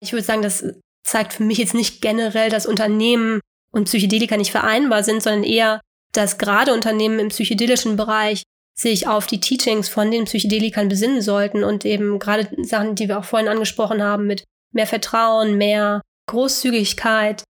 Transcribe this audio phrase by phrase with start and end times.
[0.00, 0.64] Ich würde sagen, das
[1.04, 3.40] zeigt für mich jetzt nicht generell, dass Unternehmen
[3.72, 5.80] und Psychedelika nicht vereinbar sind, sondern eher,
[6.12, 8.42] dass gerade Unternehmen im psychedelischen Bereich
[8.76, 13.18] sich auf die Teachings von den Psychedelikern besinnen sollten und eben gerade Sachen, die wir
[13.18, 17.44] auch vorhin angesprochen haben, mit mehr Vertrauen, mehr Großzügigkeit,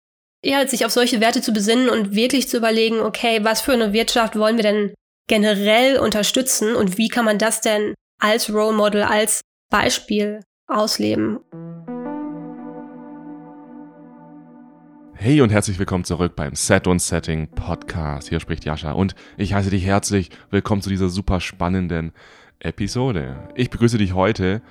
[0.43, 3.93] eher sich auf solche Werte zu besinnen und wirklich zu überlegen, okay, was für eine
[3.93, 4.93] Wirtschaft wollen wir denn
[5.27, 11.39] generell unterstützen und wie kann man das denn als Role Model, als Beispiel ausleben.
[15.21, 18.29] Hey und herzlich willkommen zurück beim Set und Setting Podcast.
[18.29, 22.13] Hier spricht Jascha und ich heiße dich herzlich willkommen zu dieser super spannenden
[22.59, 23.35] Episode.
[23.55, 24.61] Ich begrüße dich heute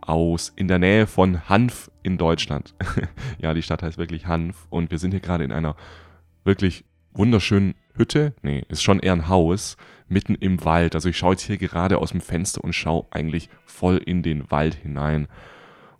[0.00, 2.74] aus in der Nähe von Hanf in Deutschland.
[3.38, 5.76] ja, die Stadt heißt wirklich Hanf und wir sind hier gerade in einer
[6.42, 8.32] wirklich wunderschönen Hütte.
[8.40, 9.76] Nee, ist schon eher ein Haus
[10.08, 10.94] mitten im Wald.
[10.94, 14.50] Also ich schaue jetzt hier gerade aus dem Fenster und schaue eigentlich voll in den
[14.50, 15.28] Wald hinein.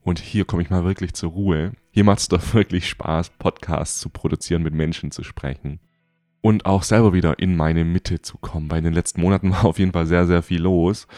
[0.08, 1.72] Und hier komme ich mal wirklich zur Ruhe.
[1.90, 5.80] Hier macht es doch wirklich Spaß, Podcasts zu produzieren, mit Menschen zu sprechen.
[6.40, 8.70] Und auch selber wieder in meine Mitte zu kommen.
[8.70, 11.08] Weil in den letzten Monaten war auf jeden Fall sehr, sehr viel los.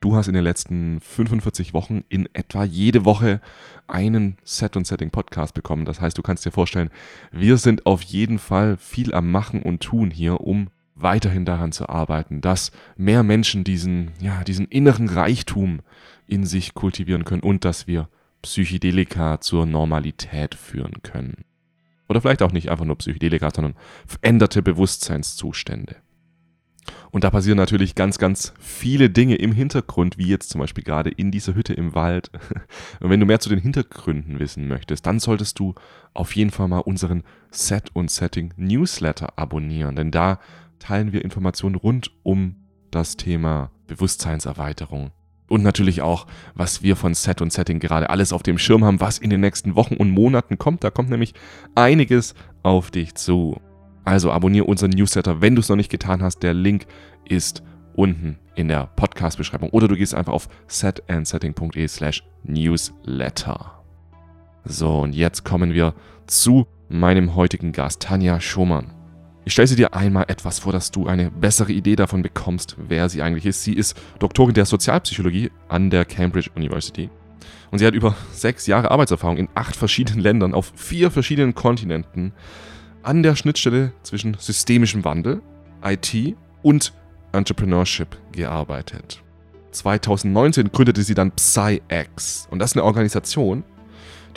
[0.00, 3.40] Du hast in den letzten 45 Wochen in etwa jede Woche
[3.86, 5.84] einen Set und Setting Podcast bekommen.
[5.84, 6.90] Das heißt, du kannst dir vorstellen,
[7.30, 11.88] wir sind auf jeden Fall viel am Machen und Tun hier, um weiterhin daran zu
[11.88, 15.82] arbeiten, dass mehr Menschen diesen, ja, diesen inneren Reichtum
[16.26, 18.08] in sich kultivieren können und dass wir
[18.42, 21.44] Psychedelika zur Normalität führen können.
[22.08, 25.96] Oder vielleicht auch nicht einfach nur Psychedelika, sondern veränderte Bewusstseinszustände.
[27.10, 31.10] Und da passieren natürlich ganz, ganz viele Dinge im Hintergrund, wie jetzt zum Beispiel gerade
[31.10, 32.30] in dieser Hütte im Wald.
[33.00, 35.74] Und wenn du mehr zu den Hintergründen wissen möchtest, dann solltest du
[36.14, 40.40] auf jeden Fall mal unseren Set und Setting Newsletter abonnieren, denn da
[40.78, 42.56] teilen wir Informationen rund um
[42.90, 45.10] das Thema Bewusstseinserweiterung,
[45.50, 49.00] und natürlich auch, was wir von Set und Setting gerade alles auf dem Schirm haben,
[49.00, 50.84] was in den nächsten Wochen und Monaten kommt.
[50.84, 51.34] Da kommt nämlich
[51.74, 53.60] einiges auf dich zu.
[54.04, 56.44] Also abonniere unseren Newsletter, wenn du es noch nicht getan hast.
[56.44, 56.86] Der Link
[57.28, 63.82] ist unten in der Podcast-Beschreibung oder du gehst einfach auf setandsetting.de slash newsletter.
[64.64, 65.94] So, und jetzt kommen wir
[66.26, 68.99] zu meinem heutigen Gast, Tanja Schumann.
[69.50, 73.08] Ich stelle sie dir einmal etwas vor, dass du eine bessere Idee davon bekommst, wer
[73.08, 73.64] sie eigentlich ist.
[73.64, 77.10] Sie ist Doktorin der Sozialpsychologie an der Cambridge University.
[77.72, 82.32] Und sie hat über sechs Jahre Arbeitserfahrung in acht verschiedenen Ländern auf vier verschiedenen Kontinenten
[83.02, 85.42] an der Schnittstelle zwischen systemischem Wandel,
[85.82, 86.92] IT und
[87.32, 89.20] Entrepreneurship gearbeitet.
[89.72, 93.64] 2019 gründete sie dann PsyX und das ist eine Organisation,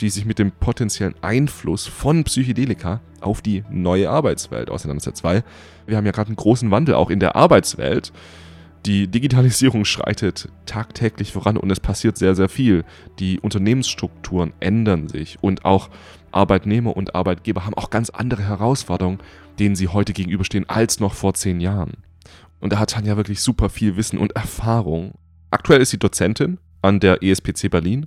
[0.00, 5.24] die sich mit dem potenziellen Einfluss von Psychedelika auf die neue Arbeitswelt auseinandersetzt.
[5.24, 5.44] Weil
[5.86, 8.12] wir haben ja gerade einen großen Wandel auch in der Arbeitswelt.
[8.86, 12.84] Die Digitalisierung schreitet tagtäglich voran und es passiert sehr, sehr viel.
[13.18, 15.88] Die Unternehmensstrukturen ändern sich und auch
[16.32, 19.18] Arbeitnehmer und Arbeitgeber haben auch ganz andere Herausforderungen,
[19.58, 21.92] denen sie heute gegenüberstehen, als noch vor zehn Jahren.
[22.60, 25.12] Und da hat Tanja wirklich super viel Wissen und Erfahrung.
[25.50, 28.06] Aktuell ist sie Dozentin an der ESPC Berlin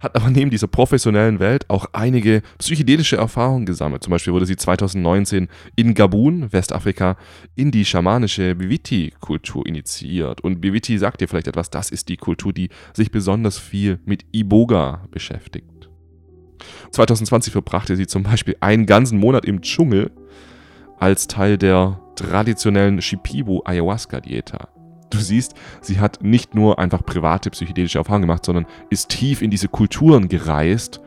[0.00, 4.04] hat aber neben dieser professionellen Welt auch einige psychedelische Erfahrungen gesammelt.
[4.04, 7.16] Zum Beispiel wurde sie 2019 in Gabun, Westafrika,
[7.56, 10.40] in die schamanische Biviti-Kultur initiiert.
[10.40, 14.24] Und Biviti sagt dir vielleicht etwas, das ist die Kultur, die sich besonders viel mit
[14.32, 15.88] Iboga beschäftigt.
[16.90, 20.10] 2020 verbrachte sie zum Beispiel einen ganzen Monat im Dschungel
[20.98, 24.77] als Teil der traditionellen Shipibo Ayahuasca-Dieta.
[25.10, 29.50] Du siehst, sie hat nicht nur einfach private psychedelische Erfahrungen gemacht, sondern ist tief in
[29.50, 31.00] diese Kulturen gereist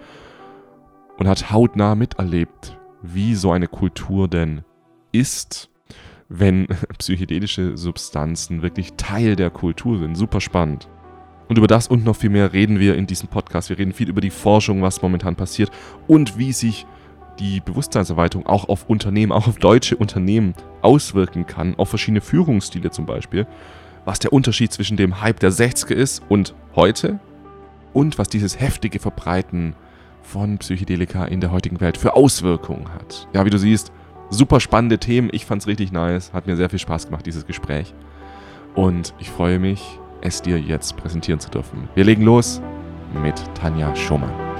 [1.18, 4.64] und hat hautnah miterlebt, wie so eine Kultur denn
[5.12, 5.70] ist,
[6.30, 6.68] wenn
[6.98, 10.16] psychedelische Substanzen wirklich Teil der Kultur sind.
[10.16, 10.88] Super spannend.
[11.48, 13.70] Und über das und noch viel mehr reden wir in diesem Podcast.
[13.70, 15.70] Wir reden viel über die Forschung, was momentan passiert
[16.08, 16.86] und wie sich
[17.40, 23.06] die Bewusstseinserweiterung auch auf Unternehmen, auch auf deutsche Unternehmen auswirken kann, auf verschiedene Führungsstile zum
[23.06, 23.48] Beispiel
[24.06, 27.20] was der Unterschied zwischen dem Hype der 60er ist und heute
[27.94, 29.76] und was dieses heftige Verbreiten
[30.22, 33.28] von Psychedelika in der heutigen Welt für Auswirkungen hat.
[33.34, 33.92] Ja, wie du siehst,
[34.30, 35.30] super spannende Themen.
[35.32, 36.34] Ich fand es richtig nice.
[36.34, 37.94] Hat mir sehr viel Spaß gemacht, dieses Gespräch.
[38.76, 41.90] Und ich freue mich, es dir jetzt präsentieren zu dürfen.
[41.96, 42.62] Wir legen los
[43.22, 44.51] mit Tanja Schumann.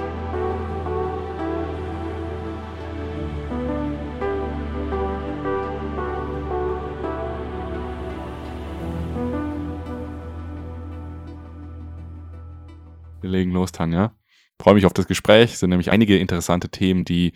[13.22, 14.14] Wir legen los, Tanja.
[14.60, 15.54] Freue mich auf das Gespräch.
[15.54, 17.32] Es sind nämlich einige interessante Themen, die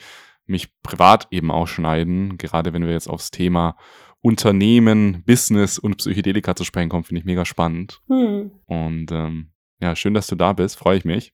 [0.47, 2.39] mich privat eben ausschneiden.
[2.39, 3.77] Gerade wenn wir jetzt aufs Thema
[4.21, 8.01] Unternehmen, Business und Psychedelika zu sprechen kommen, finde ich mega spannend.
[8.09, 8.51] Hm.
[8.67, 10.77] Und ähm, ja, schön, dass du da bist.
[10.77, 11.33] Freue ich mich.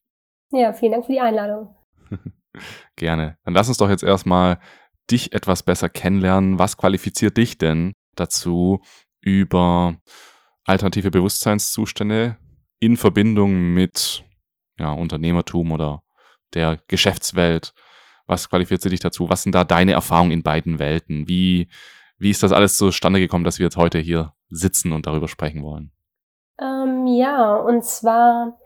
[0.51, 1.75] Ja, vielen Dank für die Einladung.
[2.97, 3.39] Gerne.
[3.45, 4.59] Dann lass uns doch jetzt erstmal
[5.11, 6.59] dich etwas besser kennenlernen.
[6.59, 8.83] Was qualifiziert dich denn dazu,
[9.21, 9.97] über
[10.65, 12.37] alternative Bewusstseinszustände
[12.81, 14.25] in Verbindung mit
[14.83, 16.03] ja, Unternehmertum oder
[16.55, 17.73] der Geschäftswelt.
[18.27, 19.29] Was qualifiziert dich dazu?
[19.29, 21.29] Was sind da deine Erfahrungen in beiden Welten?
[21.29, 21.69] Wie,
[22.19, 25.63] wie ist das alles zustande gekommen, dass wir jetzt heute hier sitzen und darüber sprechen
[25.63, 25.91] wollen?
[26.61, 28.59] Ähm, ja, und zwar,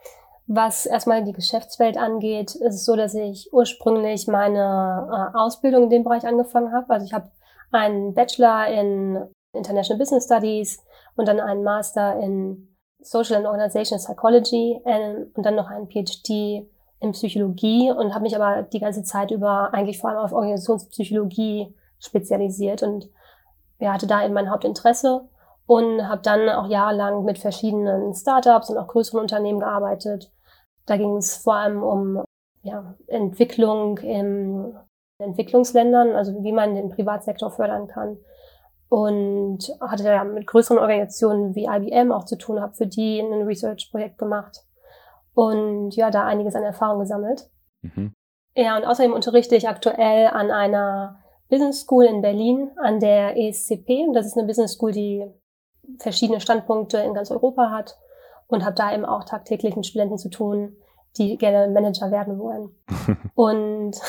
[0.47, 5.91] was erstmal die Geschäftswelt angeht, ist es so, dass ich ursprünglich meine äh, Ausbildung in
[5.91, 6.91] dem Bereich angefangen habe.
[6.91, 7.31] Also ich habe
[7.71, 10.83] einen Bachelor in International Business Studies
[11.15, 12.76] und dann einen Master in
[13.07, 16.69] Social and Organizational Psychology äh, und dann noch einen PhD
[16.99, 21.75] in Psychologie und habe mich aber die ganze Zeit über eigentlich vor allem auf Organisationspsychologie
[22.01, 23.09] spezialisiert und
[23.79, 25.29] ja, hatte da eben mein Hauptinteresse
[25.67, 30.33] und habe dann auch jahrelang mit verschiedenen Startups und auch größeren Unternehmen gearbeitet.
[30.87, 32.25] Da ging es vor allem um
[32.63, 34.75] ja, Entwicklung in
[35.19, 38.19] Entwicklungsländern, also wie man den Privatsektor fördern kann
[38.89, 43.43] und hatte ja mit größeren Organisationen wie IBM auch zu tun, habe für die ein
[43.43, 44.65] Research-Projekt gemacht
[45.35, 47.51] und ja, da einiges an Erfahrung gesammelt.
[47.83, 48.15] Mhm.
[48.55, 51.19] Ja, und außerdem unterrichte ich aktuell an einer
[51.49, 54.07] Business School in Berlin, an der ESCP.
[54.15, 55.27] Das ist eine Business School, die
[55.99, 57.99] verschiedene Standpunkte in ganz Europa hat
[58.47, 60.77] und habe da eben auch tagtäglich mit Studenten zu tun,
[61.19, 62.71] die gerne Manager werden wollen.
[63.35, 64.01] und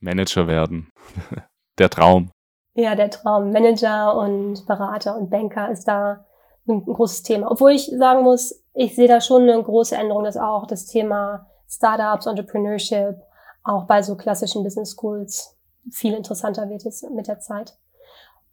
[0.00, 0.90] Manager werden.
[1.78, 2.30] Der Traum.
[2.74, 3.50] Ja, der Traum.
[3.50, 6.24] Manager und Berater und Banker ist da
[6.66, 7.50] ein großes Thema.
[7.50, 11.46] Obwohl ich sagen muss, ich sehe da schon eine große Änderung, dass auch das Thema
[11.68, 13.20] Startups, Entrepreneurship
[13.64, 15.56] auch bei so klassischen Business Schools
[15.90, 17.76] viel interessanter wird jetzt mit der Zeit.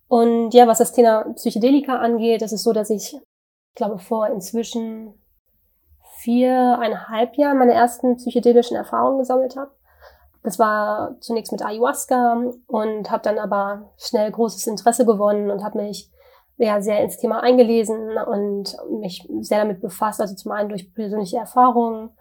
[0.08, 4.28] Und ja, was das Thema Psychedelika angeht, ist es so, dass ich, ich glaube, vor
[4.28, 5.14] inzwischen
[6.18, 9.72] viereinhalb Jahren meine ersten psychedelischen Erfahrungen gesammelt habe.
[10.44, 15.82] Das war zunächst mit Ayahuasca und habe dann aber schnell großes Interesse gewonnen und habe
[15.82, 16.10] mich
[16.58, 20.22] ja sehr ins Thema eingelesen und mich sehr damit befasst.
[20.22, 22.12] Also zum einen durch persönliche Erfahrungen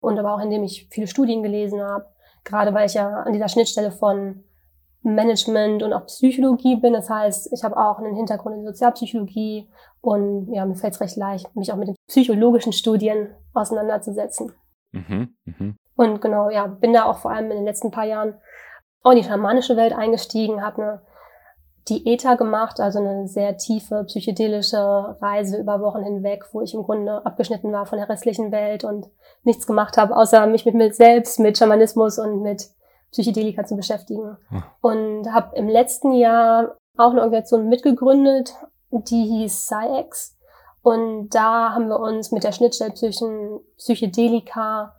[0.00, 2.06] und aber auch indem ich viele Studien gelesen habe.
[2.44, 4.44] Gerade weil ich ja an dieser Schnittstelle von
[5.02, 6.92] Management und auch Psychologie bin.
[6.92, 9.68] Das heißt, ich habe auch einen Hintergrund in Sozialpsychologie
[10.00, 14.52] und ja, mir fällt es recht leicht, mich auch mit den psychologischen Studien auseinanderzusetzen.
[14.92, 15.74] Mhm, mh.
[15.96, 18.34] Und genau, ja, bin da auch vor allem in den letzten paar Jahren
[19.02, 21.02] auch in die schamanische Welt eingestiegen, habe eine
[21.88, 27.24] Dieta gemacht, also eine sehr tiefe psychedelische Reise über Wochen hinweg, wo ich im Grunde
[27.26, 29.10] abgeschnitten war von der restlichen Welt und
[29.42, 32.70] nichts gemacht habe, außer mich mit mir selbst, mit Schamanismus und mit
[33.12, 34.38] Psychedelika zu beschäftigen.
[34.48, 34.62] Hm.
[34.80, 38.54] Und habe im letzten Jahr auch eine Organisation mitgegründet,
[38.90, 40.36] die hieß SciEx.
[40.82, 44.94] Und da haben wir uns mit der Schnittstelle zwischen Psychedelika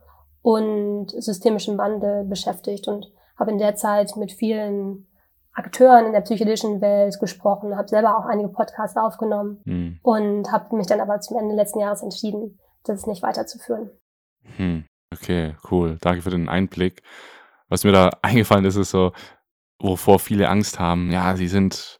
[0.45, 5.07] und systemischem Wandel beschäftigt und habe in der Zeit mit vielen
[5.53, 10.00] Akteuren in der psychedelischen Welt gesprochen, habe selber auch einige Podcasts aufgenommen mhm.
[10.03, 13.89] und habe mich dann aber zum Ende letzten Jahres entschieden, das nicht weiterzuführen.
[14.57, 14.86] Hm.
[15.13, 15.97] Okay, cool.
[16.01, 17.01] Danke für den Einblick
[17.69, 19.12] was mir da eingefallen ist, ist so,
[19.80, 21.12] wovor viele Angst haben.
[21.12, 22.00] Ja, sie sind,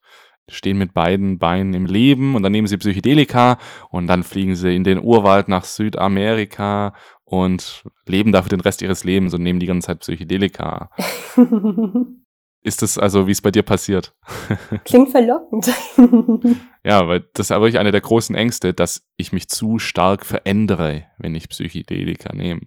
[0.50, 3.58] stehen mit beiden Beinen im Leben und dann nehmen sie Psychedelika
[3.90, 6.94] und dann fliegen sie in den Urwald nach Südamerika
[7.26, 10.92] und leben dafür den Rest ihres Lebens und nehmen die ganze Zeit Psychedelika.
[12.62, 14.16] ist das also, wie es bei dir passiert?
[14.86, 15.72] Klingt verlockend.
[16.84, 20.26] ja, weil das ist aber wirklich eine der großen Ängste, dass ich mich zu stark
[20.26, 22.62] verändere, wenn ich Psychedelika nehme.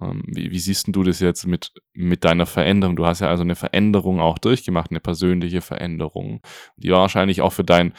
[0.00, 2.96] Ähm, wie, wie siehst du das jetzt mit, mit deiner Veränderung?
[2.96, 6.40] Du hast ja also eine Veränderung auch durchgemacht, eine persönliche Veränderung.
[6.76, 7.94] Die war wahrscheinlich auch für dein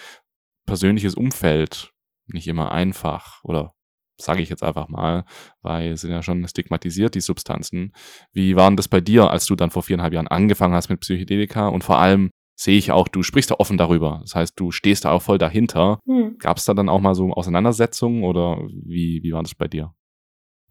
[0.66, 1.92] persönliches Umfeld
[2.28, 3.75] nicht immer einfach oder
[4.18, 5.26] sage ich jetzt einfach mal,
[5.62, 7.94] weil sind ja schon stigmatisiert, die Substanzen.
[8.32, 11.68] Wie waren das bei dir, als du dann vor viereinhalb Jahren angefangen hast mit Psychedelika?
[11.68, 14.20] Und vor allem sehe ich auch, du sprichst da offen darüber.
[14.22, 16.00] Das heißt, du stehst da auch voll dahinter.
[16.06, 16.38] Hm.
[16.40, 19.94] Gab es da dann auch mal so Auseinandersetzungen oder wie, wie war das bei dir?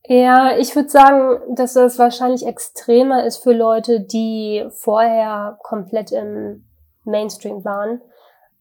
[0.07, 6.67] Ja, ich würde sagen, dass das wahrscheinlich extremer ist für Leute, die vorher komplett im
[7.05, 8.03] Mainstream waren.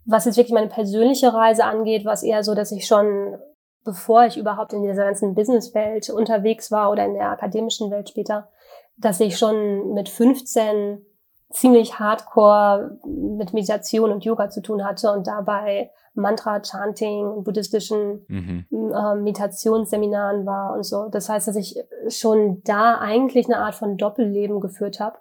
[0.06, 3.38] Was jetzt wirklich meine persönliche Reise angeht, war es eher so, dass ich schon,
[3.84, 8.50] bevor ich überhaupt in dieser ganzen Businesswelt unterwegs war oder in der akademischen Welt später,
[8.98, 11.06] dass ich schon mit 15
[11.52, 18.66] ziemlich hardcore mit Meditation und Yoga zu tun hatte und dabei Mantra-Chanting, buddhistischen mhm.
[18.72, 21.10] äh, Meditationsseminaren war und so.
[21.10, 21.76] Das heißt, dass ich
[22.10, 25.18] schon da eigentlich eine Art von Doppelleben geführt habe.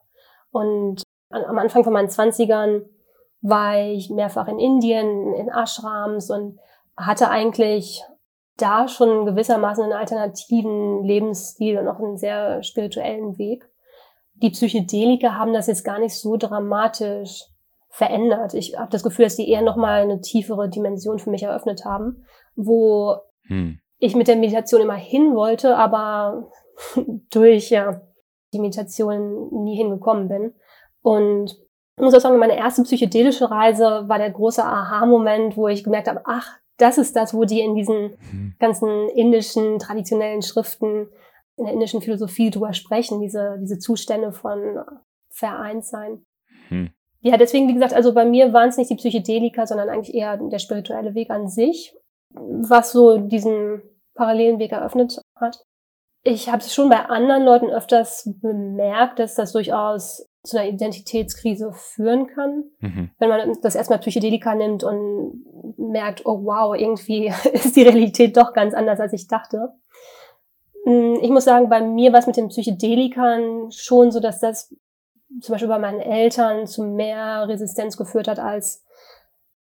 [0.51, 2.83] Und an, am Anfang von meinen Zwanzigern
[3.41, 6.59] war ich mehrfach in Indien, in Ashrams und
[6.97, 8.05] hatte eigentlich
[8.57, 13.73] da schon gewissermaßen einen alternativen Lebensstil und auch einen sehr spirituellen Weg
[14.43, 17.45] die Psychedelika haben das jetzt gar nicht so dramatisch
[17.89, 18.55] verändert.
[18.55, 22.25] Ich habe das Gefühl, dass die eher nochmal eine tiefere Dimension für mich eröffnet haben,
[22.57, 23.17] wo
[23.47, 23.79] hm.
[23.99, 26.51] ich mit der Meditation immer hin wollte, aber
[27.31, 28.01] durch ja,
[28.53, 30.55] die Meditation nie hingekommen bin.
[31.03, 31.57] Und
[31.97, 36.09] ich muss auch sagen, meine erste psychedelische Reise war der große Aha-Moment, wo ich gemerkt
[36.09, 38.55] habe, ach, das ist das, wo die in diesen hm.
[38.59, 41.09] ganzen indischen traditionellen Schriften,
[41.57, 44.79] in der indischen Philosophie drüber sprechen, diese, diese Zustände von
[45.31, 46.25] Vereinssein.
[46.69, 46.91] Hm.
[47.21, 50.37] Ja, deswegen, wie gesagt, also bei mir waren es nicht die Psychedelika, sondern eigentlich eher
[50.37, 51.95] der spirituelle Weg an sich,
[52.31, 53.83] was so diesen
[54.15, 55.65] parallelen Weg eröffnet hat.
[56.25, 61.73] Ich habe es schon bei anderen Leuten öfters bemerkt, dass das durchaus zu einer Identitätskrise
[61.73, 63.11] führen kann, mhm.
[63.19, 65.45] wenn man das erstmal Psychedelika nimmt und
[65.77, 69.73] merkt, oh wow, irgendwie ist die Realität doch ganz anders, als ich dachte.
[70.85, 74.75] Hm, ich muss sagen, bei mir war es mit den Psychedelikern schon so, dass das
[75.41, 78.85] zum Beispiel bei meinen Eltern zu mehr Resistenz geführt hat als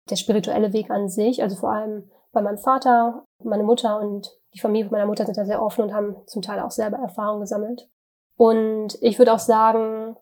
[0.10, 1.42] der spirituelle Weg an sich.
[1.42, 5.46] Also vor allem bei meinem Vater, meine Mutter und die Familie meiner Mutter sind da
[5.46, 7.90] sehr offen und haben zum Teil auch selber Erfahrungen gesammelt.
[8.36, 10.18] Und ich würde auch sagen,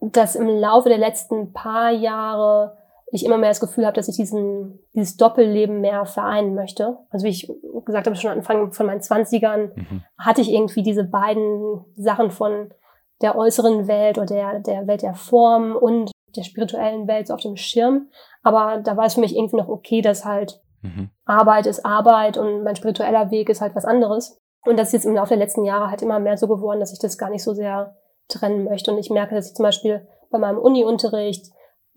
[0.00, 2.76] dass im Laufe der letzten paar Jahre
[3.12, 6.98] ich immer mehr das Gefühl habe, dass ich diesen, dieses Doppelleben mehr vereinen möchte.
[7.10, 7.52] Also wie ich
[7.84, 10.04] gesagt habe, schon am Anfang von meinen Zwanzigern mhm.
[10.18, 12.72] hatte ich irgendwie diese beiden Sachen von
[13.20, 17.40] der äußeren Welt oder der, der Welt der Form und der spirituellen Welt so auf
[17.40, 18.08] dem Schirm.
[18.42, 21.10] Aber da war es für mich irgendwie noch okay, dass halt mhm.
[21.24, 24.38] Arbeit ist Arbeit und mein spiritueller Weg ist halt was anderes.
[24.64, 26.92] Und das ist jetzt im Laufe der letzten Jahre halt immer mehr so geworden, dass
[26.92, 27.96] ich das gar nicht so sehr
[28.28, 28.92] trennen möchte.
[28.92, 31.46] Und ich merke, dass ich zum Beispiel bei meinem Uni-Unterricht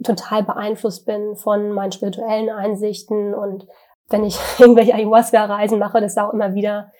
[0.02, 3.68] total beeinflusst bin von meinen spirituellen Einsichten und
[4.10, 6.92] wenn ich irgendwelche Ayahuasca-Reisen mache, dass da auch immer wieder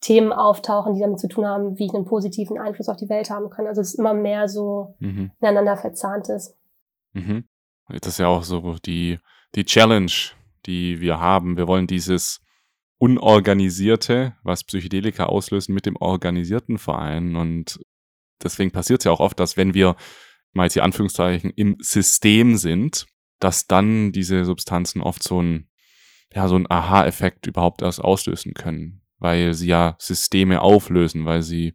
[0.00, 3.30] Themen auftauchen, die damit zu tun haben, wie ich einen positiven Einfluss auf die Welt
[3.30, 3.66] haben kann.
[3.66, 5.30] Also es ist immer mehr so mhm.
[5.40, 6.56] ineinander verzahnt ist.
[7.12, 7.44] Mhm.
[7.88, 9.18] Das ist ja auch so die,
[9.54, 10.10] die Challenge,
[10.66, 11.56] die wir haben.
[11.56, 12.40] Wir wollen dieses
[12.98, 17.36] Unorganisierte, was Psychedelika auslösen, mit dem organisierten Verein.
[17.36, 17.80] Und
[18.42, 19.94] deswegen passiert es ja auch oft, dass wenn wir
[20.52, 23.06] mal jetzt die Anführungszeichen im System sind,
[23.40, 25.68] dass dann diese Substanzen oft so ein,
[26.34, 31.74] ja, so ein Aha-Effekt überhaupt erst auslösen können weil sie ja Systeme auflösen, weil sie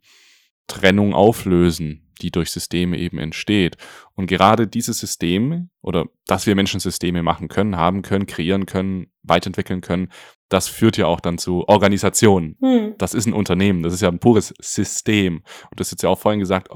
[0.67, 3.77] Trennung auflösen, die durch Systeme eben entsteht.
[4.15, 9.07] Und gerade diese Systeme oder dass wir Menschen Systeme machen können, haben können, kreieren können,
[9.23, 10.09] weiterentwickeln können,
[10.49, 12.57] das führt ja auch dann zu Organisationen.
[12.61, 12.95] Hm.
[12.97, 15.37] Das ist ein Unternehmen, das ist ja ein pures System.
[15.71, 16.69] Und das ist ja auch vorhin gesagt,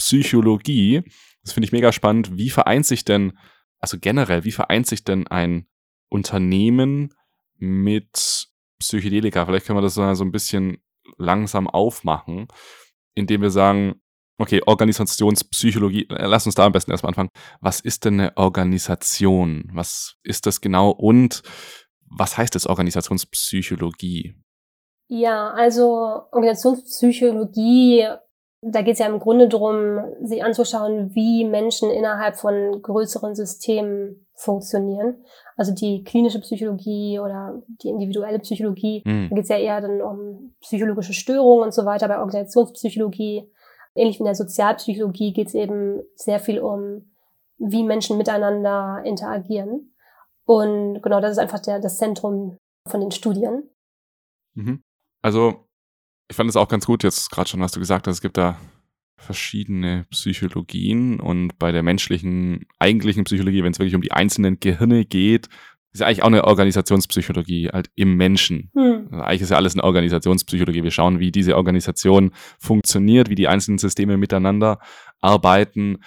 [0.00, 1.02] Organisationspsychologie.
[1.42, 2.36] Das finde ich mega spannend.
[2.36, 3.38] Wie vereint sich denn,
[3.80, 5.66] also generell, wie vereint sich denn ein
[6.08, 7.14] Unternehmen
[7.58, 9.46] mit Psychedelika.
[9.46, 10.78] Vielleicht können wir das so ein bisschen
[11.16, 12.48] langsam aufmachen,
[13.14, 14.00] indem wir sagen,
[14.38, 17.30] okay, Organisationspsychologie, äh, lass uns da am besten erstmal anfangen.
[17.60, 19.70] Was ist denn eine Organisation?
[19.72, 21.42] Was ist das genau und
[22.04, 24.34] was heißt das Organisationspsychologie?
[25.08, 28.06] Ja, also Organisationspsychologie
[28.64, 34.24] da geht es ja im Grunde darum, sich anzuschauen, wie Menschen innerhalb von größeren Systemen
[34.34, 35.24] funktionieren.
[35.56, 39.28] Also die klinische Psychologie oder die individuelle Psychologie, mhm.
[39.30, 42.06] da geht es ja eher dann um psychologische Störungen und so weiter.
[42.06, 43.50] Bei Organisationspsychologie,
[43.96, 47.10] ähnlich wie in der Sozialpsychologie, geht es eben sehr viel um,
[47.58, 49.92] wie Menschen miteinander interagieren.
[50.44, 53.68] Und genau, das ist einfach der, das Zentrum von den Studien.
[54.54, 54.82] Mhm.
[55.20, 55.66] Also
[56.32, 58.38] ich fand es auch ganz gut, jetzt gerade schon, was du gesagt hast, es gibt
[58.38, 58.58] da
[59.18, 65.04] verschiedene Psychologien und bei der menschlichen, eigentlichen Psychologie, wenn es wirklich um die einzelnen Gehirne
[65.04, 65.48] geht,
[65.92, 68.70] ist ja eigentlich auch eine Organisationspsychologie halt im Menschen.
[68.74, 69.08] Hm.
[69.10, 70.82] Also eigentlich ist ja alles eine Organisationspsychologie.
[70.82, 74.78] Wir schauen, wie diese Organisation funktioniert, wie die einzelnen Systeme miteinander
[75.20, 75.98] arbeiten.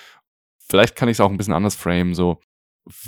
[0.57, 2.39] Vielleicht kann ich es auch ein bisschen anders framen, so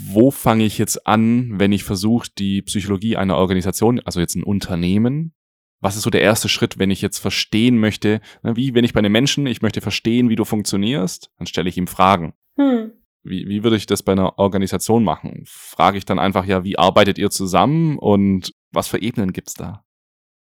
[0.05, 4.43] wo fange ich jetzt an, wenn ich versuche, die Psychologie einer Organisation, also jetzt ein
[4.43, 5.33] Unternehmen,
[5.79, 8.93] was ist so der erste Schritt, wenn ich jetzt verstehen möchte, ne, wie wenn ich
[8.93, 12.33] bei einem Menschen, ich möchte verstehen, wie du funktionierst, dann stelle ich ihm Fragen.
[12.57, 12.91] Hm.
[13.23, 15.43] Wie, wie würde ich das bei einer Organisation machen?
[15.45, 19.83] Frage ich dann einfach, ja, wie arbeitet ihr zusammen und was für Ebenen gibt's da?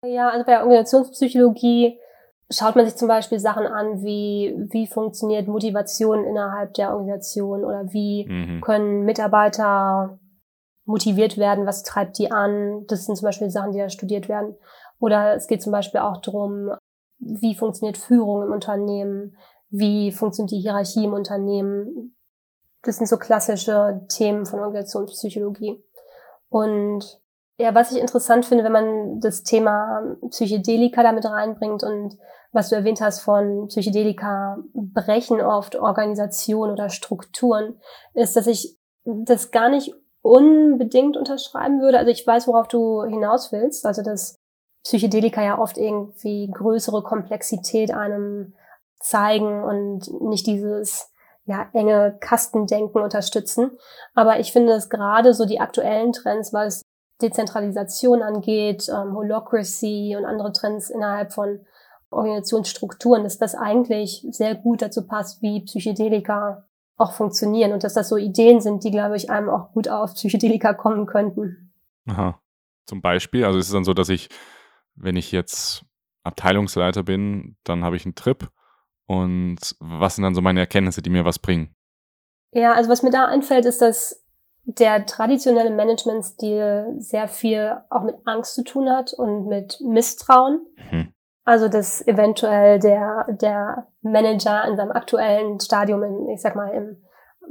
[0.05, 1.97] Ja, also bei der Organisationspsychologie
[2.51, 7.91] schaut man sich zum Beispiel Sachen an, wie, wie funktioniert Motivation innerhalb der Organisation oder
[7.91, 8.61] wie mhm.
[8.61, 10.19] können Mitarbeiter
[10.85, 12.85] motiviert werden, was treibt die an.
[12.87, 14.55] Das sind zum Beispiel Sachen, die da studiert werden.
[14.99, 16.71] Oder es geht zum Beispiel auch darum,
[17.19, 19.37] wie funktioniert Führung im Unternehmen,
[19.69, 22.15] wie funktioniert die Hierarchie im Unternehmen.
[22.83, 25.83] Das sind so klassische Themen von Organisationspsychologie.
[26.49, 27.19] Und
[27.59, 32.15] Ja, was ich interessant finde, wenn man das Thema Psychedelika damit reinbringt und
[32.51, 37.79] was du erwähnt hast von Psychedelika brechen oft Organisationen oder Strukturen,
[38.13, 41.97] ist, dass ich das gar nicht unbedingt unterschreiben würde.
[41.97, 43.87] Also ich weiß, worauf du hinaus willst.
[43.87, 44.37] Also dass
[44.87, 48.53] Psychedelika ja oft irgendwie größere Komplexität einem
[49.01, 51.11] zeigen und nicht dieses
[51.43, 53.71] ja, enge Kastendenken unterstützen.
[54.15, 56.83] Aber ich finde, dass gerade so die aktuellen Trends, was
[57.21, 61.65] Dezentralisation angeht, ähm, Holocracy und andere Trends innerhalb von
[62.09, 66.63] Organisationsstrukturen, dass das eigentlich sehr gut dazu passt, wie Psychedelika
[66.95, 70.13] auch funktionieren und dass das so Ideen sind, die, glaube ich, einem auch gut auf
[70.13, 71.73] Psychedelika kommen könnten.
[72.07, 72.39] Aha.
[72.85, 74.29] Zum Beispiel, also es ist dann so, dass ich,
[74.97, 75.85] wenn ich jetzt
[76.23, 78.49] Abteilungsleiter bin, dann habe ich einen Trip
[79.07, 81.73] und was sind dann so meine Erkenntnisse, die mir was bringen?
[82.51, 84.25] Ja, also was mir da einfällt, ist, dass
[84.63, 90.65] der traditionelle Managementstil sehr viel auch mit Angst zu tun hat und mit Misstrauen.
[90.91, 91.13] Mhm.
[91.45, 97.01] Also dass eventuell der, der Manager in seinem aktuellen Stadium, in, ich sag mal im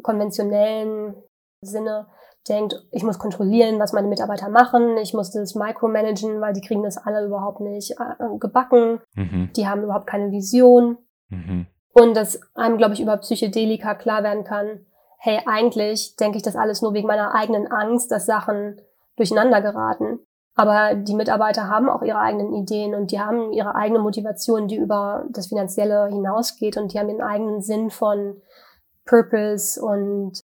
[0.03, 1.15] konventionellen
[1.63, 2.07] Sinne,
[2.49, 6.83] denkt, ich muss kontrollieren, was meine Mitarbeiter machen, ich muss das micromanagen, weil die kriegen
[6.83, 9.51] das alle überhaupt nicht äh, gebacken, mhm.
[9.57, 10.99] die haben überhaupt keine Vision.
[11.29, 11.67] Mhm.
[11.93, 14.87] Und dass einem, glaube ich, über Psychedelika klar werden kann,
[15.19, 18.81] hey, eigentlich denke ich das alles nur wegen meiner eigenen Angst, dass Sachen
[19.17, 20.21] durcheinander geraten.
[20.55, 24.77] Aber die Mitarbeiter haben auch ihre eigenen Ideen und die haben ihre eigene Motivation, die
[24.77, 28.41] über das Finanzielle hinausgeht und die haben ihren eigenen Sinn von
[29.05, 30.41] Purpose und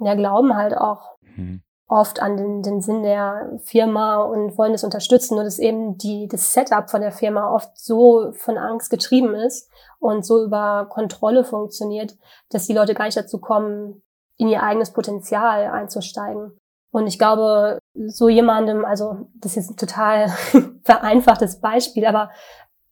[0.00, 1.62] ja, glauben halt auch mhm.
[1.88, 5.34] oft an den, den Sinn der Firma und wollen das unterstützen.
[5.34, 9.70] Nur dass eben die, das Setup von der Firma oft so von Angst getrieben ist
[9.98, 12.16] und so über Kontrolle funktioniert,
[12.50, 14.02] dass die Leute gar nicht dazu kommen,
[14.36, 16.58] in ihr eigenes Potenzial einzusteigen.
[16.92, 20.28] Und ich glaube, so jemandem, also das ist ein total
[20.82, 22.30] vereinfachtes Beispiel, aber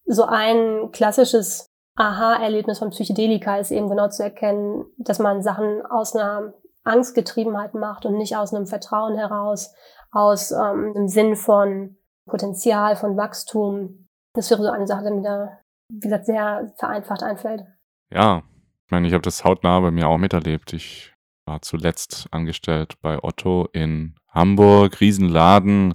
[0.04, 6.14] so ein klassisches Aha-Erlebnis von Psychedelika ist eben genau zu erkennen, dass man Sachen aus
[6.14, 6.54] einer
[6.88, 9.74] Angstgetriebenheit macht und nicht aus einem Vertrauen heraus,
[10.10, 14.08] aus ähm, einem Sinn von Potenzial, von Wachstum.
[14.34, 15.58] Das wäre so eine Sache, die mir da,
[15.90, 17.64] wie gesagt, sehr vereinfacht einfällt.
[18.12, 18.42] Ja,
[18.84, 20.72] ich meine, ich habe das hautnah bei mir auch miterlebt.
[20.72, 21.12] Ich
[21.46, 25.94] war zuletzt angestellt bei Otto in Hamburg, Riesenladen.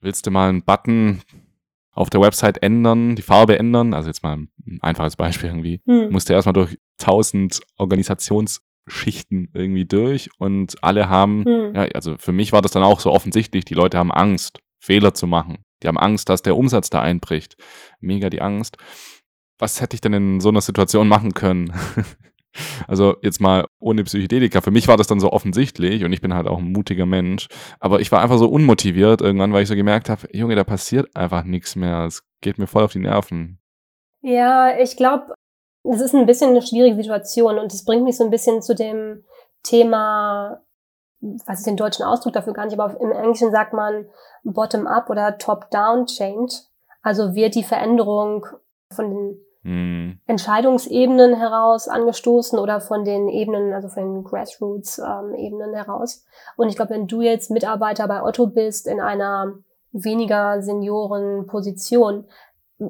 [0.00, 1.22] Willst du mal einen Button
[1.92, 3.94] auf der Website ändern, die Farbe ändern?
[3.94, 5.80] Also jetzt mal ein einfaches Beispiel irgendwie.
[5.86, 6.10] Hm.
[6.10, 7.60] Musste erstmal durch tausend
[8.86, 11.74] Organisationsschichten irgendwie durch und alle haben, hm.
[11.74, 15.14] ja, also für mich war das dann auch so offensichtlich, die Leute haben Angst, Fehler
[15.14, 15.58] zu machen.
[15.82, 17.56] Die haben Angst, dass der Umsatz da einbricht.
[18.00, 18.78] Mega die Angst.
[19.58, 21.72] Was hätte ich denn in so einer Situation machen können?
[22.88, 24.62] Also jetzt mal ohne Psychedelika.
[24.62, 27.48] Für mich war das dann so offensichtlich und ich bin halt auch ein mutiger Mensch.
[27.80, 31.14] Aber ich war einfach so unmotiviert irgendwann, weil ich so gemerkt habe, Junge, da passiert
[31.14, 32.06] einfach nichts mehr.
[32.06, 33.58] Es geht mir voll auf die Nerven.
[34.22, 35.34] Ja, ich glaube,
[35.90, 38.74] es ist ein bisschen eine schwierige Situation und es bringt mich so ein bisschen zu
[38.74, 39.24] dem
[39.62, 40.60] Thema,
[41.20, 44.06] was ist den deutschen Ausdruck dafür gar nicht, aber im Englischen sagt man
[44.44, 46.52] Bottom-up oder Top-down Change.
[47.02, 48.46] Also wird die Veränderung
[48.92, 50.20] von den mhm.
[50.26, 56.24] Entscheidungsebenen heraus angestoßen oder von den Ebenen, also von den Grassroots-Ebenen ähm, heraus.
[56.56, 59.54] Und ich glaube, wenn du jetzt Mitarbeiter bei Otto bist in einer
[59.92, 62.26] weniger Seniorenposition,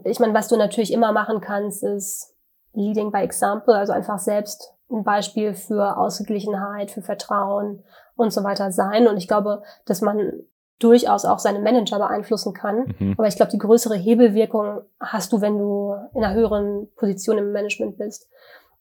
[0.05, 2.36] ich meine, was du natürlich immer machen kannst, ist
[2.77, 7.83] Leading by Example, also einfach selbst ein Beispiel für Ausgeglichenheit, für Vertrauen
[8.15, 9.09] und so weiter sein.
[9.09, 10.33] Und ich glaube, dass man
[10.79, 12.95] durchaus auch seine Manager beeinflussen kann.
[12.99, 13.15] Mhm.
[13.17, 17.53] Aber ich glaube, die größere Hebelwirkung hast du, wenn du in einer höheren Position im
[17.53, 18.29] Management bist.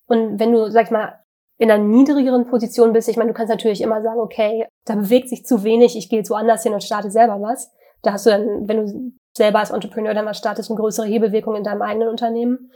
[0.08, 1.20] Und wenn du, sag ich mal,
[1.58, 5.30] in einer niedrigeren Position bist, ich meine, du kannst natürlich immer sagen, okay, da bewegt
[5.30, 7.72] sich zu wenig, ich gehe jetzt woanders hin und starte selber was.
[8.02, 11.56] Da hast du dann, wenn du selber als Entrepreneur dann was startest, eine größere Hebelwirkung
[11.56, 12.72] in deinem eigenen Unternehmen.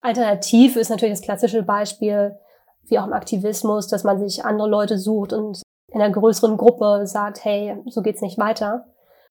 [0.00, 2.36] Alternativ ist natürlich das klassische Beispiel,
[2.84, 7.06] wie auch im Aktivismus, dass man sich andere Leute sucht und in einer größeren Gruppe
[7.06, 8.86] sagt, hey, so geht's nicht weiter.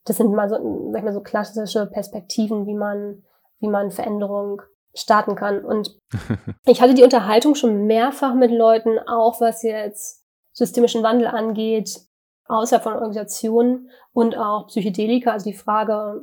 [0.06, 0.56] Das sind mal so,
[0.92, 3.24] sag ich mal, so klassische Perspektiven, wie man,
[3.60, 4.62] wie man Veränderung
[4.94, 5.64] starten kann.
[5.64, 5.98] Und
[6.66, 12.02] ich hatte die Unterhaltung schon mehrfach mit Leuten, auch was jetzt systemischen Wandel angeht,
[12.48, 16.22] außerhalb von Organisationen und auch Psychedelika, also die Frage,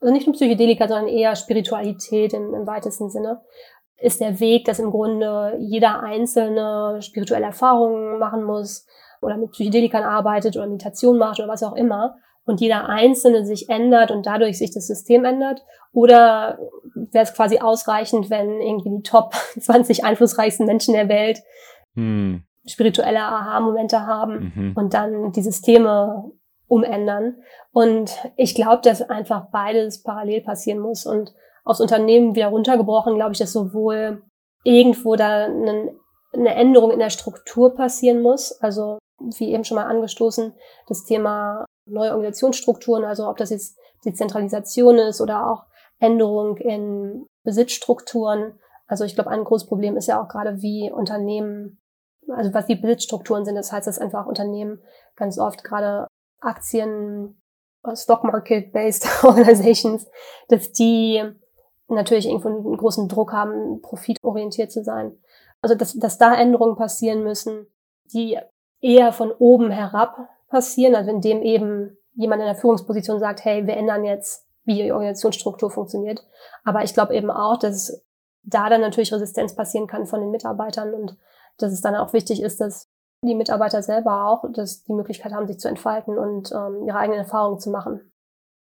[0.00, 3.40] also nicht nur Psychedelika, sondern eher Spiritualität im, im weitesten Sinne,
[4.02, 8.86] ist der Weg, dass im Grunde jeder Einzelne spirituelle Erfahrungen machen muss,
[9.22, 13.68] oder mit Psychedelikern arbeitet oder Meditation macht oder was auch immer und jeder Einzelne sich
[13.68, 15.62] ändert und dadurch sich das System ändert?
[15.92, 16.58] Oder
[16.94, 21.38] wäre es quasi ausreichend, wenn irgendwie die Top 20 einflussreichsten Menschen der Welt
[21.94, 22.42] hm.
[22.66, 24.72] spirituelle Aha-Momente haben mhm.
[24.74, 26.32] und dann die Systeme
[26.66, 27.36] umändern.
[27.70, 31.06] Und ich glaube, dass einfach beides parallel passieren muss.
[31.06, 31.32] Und
[31.64, 34.22] aufs Unternehmen wieder runtergebrochen, glaube ich, dass sowohl
[34.64, 35.94] irgendwo da eine,
[36.32, 38.52] eine Änderung in der Struktur passieren muss.
[38.60, 38.98] Also
[39.38, 40.54] wie eben schon mal angestoßen,
[40.88, 45.64] das Thema neue Organisationsstrukturen, also ob das jetzt die Zentralisation ist oder auch
[45.98, 48.58] Änderung in Besitzstrukturen.
[48.86, 51.80] Also ich glaube, ein großes Problem ist ja auch gerade, wie Unternehmen,
[52.28, 53.54] also was die Besitzstrukturen sind.
[53.54, 54.82] Das heißt, dass einfach Unternehmen
[55.16, 56.08] ganz oft gerade
[56.40, 57.40] Aktien,
[57.94, 60.08] Stock Market Based Organizations,
[60.48, 61.22] dass die
[61.94, 65.16] natürlich irgendwo einen großen Druck haben, profitorientiert zu sein.
[65.60, 67.66] Also dass, dass da Änderungen passieren müssen,
[68.12, 68.38] die
[68.80, 73.76] eher von oben herab passieren, also indem eben jemand in der Führungsposition sagt, hey, wir
[73.76, 76.24] ändern jetzt, wie die Organisationsstruktur funktioniert.
[76.64, 78.04] Aber ich glaube eben auch, dass
[78.42, 81.16] da dann natürlich Resistenz passieren kann von den Mitarbeitern und
[81.58, 82.88] dass es dann auch wichtig ist, dass
[83.24, 87.20] die Mitarbeiter selber auch dass die Möglichkeit haben, sich zu entfalten und ähm, ihre eigenen
[87.20, 88.11] Erfahrungen zu machen.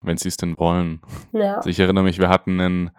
[0.02, 1.00] Wenn sie es denn wollen.
[1.32, 1.56] Ja.
[1.56, 2.90] Also ich erinnere mich, wir hatten einen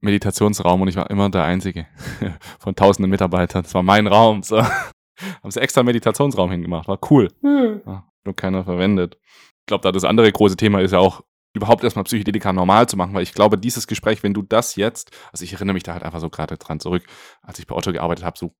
[0.00, 1.86] Meditationsraum und ich war immer der Einzige
[2.58, 3.62] von tausenden Mitarbeitern.
[3.62, 4.42] Das war mein Raum.
[4.42, 4.62] So.
[5.42, 6.88] Haben sie extra Meditationsraum hingemacht.
[6.88, 7.28] War cool.
[7.42, 7.82] Hm.
[7.86, 9.18] Ja, nur keiner verwendet.
[9.22, 11.22] Ich glaube, da das andere große Thema ist ja auch,
[11.52, 15.10] überhaupt erstmal Psychedelika normal zu machen, weil ich glaube, dieses Gespräch, wenn du das jetzt,
[15.32, 17.04] also ich erinnere mich da halt einfach so gerade dran zurück,
[17.42, 18.54] als ich bei Otto gearbeitet habe, so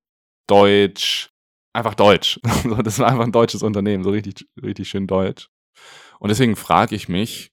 [0.47, 1.29] Deutsch,
[1.73, 2.39] einfach Deutsch.
[2.83, 5.49] das war einfach ein deutsches Unternehmen, so richtig, richtig schön Deutsch.
[6.19, 7.50] Und deswegen frage ich mich,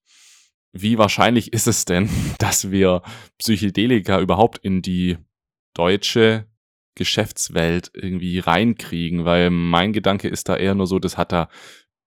[0.72, 3.02] wie wahrscheinlich ist es denn, dass wir
[3.38, 5.18] Psychedelika überhaupt in die
[5.74, 6.46] deutsche
[6.94, 9.24] Geschäftswelt irgendwie reinkriegen?
[9.24, 11.48] Weil mein Gedanke ist da eher nur so, das hat da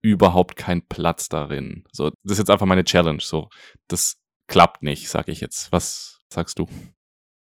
[0.01, 1.83] überhaupt keinen Platz darin.
[1.91, 3.21] So, das ist jetzt einfach meine Challenge.
[3.21, 3.49] So,
[3.87, 5.71] das klappt nicht, sag ich jetzt.
[5.71, 6.67] Was sagst du?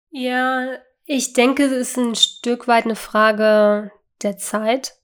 [0.10, 3.92] Ja, ich denke, es ist ein Stück weit eine Frage
[4.24, 4.97] der Zeit.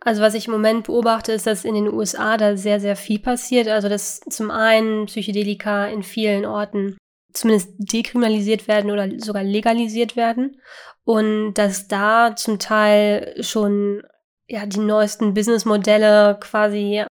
[0.00, 3.18] Also was ich im Moment beobachte, ist, dass in den USA da sehr, sehr viel
[3.18, 3.68] passiert.
[3.68, 6.96] Also dass zum einen Psychedelika in vielen Orten
[7.32, 10.60] zumindest dekriminalisiert werden oder sogar legalisiert werden.
[11.04, 14.02] Und dass da zum Teil schon
[14.48, 17.04] ja die neuesten Businessmodelle quasi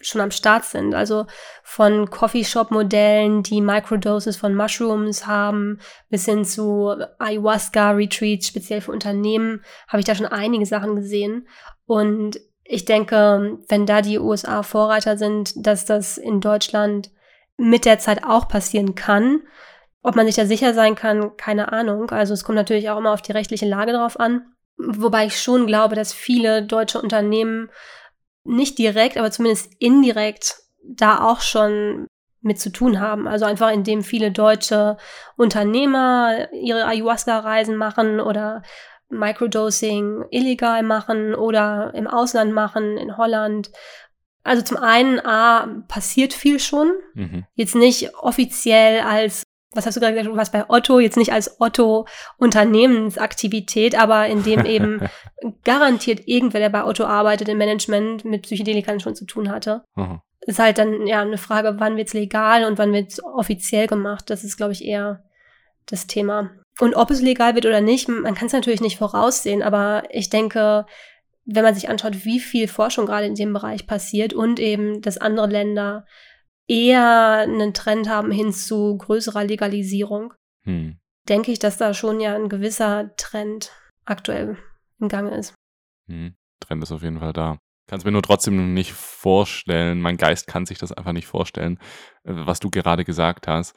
[0.00, 0.94] schon am Start sind.
[0.94, 1.26] Also
[1.62, 5.80] von Coffeeshop-Modellen, die Microdoses von Mushrooms haben,
[6.10, 11.48] bis hin zu Ayahuasca-Retreats, speziell für Unternehmen, habe ich da schon einige Sachen gesehen.
[11.86, 17.10] Und ich denke, wenn da die USA Vorreiter sind, dass das in Deutschland
[17.56, 19.42] mit der Zeit auch passieren kann.
[20.02, 22.10] Ob man sich da sicher sein kann, keine Ahnung.
[22.10, 24.52] Also es kommt natürlich auch immer auf die rechtliche Lage drauf an.
[24.76, 27.70] Wobei ich schon glaube, dass viele deutsche Unternehmen
[28.46, 32.06] nicht direkt, aber zumindest indirekt da auch schon
[32.40, 33.26] mit zu tun haben.
[33.26, 34.96] Also einfach indem viele deutsche
[35.36, 38.62] Unternehmer ihre Ayahuasca-Reisen machen oder
[39.08, 43.70] Microdosing illegal machen oder im Ausland machen, in Holland.
[44.42, 46.92] Also zum einen, A, passiert viel schon.
[47.14, 47.46] Mhm.
[47.54, 51.60] Jetzt nicht offiziell als was hast du gerade gesagt, was bei Otto, jetzt nicht als
[51.60, 52.06] Otto
[52.38, 55.00] Unternehmensaktivität, aber in dem eben
[55.64, 59.84] garantiert irgendwer, der bei Otto arbeitet im Management, mit Psychedelikern schon zu tun hatte.
[59.94, 60.20] Mhm.
[60.40, 64.30] Ist halt dann ja eine Frage, wann wird's legal und wann wird's offiziell gemacht.
[64.30, 65.24] Das ist, glaube ich, eher
[65.86, 66.50] das Thema.
[66.78, 70.30] Und ob es legal wird oder nicht, man kann es natürlich nicht voraussehen, aber ich
[70.30, 70.86] denke,
[71.46, 75.16] wenn man sich anschaut, wie viel Forschung gerade in dem Bereich passiert und eben, dass
[75.16, 76.04] andere Länder
[76.68, 80.98] eher einen Trend haben hin zu größerer Legalisierung, hm.
[81.28, 83.72] denke ich, dass da schon ja ein gewisser Trend
[84.04, 84.56] aktuell
[85.00, 85.54] im Gange ist.
[86.08, 86.34] Hm.
[86.60, 87.58] Trend ist auf jeden Fall da.
[87.88, 91.78] Kann es mir nur trotzdem nicht vorstellen, mein Geist kann sich das einfach nicht vorstellen,
[92.24, 93.74] äh, was du gerade gesagt hast,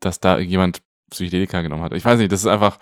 [0.00, 1.92] dass da jemand Psychedelika genommen hat.
[1.92, 2.78] Ich weiß nicht, das ist einfach,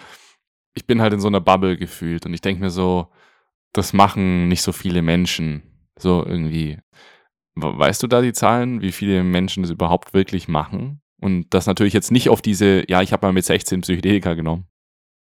[0.75, 3.09] ich bin halt in so einer Bubble gefühlt und ich denke mir so,
[3.73, 5.63] das machen nicht so viele Menschen.
[5.99, 6.79] So irgendwie.
[7.57, 11.01] Weißt du da die Zahlen, wie viele Menschen das überhaupt wirklich machen?
[11.21, 14.67] Und das natürlich jetzt nicht auf diese, ja, ich habe mal mit 16 Psychedelika genommen.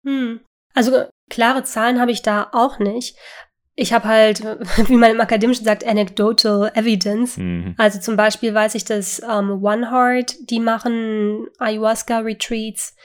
[0.06, 0.40] Hm.
[0.74, 3.16] Also klare Zahlen habe ich da auch nicht.
[3.76, 4.44] Ich habe halt,
[4.88, 7.38] wie man im Akademischen sagt, anecdotal evidence.
[7.38, 7.76] Mhm.
[7.78, 12.96] Also zum Beispiel weiß ich, dass ähm, One Heart, die machen Ayahuasca-Retreats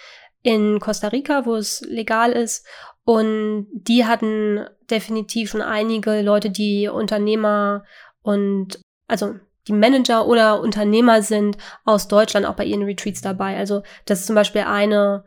[0.43, 2.67] in Costa Rica, wo es legal ist.
[3.05, 7.85] Und die hatten definitiv schon einige Leute, die Unternehmer
[8.23, 9.35] und also
[9.67, 13.57] die Manager oder Unternehmer sind aus Deutschland auch bei ihren Retreats dabei.
[13.57, 15.25] Also das ist zum Beispiel eine,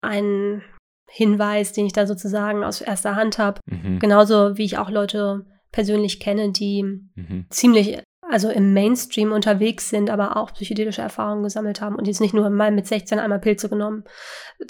[0.00, 0.62] ein
[1.08, 3.60] Hinweis, den ich da sozusagen aus erster Hand habe.
[3.66, 3.98] Mhm.
[4.00, 7.46] Genauso wie ich auch Leute persönlich kenne, die mhm.
[7.50, 12.34] ziemlich, also im Mainstream unterwegs sind, aber auch psychedelische Erfahrungen gesammelt haben und jetzt nicht
[12.34, 14.04] nur mal mit 16 einmal Pilze genommen.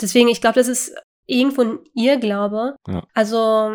[0.00, 0.94] Deswegen, ich glaube, das ist
[1.26, 2.76] irgendwo ein Irrglaube.
[2.86, 3.02] Ja.
[3.14, 3.70] Also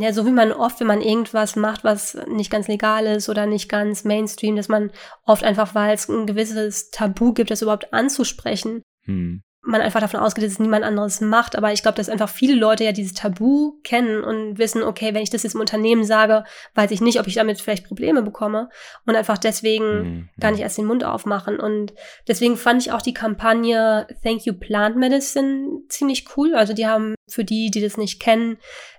[0.00, 3.46] ja, so wie man oft, wenn man irgendwas macht, was nicht ganz legal ist oder
[3.46, 4.90] nicht ganz Mainstream, dass man
[5.24, 10.20] oft einfach, weil es ein gewisses Tabu gibt, das überhaupt anzusprechen, hm man einfach davon
[10.20, 11.56] ausgeht, dass es niemand anderes macht.
[11.56, 15.22] Aber ich glaube, dass einfach viele Leute ja dieses Tabu kennen und wissen, okay, wenn
[15.22, 18.70] ich das jetzt im Unternehmen sage, weiß ich nicht, ob ich damit vielleicht Probleme bekomme
[19.04, 20.28] und einfach deswegen mhm.
[20.40, 21.60] gar nicht erst den Mund aufmachen.
[21.60, 21.92] Und
[22.26, 26.54] deswegen fand ich auch die Kampagne Thank You Plant Medicine ziemlich cool.
[26.54, 28.58] Also die haben für die, die das nicht kennen,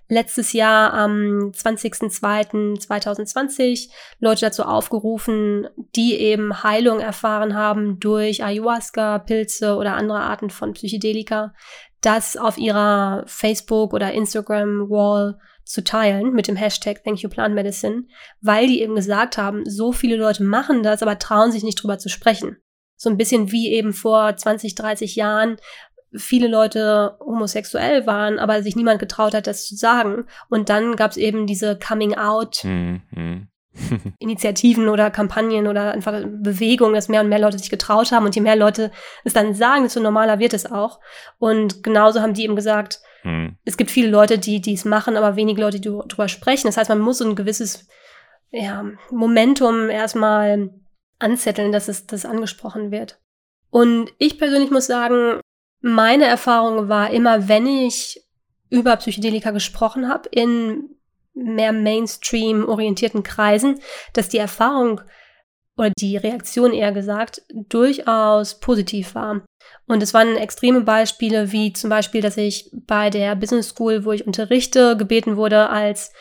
[0.10, 9.76] letztes Jahr am 20.02.2020 Leute dazu aufgerufen, die eben Heilung erfahren haben durch Ayahuasca, Pilze
[9.76, 11.54] oder andere Arten von Psychedelika,
[12.02, 18.06] das auf ihrer Facebook- oder Instagram-Wall zu teilen mit dem Hashtag Thank You Plant Medicine,
[18.42, 22.00] weil die eben gesagt haben, so viele Leute machen das, aber trauen sich nicht drüber
[22.00, 22.58] zu sprechen.
[23.02, 25.56] So ein bisschen wie eben vor 20, 30 Jahren,
[26.16, 30.26] viele Leute homosexuell waren, aber sich niemand getraut hat, das zu sagen.
[30.50, 32.64] Und dann gab es eben diese Coming-out.
[32.64, 33.48] Mhm.
[34.20, 38.36] Initiativen oder Kampagnen oder einfach Bewegungen, dass mehr und mehr Leute sich getraut haben und
[38.36, 38.92] je mehr Leute
[39.24, 41.00] es dann sagen, desto normaler wird es auch.
[41.38, 43.58] Und genauso haben die eben gesagt, hm.
[43.66, 46.68] es gibt viele Leute, die dies machen, aber wenige Leute, die darüber sprechen.
[46.68, 47.88] Das heißt, man muss so ein gewisses
[48.52, 50.72] ja, Momentum erstmal
[51.20, 53.20] anzetteln, dass es das angesprochen wird.
[53.70, 55.42] Und ich persönlich muss sagen,
[55.82, 58.26] meine Erfahrung war immer, wenn ich
[58.70, 60.96] über Psychedelika gesprochen habe in
[61.34, 63.80] mehr Mainstream-orientierten Kreisen,
[64.14, 65.02] dass die Erfahrung
[65.78, 69.46] oder die Reaktion eher gesagt durchaus positiv war.
[69.88, 74.12] Und es waren extreme Beispiele, wie zum Beispiel, dass ich bei der Business School, wo
[74.12, 76.12] ich unterrichte, gebeten wurde als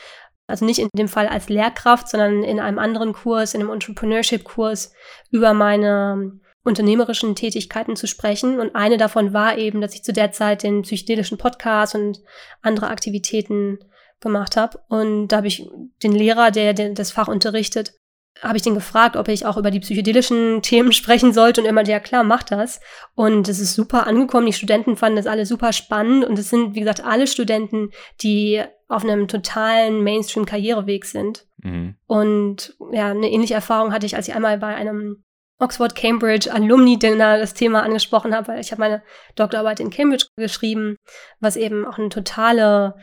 [0.49, 4.95] also nicht in dem Fall als Lehrkraft, sondern in einem anderen Kurs, in einem Entrepreneurship-Kurs,
[5.31, 8.61] über meine unternehmerischen Tätigkeiten zu sprechen.
[8.61, 12.21] Und eine davon war eben, dass ich zu der Zeit den psychedelischen Podcast und
[12.63, 13.79] andere Aktivitäten
[14.21, 14.81] gemacht habe.
[14.89, 15.69] Und da habe ich
[16.03, 17.95] den Lehrer, der, der das Fach unterrichtet,
[18.43, 21.73] habe ich den gefragt, ob ich auch über die psychedelischen Themen sprechen sollte und er
[21.73, 22.81] meinte, ja klar, mach das.
[23.15, 24.47] Und es ist super angekommen.
[24.47, 27.91] Die Studenten fanden das alle super spannend und es sind, wie gesagt, alle Studenten,
[28.23, 31.47] die auf einem totalen Mainstream-Karriereweg sind.
[31.59, 31.97] Mhm.
[32.07, 35.25] Und ja, eine ähnliche Erfahrung hatte ich, als ich einmal bei einem
[35.59, 39.03] Oxford Cambridge Alumni Dinner das Thema angesprochen habe, weil ich habe meine
[39.35, 40.97] Doktorarbeit in Cambridge geschrieben,
[41.41, 42.95] was eben auch eine totale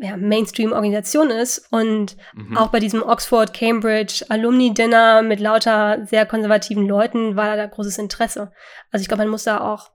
[0.00, 1.68] ja, Mainstream-Organisation ist.
[1.72, 2.56] Und mhm.
[2.56, 7.98] auch bei diesem Oxford Cambridge Alumni Dinner mit lauter sehr konservativen Leuten war da großes
[7.98, 8.52] Interesse.
[8.90, 9.90] Also ich glaube, man muss da auch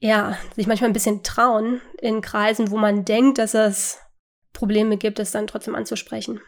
[0.00, 4.00] ja, sich manchmal ein bisschen trauen in Kreisen, wo man denkt, dass es
[4.52, 6.40] Probleme gibt, es dann trotzdem anzusprechen.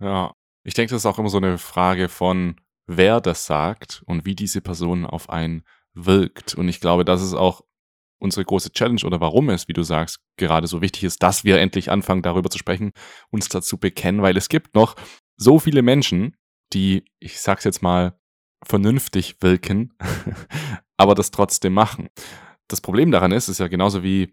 [0.00, 0.32] Ja,
[0.64, 2.56] ich denke, das ist auch immer so eine Frage von,
[2.86, 5.64] wer das sagt und wie diese Person auf einen
[5.94, 6.54] wirkt.
[6.54, 7.62] Und ich glaube, das ist auch
[8.18, 11.58] unsere große Challenge oder warum es, wie du sagst, gerade so wichtig ist, dass wir
[11.58, 12.92] endlich anfangen, darüber zu sprechen,
[13.30, 14.94] uns dazu bekennen, weil es gibt noch
[15.36, 16.36] so viele Menschen,
[16.72, 18.16] die, ich sag's jetzt mal,
[18.64, 19.94] vernünftig wirken,
[20.96, 22.08] aber das trotzdem machen.
[22.68, 24.32] Das Problem daran ist, ist ja genauso wie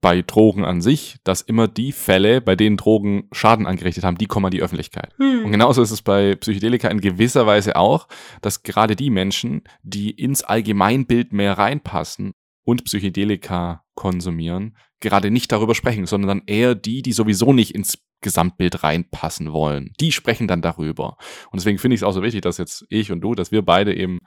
[0.00, 4.26] bei Drogen an sich, dass immer die Fälle, bei denen Drogen Schaden angerichtet haben, die
[4.26, 5.14] kommen an die Öffentlichkeit.
[5.16, 5.46] Hm.
[5.46, 8.08] Und genauso ist es bei Psychedelika in gewisser Weise auch,
[8.42, 15.74] dass gerade die Menschen, die ins Allgemeinbild mehr reinpassen und Psychedelika konsumieren, gerade nicht darüber
[15.74, 19.92] sprechen, sondern dann eher die, die sowieso nicht ins Gesamtbild reinpassen wollen.
[20.00, 21.16] Die sprechen dann darüber.
[21.50, 23.62] Und deswegen finde ich es auch so wichtig, dass jetzt ich und du, dass wir
[23.62, 24.18] beide eben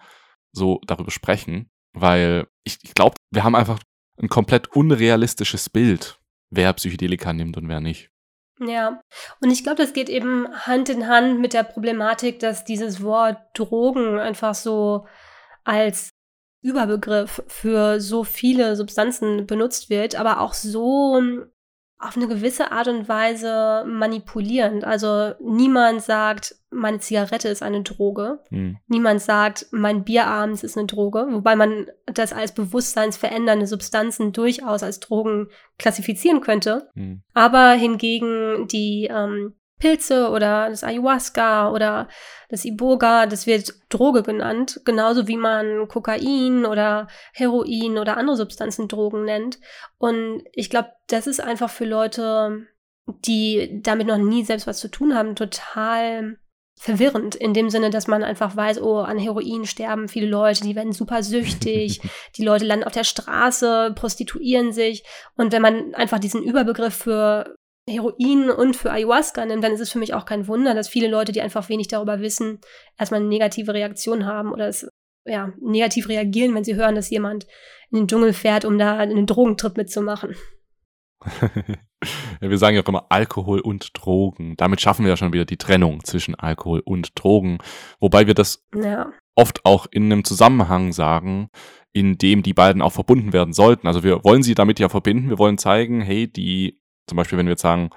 [0.51, 3.79] so darüber sprechen, weil ich, ich glaube, wir haben einfach
[4.21, 8.09] ein komplett unrealistisches Bild, wer Psychedelika nimmt und wer nicht.
[8.59, 9.01] Ja,
[9.39, 13.37] und ich glaube, das geht eben Hand in Hand mit der Problematik, dass dieses Wort
[13.53, 15.05] Drogen einfach so
[15.63, 16.09] als
[16.63, 21.21] Überbegriff für so viele Substanzen benutzt wird, aber auch so
[21.99, 24.83] auf eine gewisse Art und Weise manipulierend.
[24.83, 28.39] Also niemand sagt, meine Zigarette ist eine Droge.
[28.51, 28.77] Mhm.
[28.87, 34.83] Niemand sagt, mein Bier abends ist eine Droge, wobei man das als bewusstseinsverändernde Substanzen durchaus
[34.83, 35.47] als Drogen
[35.79, 36.89] klassifizieren könnte.
[36.93, 37.23] Mhm.
[37.33, 42.07] Aber hingegen die ähm, Pilze oder das Ayahuasca oder
[42.49, 48.87] das Iboga, das wird Droge genannt, genauso wie man Kokain oder Heroin oder andere Substanzen
[48.87, 49.59] Drogen nennt.
[49.97, 52.67] Und ich glaube, das ist einfach für Leute,
[53.05, 56.37] die damit noch nie selbst was zu tun haben, total
[56.79, 60.75] verwirrend in dem Sinne, dass man einfach weiß, oh, an Heroin sterben viele Leute, die
[60.75, 62.01] werden super süchtig,
[62.37, 65.03] die Leute landen auf der Straße, prostituieren sich
[65.35, 67.55] und wenn man einfach diesen Überbegriff für
[67.87, 71.07] Heroin und für Ayahuasca nimmt, dann ist es für mich auch kein Wunder, dass viele
[71.07, 72.59] Leute, die einfach wenig darüber wissen,
[72.97, 74.87] erstmal eine negative Reaktion haben oder es
[75.25, 77.47] ja, negativ reagieren, wenn sie hören, dass jemand
[77.91, 80.35] in den Dschungel fährt, um da einen Drogentrip mitzumachen.
[82.41, 84.55] Ja, wir sagen ja auch immer Alkohol und Drogen.
[84.57, 87.57] Damit schaffen wir ja schon wieder die Trennung zwischen Alkohol und Drogen.
[87.99, 89.11] Wobei wir das ja.
[89.35, 91.49] oft auch in einem Zusammenhang sagen,
[91.93, 93.87] in dem die beiden auch verbunden werden sollten.
[93.87, 95.29] Also wir wollen sie damit ja verbinden.
[95.29, 97.89] Wir wollen zeigen, hey, die, zum Beispiel, wenn wir jetzt sagen,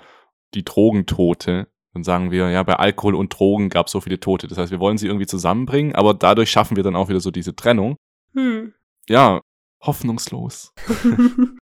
[0.54, 4.46] die Drogentote, dann sagen wir, ja, bei Alkohol und Drogen gab es so viele Tote.
[4.46, 7.30] Das heißt, wir wollen sie irgendwie zusammenbringen, aber dadurch schaffen wir dann auch wieder so
[7.30, 7.96] diese Trennung.
[8.34, 8.72] Hm.
[9.08, 9.40] Ja,
[9.82, 10.72] hoffnungslos.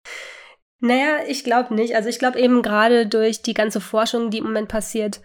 [0.80, 1.94] naja, ich glaube nicht.
[1.94, 5.20] Also ich glaube eben gerade durch die ganze Forschung, die im Moment passiert,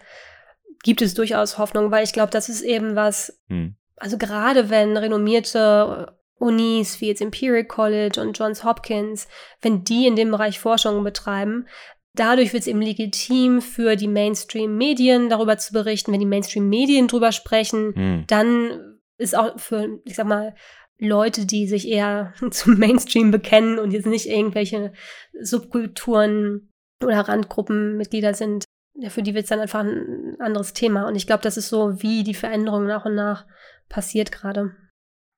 [0.84, 3.76] gibt es durchaus Hoffnung, weil ich glaube, das ist eben was, hm.
[3.96, 9.28] also gerade wenn renommierte Unis wie jetzt Imperial College und Johns Hopkins,
[9.60, 11.68] wenn die in dem Bereich Forschung betreiben,
[12.14, 16.12] dadurch wird es eben legitim für die Mainstream-Medien darüber zu berichten.
[16.12, 18.24] Wenn die Mainstream-Medien drüber sprechen, hm.
[18.26, 20.54] dann ist auch für, ich sag mal,
[20.98, 24.92] Leute, die sich eher zum Mainstream bekennen und jetzt nicht irgendwelche
[25.40, 26.70] Subkulturen
[27.02, 28.64] oder Randgruppenmitglieder sind,
[29.08, 31.08] für die wird es dann einfach ein anderes Thema.
[31.08, 33.46] Und ich glaube, das ist so, wie die Veränderung nach und nach
[33.88, 34.76] passiert gerade.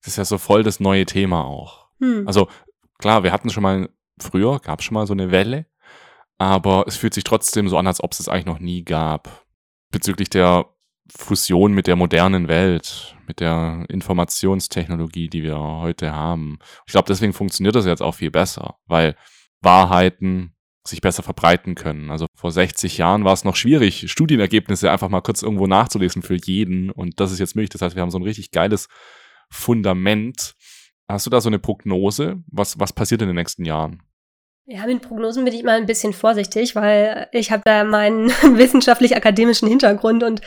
[0.02, 1.88] Das ist ja so voll das neue Thema auch.
[2.00, 2.26] Hm.
[2.26, 2.48] Also
[2.98, 3.88] klar, wir hatten schon mal,
[4.20, 5.66] früher gab es schon mal so eine Welle,
[6.38, 9.46] aber es fühlt sich trotzdem so an, als ob es es eigentlich noch nie gab.
[9.90, 10.66] Bezüglich der
[11.10, 16.58] Fusion mit der modernen Welt, mit der Informationstechnologie, die wir heute haben.
[16.86, 19.16] Ich glaube, deswegen funktioniert das jetzt auch viel besser, weil
[19.60, 20.54] Wahrheiten
[20.86, 22.10] sich besser verbreiten können.
[22.10, 26.36] Also vor 60 Jahren war es noch schwierig, Studienergebnisse einfach mal kurz irgendwo nachzulesen für
[26.36, 26.90] jeden.
[26.90, 27.70] Und das ist jetzt möglich.
[27.70, 28.88] Das heißt, wir haben so ein richtig geiles
[29.50, 30.54] Fundament.
[31.08, 32.42] Hast du da so eine Prognose?
[32.46, 34.02] Was, was passiert in den nächsten Jahren?
[34.66, 39.68] Ja, mit Prognosen bin ich mal ein bisschen vorsichtig, weil ich habe da meinen wissenschaftlich-akademischen
[39.68, 40.40] Hintergrund und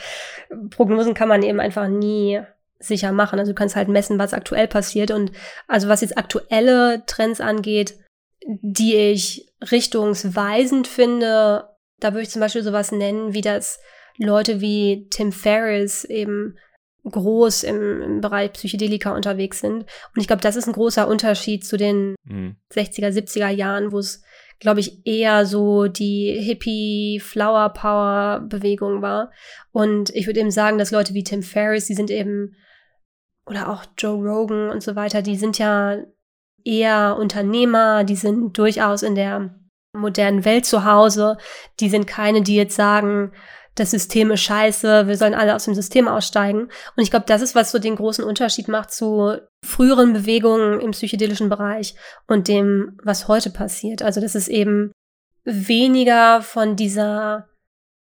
[0.70, 2.40] Prognosen kann man eben einfach nie
[2.80, 3.38] sicher machen.
[3.38, 5.12] Also du kannst halt messen, was aktuell passiert.
[5.12, 5.30] Und
[5.68, 7.96] also was jetzt aktuelle Trends angeht,
[8.44, 11.68] die ich richtungsweisend finde,
[12.00, 13.80] da würde ich zum Beispiel sowas nennen, wie das
[14.16, 16.56] Leute wie Tim Ferriss eben
[17.04, 19.82] groß im, im Bereich Psychedelika unterwegs sind.
[19.82, 22.56] Und ich glaube, das ist ein großer Unterschied zu den mhm.
[22.72, 24.22] 60er, 70er Jahren, wo es,
[24.58, 29.30] glaube ich, eher so die Hippie Flower Power Bewegung war.
[29.72, 32.56] Und ich würde eben sagen, dass Leute wie Tim Ferriss, die sind eben,
[33.46, 35.98] oder auch Joe Rogan und so weiter, die sind ja
[36.64, 39.54] eher Unternehmer, die sind durchaus in der
[39.92, 41.38] modernen Welt zu Hause.
[41.80, 43.32] Die sind keine, die jetzt sagen,
[43.78, 46.62] das System ist scheiße, wir sollen alle aus dem System aussteigen.
[46.62, 50.90] Und ich glaube, das ist, was so den großen Unterschied macht zu früheren Bewegungen im
[50.92, 51.94] psychedelischen Bereich
[52.26, 54.02] und dem, was heute passiert.
[54.02, 54.92] Also, dass es eben
[55.44, 57.48] weniger von dieser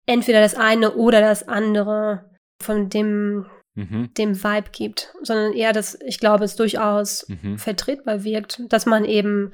[0.06, 2.30] entweder das eine oder das andere
[2.62, 4.12] von dem, mhm.
[4.18, 7.60] dem Vibe gibt, sondern eher, dass ich glaube, es durchaus mhm.
[7.60, 9.54] vertretbar wirkt, dass man eben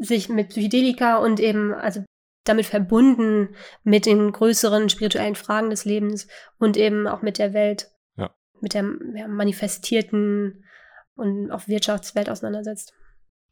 [0.00, 2.04] sich mit Psychedelika und eben, also
[2.48, 3.54] damit verbunden
[3.84, 6.28] mit den größeren spirituellen Fragen des Lebens
[6.58, 8.34] und eben auch mit der Welt, ja.
[8.60, 10.64] mit der ja, manifestierten
[11.14, 12.94] und auch Wirtschaftswelt auseinandersetzt.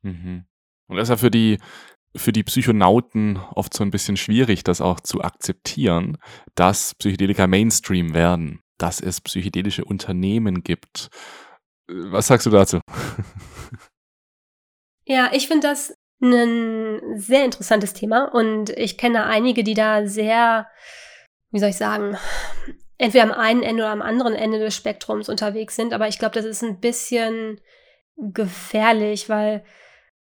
[0.02, 0.44] Mhm.
[0.86, 1.58] Und das ist ja für die,
[2.14, 6.18] für die Psychonauten oft so ein bisschen schwierig, das auch zu akzeptieren,
[6.54, 11.08] dass Psychedelika Mainstream werden, dass es psychedelische Unternehmen gibt.
[11.88, 12.80] Was sagst du dazu?
[15.06, 15.93] Ja, ich finde das
[16.32, 20.66] ein sehr interessantes Thema und ich kenne einige, die da sehr,
[21.50, 22.16] wie soll ich sagen,
[22.98, 25.92] entweder am einen Ende oder am anderen Ende des Spektrums unterwegs sind.
[25.92, 27.60] Aber ich glaube, das ist ein bisschen
[28.16, 29.64] gefährlich, weil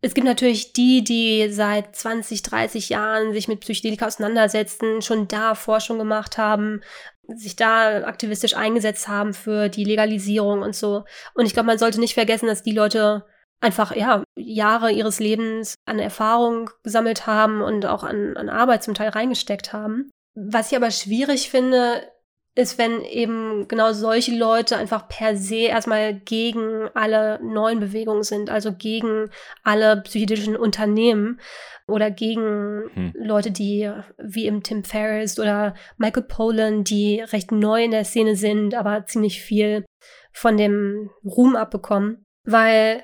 [0.01, 5.55] es gibt natürlich die, die seit 20, 30 Jahren sich mit Psychedelika auseinandersetzen, schon da
[5.55, 6.81] Forschung gemacht haben,
[7.27, 11.03] sich da aktivistisch eingesetzt haben für die Legalisierung und so.
[11.33, 13.25] Und ich glaube, man sollte nicht vergessen, dass die Leute
[13.59, 18.93] einfach ja Jahre ihres Lebens an Erfahrung gesammelt haben und auch an, an Arbeit zum
[18.93, 20.09] Teil reingesteckt haben.
[20.35, 22.03] Was ich aber schwierig finde,
[22.57, 28.49] ist, wenn eben genau solche Leute einfach per se erstmal gegen alle neuen Bewegungen sind,
[28.49, 29.29] also gegen
[29.63, 31.39] alle psychedelischen Unternehmen
[31.87, 33.13] oder gegen hm.
[33.15, 38.35] Leute, die wie im Tim Ferriss oder Michael Pollan, die recht neu in der Szene
[38.35, 39.85] sind, aber ziemlich viel
[40.33, 43.03] von dem Ruhm abbekommen, weil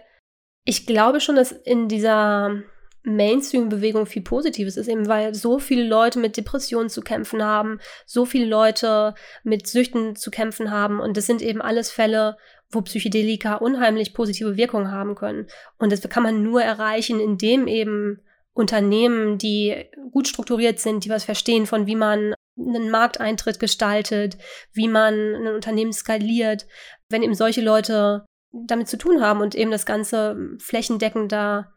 [0.65, 2.61] ich glaube schon, dass in dieser
[3.03, 8.25] Mainstream-Bewegung viel Positives ist, eben weil so viele Leute mit Depressionen zu kämpfen haben, so
[8.25, 12.37] viele Leute mit Süchten zu kämpfen haben und das sind eben alles Fälle,
[12.71, 15.47] wo Psychedelika unheimlich positive Wirkungen haben können.
[15.77, 18.21] Und das kann man nur erreichen, indem eben
[18.53, 24.37] Unternehmen, die gut strukturiert sind, die was verstehen von wie man einen Markteintritt gestaltet,
[24.73, 26.67] wie man ein Unternehmen skaliert,
[27.09, 31.73] wenn eben solche Leute damit zu tun haben und eben das Ganze flächendeckender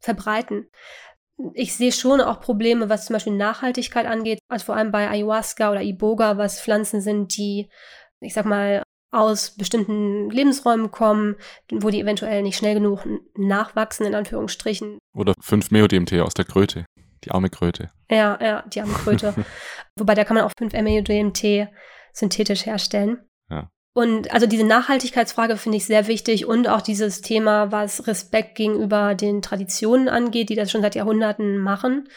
[0.00, 0.68] verbreiten.
[1.54, 5.70] ich sehe schon auch Probleme, was zum Beispiel Nachhaltigkeit angeht, also vor allem bei Ayahuasca
[5.70, 7.70] oder Iboga, was Pflanzen sind, die,
[8.20, 8.82] ich sag mal,
[9.14, 11.36] aus bestimmten Lebensräumen kommen,
[11.70, 14.98] wo die eventuell nicht schnell genug nachwachsen, in Anführungsstrichen.
[15.14, 16.84] Oder 5 Meo-DMT aus der Kröte,
[17.24, 17.90] die arme Kröte.
[18.10, 19.34] Ja, ja, die arme Kröte.
[19.96, 21.68] Wobei da kann man auch 5 Meo-DMT
[22.12, 23.18] synthetisch herstellen.
[23.50, 23.70] Ja.
[23.96, 29.14] Und also diese Nachhaltigkeitsfrage finde ich sehr wichtig und auch dieses Thema, was Respekt gegenüber
[29.14, 32.08] den Traditionen angeht, die das schon seit Jahrhunderten machen.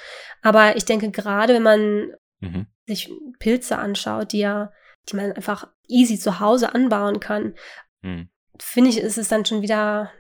[0.41, 2.65] Aber ich denke, gerade wenn man mhm.
[2.87, 4.71] sich Pilze anschaut, die ja,
[5.07, 7.53] die man einfach easy zu Hause anbauen kann,
[8.01, 8.29] mhm.
[8.59, 10.11] finde ich, ist es dann schon wieder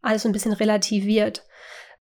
[0.00, 1.44] alles so ein bisschen relativiert.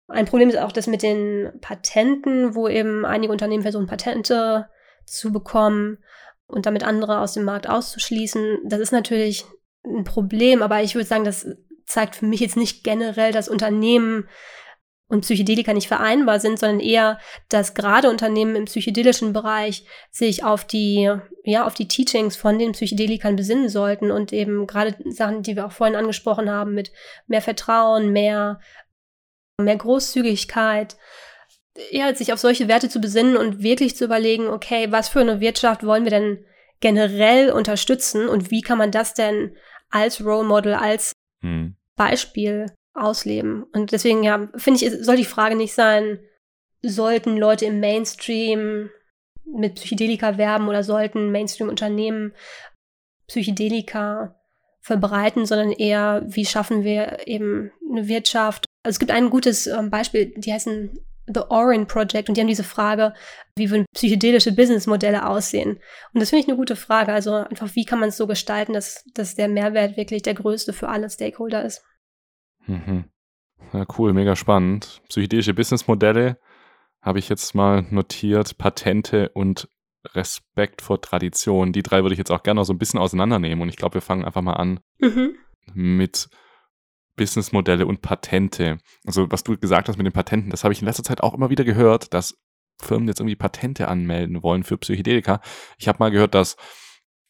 [0.07, 4.69] Ein Problem ist auch das mit den Patenten, wo eben einige Unternehmen versuchen, Patente
[5.05, 5.97] zu bekommen
[6.49, 8.59] und damit andere aus dem Markt auszuschließen.
[8.65, 9.45] Das ist natürlich
[9.85, 11.47] ein Problem, aber ich würde sagen, das
[11.85, 14.27] zeigt für mich jetzt nicht generell, dass Unternehmen
[15.07, 17.19] und Psychedelika nicht vereinbar sind, sondern eher,
[17.49, 21.11] dass gerade Unternehmen im psychedelischen Bereich sich auf die,
[21.43, 25.65] ja, auf die Teachings von den Psychedelikern besinnen sollten und eben gerade Sachen, die wir
[25.65, 26.91] auch vorhin angesprochen haben, mit
[27.25, 28.59] mehr Vertrauen, mehr,
[29.57, 30.95] mehr Großzügigkeit,
[31.91, 35.39] ja, sich auf solche Werte zu besinnen und wirklich zu überlegen, okay, was für eine
[35.39, 36.45] Wirtschaft wollen wir denn
[36.79, 39.55] generell unterstützen und wie kann man das denn
[39.89, 41.75] als Role Model, als hm.
[41.95, 43.63] Beispiel ausleben?
[43.73, 46.19] Und deswegen, ja, finde ich, soll die Frage nicht sein,
[46.81, 48.89] sollten Leute im Mainstream
[49.45, 52.33] mit Psychedelika werben oder sollten Mainstream-Unternehmen
[53.27, 54.39] Psychedelika
[54.81, 58.65] verbreiten, sondern eher, wie schaffen wir eben eine Wirtschaft.
[58.83, 60.97] Also es gibt ein gutes ähm, Beispiel, die heißen
[61.33, 63.13] The Orin Project und die haben diese Frage,
[63.55, 65.79] wie würden psychedelische Businessmodelle aussehen?
[66.13, 67.13] Und das finde ich eine gute Frage.
[67.13, 70.73] Also einfach, wie kann man es so gestalten, dass, dass der Mehrwert wirklich der größte
[70.73, 71.83] für alle Stakeholder ist?
[72.65, 73.05] Mhm.
[73.73, 75.01] Ja, cool, mega spannend.
[75.09, 76.39] Psychedelische Businessmodelle
[77.01, 79.69] habe ich jetzt mal notiert, Patente und
[80.13, 81.73] Respekt vor Tradition.
[81.73, 83.61] Die drei würde ich jetzt auch gerne noch so ein bisschen auseinandernehmen.
[83.61, 85.35] Und ich glaube, wir fangen einfach mal an mhm.
[85.73, 86.29] mit
[87.19, 88.77] Businessmodelle und Patente.
[89.05, 91.33] Also was du gesagt hast mit den Patenten, das habe ich in letzter Zeit auch
[91.33, 92.39] immer wieder gehört, dass
[92.81, 95.41] Firmen jetzt irgendwie Patente anmelden wollen für Psychedelika.
[95.77, 96.55] Ich habe mal gehört, dass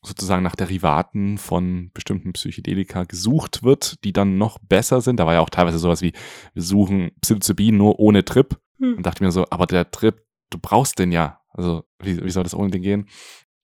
[0.03, 5.19] sozusagen nach Derivaten von bestimmten Psychedelika gesucht wird, die dann noch besser sind.
[5.19, 6.13] Da war ja auch teilweise sowas wie,
[6.53, 8.61] wir suchen Psilocybin nur ohne Trip.
[8.77, 8.97] Hm.
[8.97, 11.41] Und dachte mir so, aber der Trip, du brauchst den ja.
[11.49, 13.09] Also wie, wie soll das ohne den gehen?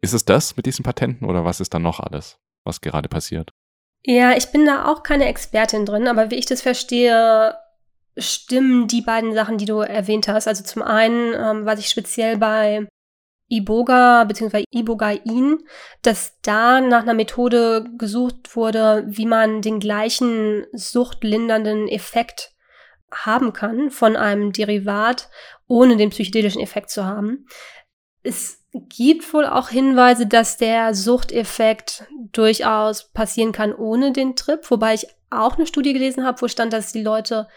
[0.01, 3.53] Ist es das mit diesen Patenten oder was ist da noch alles, was gerade passiert?
[4.07, 7.55] Ja, ich bin da auch keine Expertin drin, aber wie ich das verstehe,
[8.17, 10.47] stimmen die beiden Sachen, die du erwähnt hast.
[10.47, 12.87] Also zum einen, ähm, was ich speziell bei
[13.49, 14.63] Iboga bzw.
[14.71, 15.57] Ibogain,
[16.03, 22.53] dass da nach einer Methode gesucht wurde, wie man den gleichen suchtlindernden Effekt
[23.11, 25.29] haben kann von einem Derivat,
[25.67, 27.47] ohne den psychedelischen Effekt zu haben.
[28.23, 34.95] Es gibt wohl auch Hinweise, dass der Suchteffekt durchaus passieren kann ohne den Trip, wobei
[34.95, 37.47] ich auch eine Studie gelesen habe, wo stand, dass die Leute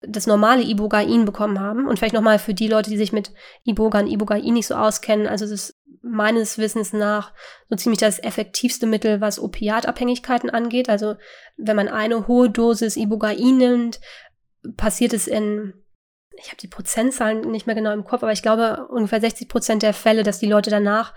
[0.00, 1.86] das normale Ibogain bekommen haben.
[1.86, 3.32] Und vielleicht nochmal für die Leute, die sich mit
[3.64, 5.26] Iboga und Ibogain nicht so auskennen.
[5.26, 7.32] Also es ist meines Wissens nach
[7.68, 10.88] so ziemlich das effektivste Mittel, was Opiatabhängigkeiten angeht.
[10.88, 11.16] Also
[11.56, 14.00] wenn man eine hohe Dosis Ibogain nimmt,
[14.76, 15.74] passiert es in
[16.38, 19.82] ich habe die Prozentzahlen nicht mehr genau im Kopf, aber ich glaube ungefähr 60 Prozent
[19.82, 21.14] der Fälle, dass die Leute danach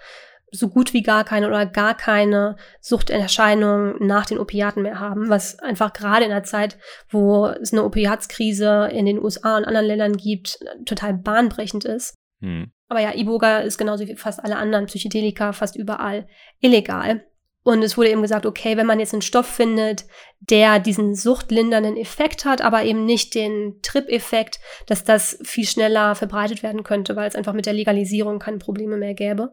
[0.52, 5.60] so gut wie gar keine oder gar keine Suchterscheinungen nach den Opiaten mehr haben, was
[5.60, 6.78] einfach gerade in der Zeit,
[7.10, 12.16] wo es eine Opiatskrise in den USA und anderen Ländern gibt, total bahnbrechend ist.
[12.42, 12.72] Hm.
[12.88, 16.28] Aber ja, Iboga ist genauso wie fast alle anderen Psychedelika fast überall
[16.60, 17.24] illegal.
[17.64, 20.06] Und es wurde eben gesagt, okay, wenn man jetzt einen Stoff findet,
[20.40, 26.64] der diesen suchtlindernden Effekt hat, aber eben nicht den Trip-Effekt, dass das viel schneller verbreitet
[26.64, 29.52] werden könnte, weil es einfach mit der Legalisierung keine Probleme mehr gäbe.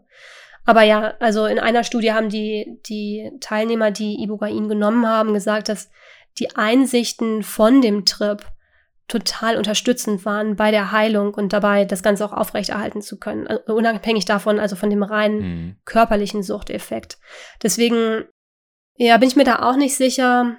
[0.65, 5.69] Aber ja, also in einer Studie haben die, die Teilnehmer, die Ibogain genommen haben, gesagt,
[5.69, 5.91] dass
[6.39, 8.45] die Einsichten von dem Trip
[9.09, 13.47] total unterstützend waren bei der Heilung und dabei das Ganze auch aufrechterhalten zu können.
[13.47, 15.77] Also unabhängig davon, also von dem reinen mhm.
[15.85, 17.19] körperlichen Suchteffekt.
[17.63, 18.25] Deswegen,
[18.97, 20.57] ja, bin ich mir da auch nicht sicher,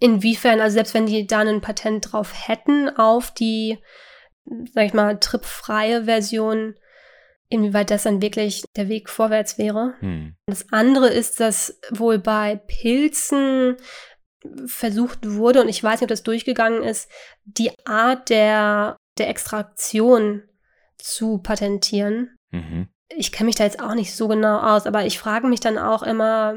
[0.00, 3.78] inwiefern, also selbst wenn die da ein Patent drauf hätten auf die,
[4.72, 6.74] sag ich mal, tripfreie Version,
[7.48, 9.94] inwieweit das dann wirklich der Weg vorwärts wäre.
[10.00, 10.36] Mhm.
[10.46, 13.76] Das andere ist, dass wohl bei Pilzen
[14.66, 17.10] versucht wurde, und ich weiß nicht, ob das durchgegangen ist,
[17.44, 20.42] die Art der, der Extraktion
[20.96, 22.36] zu patentieren.
[22.50, 22.88] Mhm.
[23.16, 25.78] Ich kenne mich da jetzt auch nicht so genau aus, aber ich frage mich dann
[25.78, 26.54] auch immer,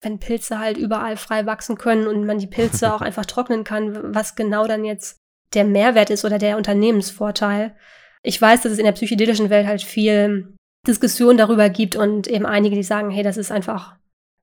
[0.00, 4.14] wenn Pilze halt überall frei wachsen können und man die Pilze auch einfach trocknen kann,
[4.14, 5.18] was genau dann jetzt
[5.54, 7.76] der Mehrwert ist oder der Unternehmensvorteil.
[8.22, 10.54] ich weiß, dass es in der psychedelischen Welt halt viel
[10.86, 13.96] Diskussion darüber gibt und eben einige, die sagen, hey, das ist einfach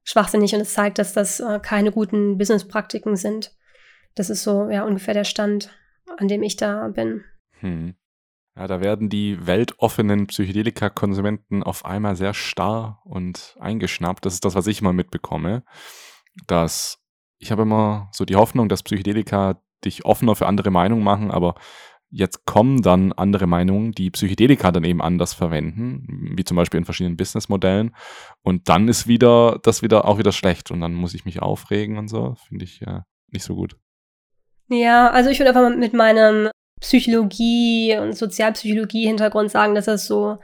[0.03, 3.55] schwachsinnig und es zeigt, dass das äh, keine guten Businesspraktiken sind.
[4.15, 5.71] Das ist so ja ungefähr der Stand,
[6.17, 7.23] an dem ich da bin.
[7.59, 7.95] Hm.
[8.55, 14.25] Ja, da werden die weltoffenen Psychedelika-Konsumenten auf einmal sehr starr und eingeschnappt.
[14.25, 15.63] Das ist das, was ich mal mitbekomme.
[16.47, 16.99] Dass
[17.39, 21.55] ich habe immer so die Hoffnung, dass Psychedelika dich offener für andere Meinungen machen, aber
[22.11, 26.85] jetzt kommen dann andere Meinungen, die Psychedelika dann eben anders verwenden, wie zum Beispiel in
[26.85, 27.95] verschiedenen Businessmodellen.
[28.43, 31.97] Und dann ist wieder das wieder auch wieder schlecht und dann muss ich mich aufregen
[31.97, 32.35] und so.
[32.47, 33.77] Finde ich ja nicht so gut.
[34.67, 36.49] Ja, also ich würde einfach mit meinem
[36.81, 40.37] Psychologie und Sozialpsychologie-Hintergrund sagen, dass das so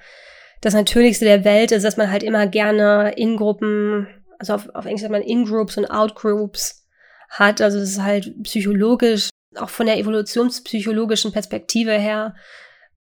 [0.62, 4.08] das Natürlichste der Welt ist, dass man halt immer gerne in Gruppen,
[4.40, 6.88] also auf, auf Englisch sagt man In-Groups und Out-Groups
[7.30, 7.62] hat.
[7.62, 12.36] Also das ist halt psychologisch, auch von der evolutionspsychologischen Perspektive her,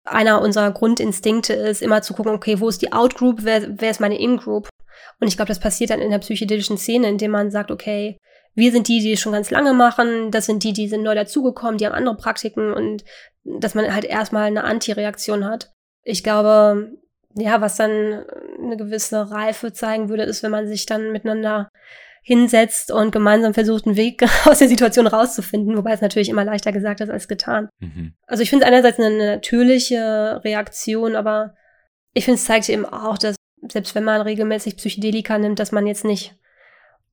[0.05, 4.01] einer unserer Grundinstinkte ist, immer zu gucken, okay, wo ist die Out-Group, wer, wer ist
[4.01, 4.69] meine In-Group?
[5.21, 8.19] Und ich glaube, das passiert dann in der psychedelischen Szene, indem man sagt, okay,
[8.55, 11.15] wir sind die, die es schon ganz lange machen, das sind die, die sind neu
[11.15, 13.05] dazugekommen, die haben andere Praktiken und
[13.45, 15.71] dass man halt erstmal eine Antireaktion hat.
[16.03, 16.93] Ich glaube,
[17.35, 18.25] ja, was dann
[18.61, 21.71] eine gewisse Reife zeigen würde, ist, wenn man sich dann miteinander
[22.25, 26.73] hinsetzt und gemeinsam versucht, einen Weg aus der Situation rauszufinden, wobei es natürlich immer leichter
[26.73, 27.69] gesagt ist als getan.
[27.81, 28.15] Mhm.
[28.27, 31.55] Also ich finde es einerseits eine natürliche Reaktion, aber
[32.15, 33.37] ich finde es zeigt eben auch, dass
[33.69, 36.37] selbst wenn man regelmäßig Psychedelika nimmt, dass man jetzt nicht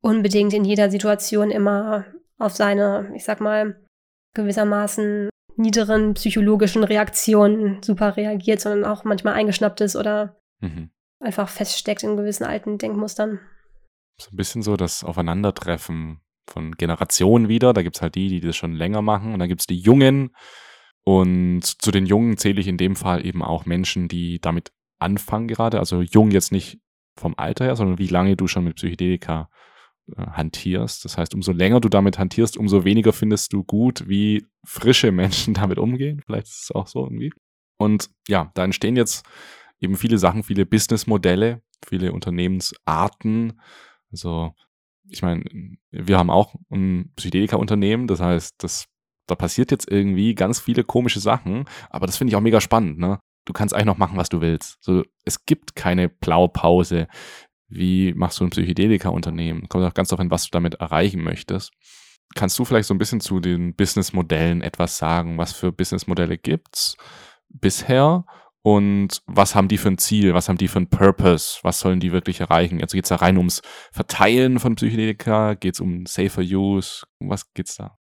[0.01, 2.05] unbedingt in jeder Situation immer
[2.37, 3.75] auf seine, ich sag mal,
[4.33, 10.89] gewissermaßen niederen psychologischen Reaktionen super reagiert, sondern auch manchmal eingeschnappt ist oder mhm.
[11.19, 13.39] einfach feststeckt in gewissen alten Denkmustern.
[14.19, 17.73] So ein bisschen so das Aufeinandertreffen von Generationen wieder.
[17.73, 19.79] Da gibt es halt die, die das schon länger machen und dann gibt es die
[19.79, 20.35] Jungen.
[21.03, 25.47] Und zu den Jungen zähle ich in dem Fall eben auch Menschen, die damit anfangen
[25.47, 25.79] gerade.
[25.79, 26.79] Also jung jetzt nicht
[27.17, 29.49] vom Alter her, sondern wie lange du schon mit Psychedelika
[30.17, 31.05] äh, hantierst.
[31.05, 35.53] Das heißt, umso länger du damit hantierst, umso weniger findest du gut, wie frische Menschen
[35.55, 36.21] damit umgehen.
[36.25, 37.31] Vielleicht ist es auch so irgendwie.
[37.77, 39.25] Und ja, da entstehen jetzt
[39.79, 43.61] eben viele Sachen, viele Businessmodelle, viele Unternehmensarten.
[44.11, 44.53] Also,
[45.07, 45.43] ich meine,
[45.91, 48.85] wir haben auch ein Psychedelika-Unternehmen, das heißt, das,
[49.27, 52.99] da passiert jetzt irgendwie ganz viele komische Sachen, aber das finde ich auch mega spannend,
[52.99, 53.19] ne?
[53.45, 54.77] Du kannst eigentlich noch machen, was du willst.
[54.81, 57.07] So, es gibt keine Blaupause
[57.69, 59.69] wie machst du ein Psychedelika-Unternehmen?
[59.69, 61.71] Kommt auch ganz darauf an, was du damit erreichen möchtest.
[62.35, 65.37] Kannst du vielleicht so ein bisschen zu den Businessmodellen etwas sagen?
[65.37, 66.97] Was für Businessmodelle gibt's
[67.47, 68.25] bisher?
[68.61, 70.33] Und was haben die für ein Ziel?
[70.33, 71.59] Was haben die für ein Purpose?
[71.63, 72.81] Was sollen die wirklich erreichen?
[72.81, 75.53] Also geht es da rein ums Verteilen von Psychedelika?
[75.53, 77.05] Geht es um Safer Use?
[77.19, 77.97] Was geht's da?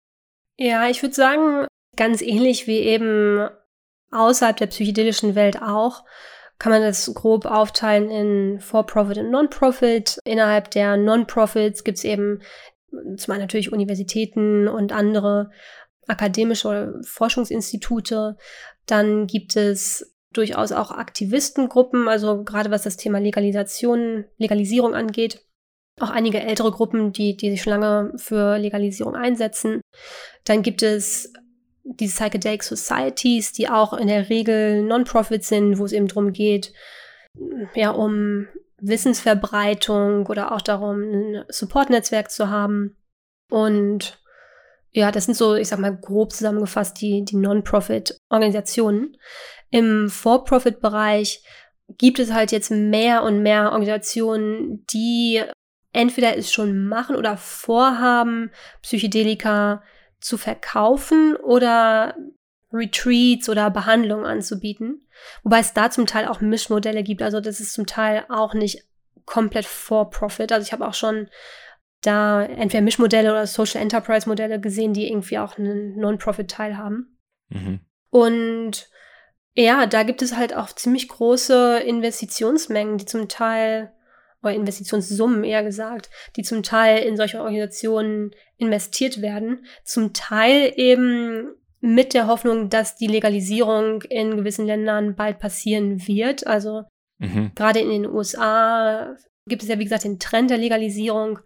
[0.57, 3.49] Ja, ich würde sagen, ganz ähnlich wie eben
[4.11, 6.03] außerhalb der psychedelischen Welt auch,
[6.59, 10.19] kann man das grob aufteilen in For-Profit und Non-Profit.
[10.23, 12.41] Innerhalb der Non-Profits gibt es eben
[13.17, 15.49] zum einen natürlich Universitäten und andere
[16.07, 18.37] akademische Forschungsinstitute.
[18.85, 25.45] Dann gibt es durchaus auch Aktivistengruppen, also gerade was das Thema Legalisation, Legalisierung angeht.
[25.99, 29.81] Auch einige ältere Gruppen, die, die sich schon lange für Legalisierung einsetzen.
[30.43, 31.31] Dann gibt es
[31.83, 36.73] die Psychedelic Societies, die auch in der Regel Non-Profit sind, wo es eben darum geht,
[37.75, 42.95] ja, um Wissensverbreitung oder auch darum, ein Support-Netzwerk zu haben.
[43.49, 44.22] Und
[44.93, 49.17] ja, das sind so, ich sag mal, grob zusammengefasst die, die Non-Profit-Organisationen.
[49.71, 51.43] Im For-Profit-Bereich
[51.97, 55.41] gibt es halt jetzt mehr und mehr Organisationen, die
[55.93, 59.83] entweder es schon machen oder vorhaben, Psychedelika
[60.19, 62.15] zu verkaufen oder
[62.71, 65.07] Retreats oder Behandlungen anzubieten.
[65.43, 67.21] Wobei es da zum Teil auch Mischmodelle gibt.
[67.21, 68.83] Also das ist zum Teil auch nicht
[69.25, 70.51] komplett for profit.
[70.51, 71.29] Also ich habe auch schon
[72.03, 77.17] da entweder Mischmodelle oder Social Enterprise Modelle gesehen, die irgendwie auch einen Non-Profit-Teil haben.
[77.49, 77.79] Mhm.
[78.09, 78.89] Und
[79.55, 83.91] ja, da gibt es halt auch ziemlich große Investitionsmengen, die zum Teil
[84.41, 91.55] oder Investitionssummen eher gesagt, die zum Teil in solche Organisationen investiert werden, zum Teil eben
[91.79, 96.45] mit der Hoffnung, dass die Legalisierung in gewissen Ländern bald passieren wird.
[96.47, 96.83] Also
[97.19, 97.51] mhm.
[97.55, 99.15] gerade in den USA
[99.47, 101.39] gibt es ja, wie gesagt, den Trend der Legalisierung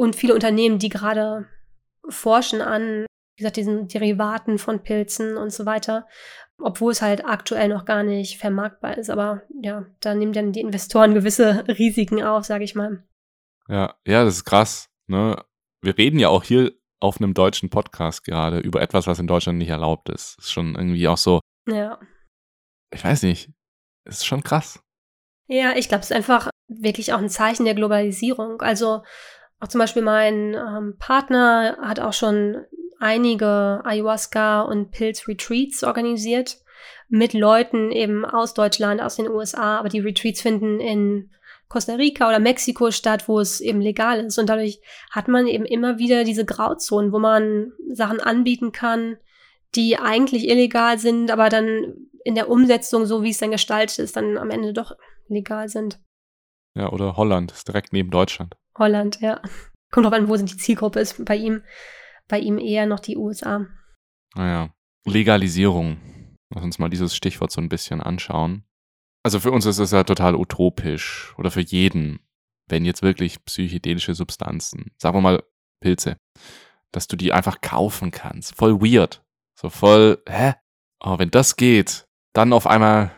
[0.00, 1.46] und viele Unternehmen, die gerade
[2.08, 6.06] forschen an, wie gesagt, diesen Derivaten von Pilzen und so weiter
[6.62, 9.10] obwohl es halt aktuell noch gar nicht vermarktbar ist.
[9.10, 13.04] Aber ja, da nehmen dann die Investoren gewisse Risiken auf, sage ich mal.
[13.68, 14.86] Ja, ja, das ist krass.
[15.06, 15.42] Ne?
[15.82, 19.58] Wir reden ja auch hier auf einem deutschen Podcast gerade über etwas, was in Deutschland
[19.58, 20.36] nicht erlaubt ist.
[20.36, 21.40] Das ist schon irgendwie auch so.
[21.66, 21.98] Ja.
[22.92, 23.50] ich weiß nicht,
[24.04, 24.82] ist schon krass.
[25.46, 28.60] Ja, ich glaube, es ist einfach wirklich auch ein Zeichen der Globalisierung.
[28.60, 29.02] Also
[29.60, 32.64] auch zum Beispiel mein ähm, Partner hat auch schon
[32.98, 36.58] einige Ayahuasca- und Pilz-Retreats organisiert
[37.08, 41.30] mit Leuten eben aus Deutschland, aus den USA, aber die Retreats finden in
[41.68, 44.38] Costa Rica oder Mexiko statt, wo es eben legal ist.
[44.38, 44.80] Und dadurch
[45.10, 49.18] hat man eben immer wieder diese Grauzonen, wo man Sachen anbieten kann,
[49.74, 54.16] die eigentlich illegal sind, aber dann in der Umsetzung, so wie es dann gestaltet ist,
[54.16, 54.96] dann am Ende doch
[55.28, 56.00] legal sind.
[56.74, 58.56] Ja, oder Holland, ist direkt neben Deutschland.
[58.78, 59.40] Holland, ja.
[59.90, 61.24] Kommt drauf an, wo sind die Zielgruppe ist.
[61.24, 61.62] Bei ihm,
[62.28, 63.66] bei ihm eher noch die USA.
[64.34, 64.72] Naja,
[65.04, 66.00] Legalisierung.
[66.54, 68.64] Lass uns mal dieses Stichwort so ein bisschen anschauen.
[69.22, 72.20] Also für uns ist es ja total utopisch oder für jeden,
[72.68, 75.42] wenn jetzt wirklich psychedelische Substanzen, sagen wir mal
[75.80, 76.16] Pilze,
[76.92, 78.54] dass du die einfach kaufen kannst.
[78.54, 79.22] Voll weird.
[79.58, 80.54] So voll, hä?
[81.00, 83.12] Aber wenn das geht, dann auf einmal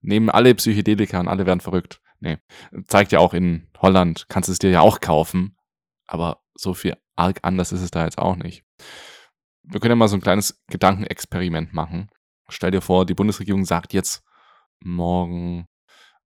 [0.00, 2.00] nehmen alle Psychedelika und alle werden verrückt.
[2.20, 2.38] Nee,
[2.86, 5.56] zeigt ja auch in Holland, kannst du es dir ja auch kaufen,
[6.06, 8.64] aber so viel arg anders ist es da jetzt auch nicht.
[9.62, 12.10] Wir können ja mal so ein kleines Gedankenexperiment machen.
[12.48, 14.24] Stell dir vor, die Bundesregierung sagt jetzt
[14.80, 15.66] morgen,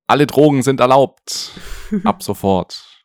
[0.06, 1.50] alle Drogen sind erlaubt.
[2.04, 3.04] Ab sofort.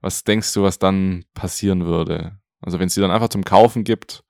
[0.00, 2.38] Was denkst du, was dann passieren würde?
[2.60, 4.24] Also wenn es sie dann einfach zum Kaufen gibt,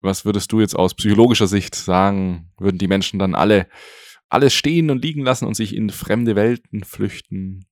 [0.00, 2.52] was würdest du jetzt aus psychologischer Sicht sagen?
[2.58, 3.68] Würden die Menschen dann alle
[4.28, 7.66] alles stehen und liegen lassen und sich in fremde Welten flüchten?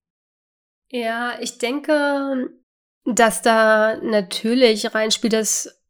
[0.91, 2.51] Ja, ich denke,
[3.05, 5.83] dass da natürlich reinspielt, dass,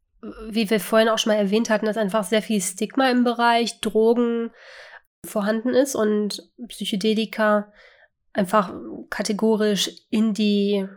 [0.49, 3.79] wie wir vorhin auch schon mal erwähnt hatten, dass einfach sehr viel Stigma im Bereich
[3.81, 4.51] Drogen
[5.25, 7.71] vorhanden ist und Psychedelika
[8.33, 8.73] einfach
[9.09, 10.87] kategorisch in die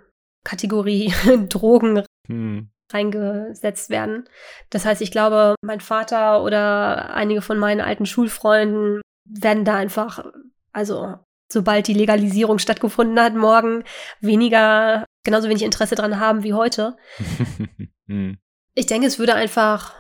[0.45, 1.13] Kategorie
[1.49, 2.71] Drogen hm.
[2.93, 4.29] reingesetzt werden.
[4.71, 10.25] Das heißt, ich glaube, mein Vater oder einige von meinen alten Schulfreunden werden da einfach,
[10.73, 11.15] also
[11.51, 13.85] sobald die Legalisierung stattgefunden hat, morgen
[14.21, 16.97] weniger, genauso wenig Interesse dran haben wie heute.
[18.07, 18.39] hm.
[18.75, 19.95] Ich denke, es würde einfach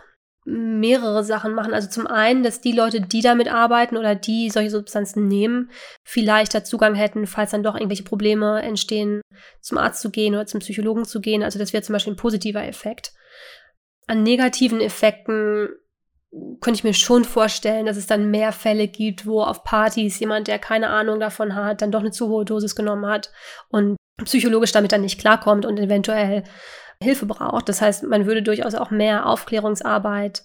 [0.48, 1.74] mehrere Sachen machen.
[1.74, 5.70] Also zum einen, dass die Leute, die damit arbeiten oder die solche Substanzen nehmen,
[6.04, 9.20] viel leichter Zugang hätten, falls dann doch irgendwelche Probleme entstehen,
[9.60, 11.42] zum Arzt zu gehen oder zum Psychologen zu gehen.
[11.42, 13.12] Also das wäre zum Beispiel ein positiver Effekt.
[14.06, 15.68] An negativen Effekten
[16.60, 20.48] könnte ich mir schon vorstellen, dass es dann mehr Fälle gibt, wo auf Partys jemand,
[20.48, 23.32] der keine Ahnung davon hat, dann doch eine zu hohe Dosis genommen hat
[23.68, 26.44] und psychologisch damit dann nicht klarkommt und eventuell
[27.02, 27.68] Hilfe braucht.
[27.68, 30.42] Das heißt, man würde durchaus auch mehr Aufklärungsarbeit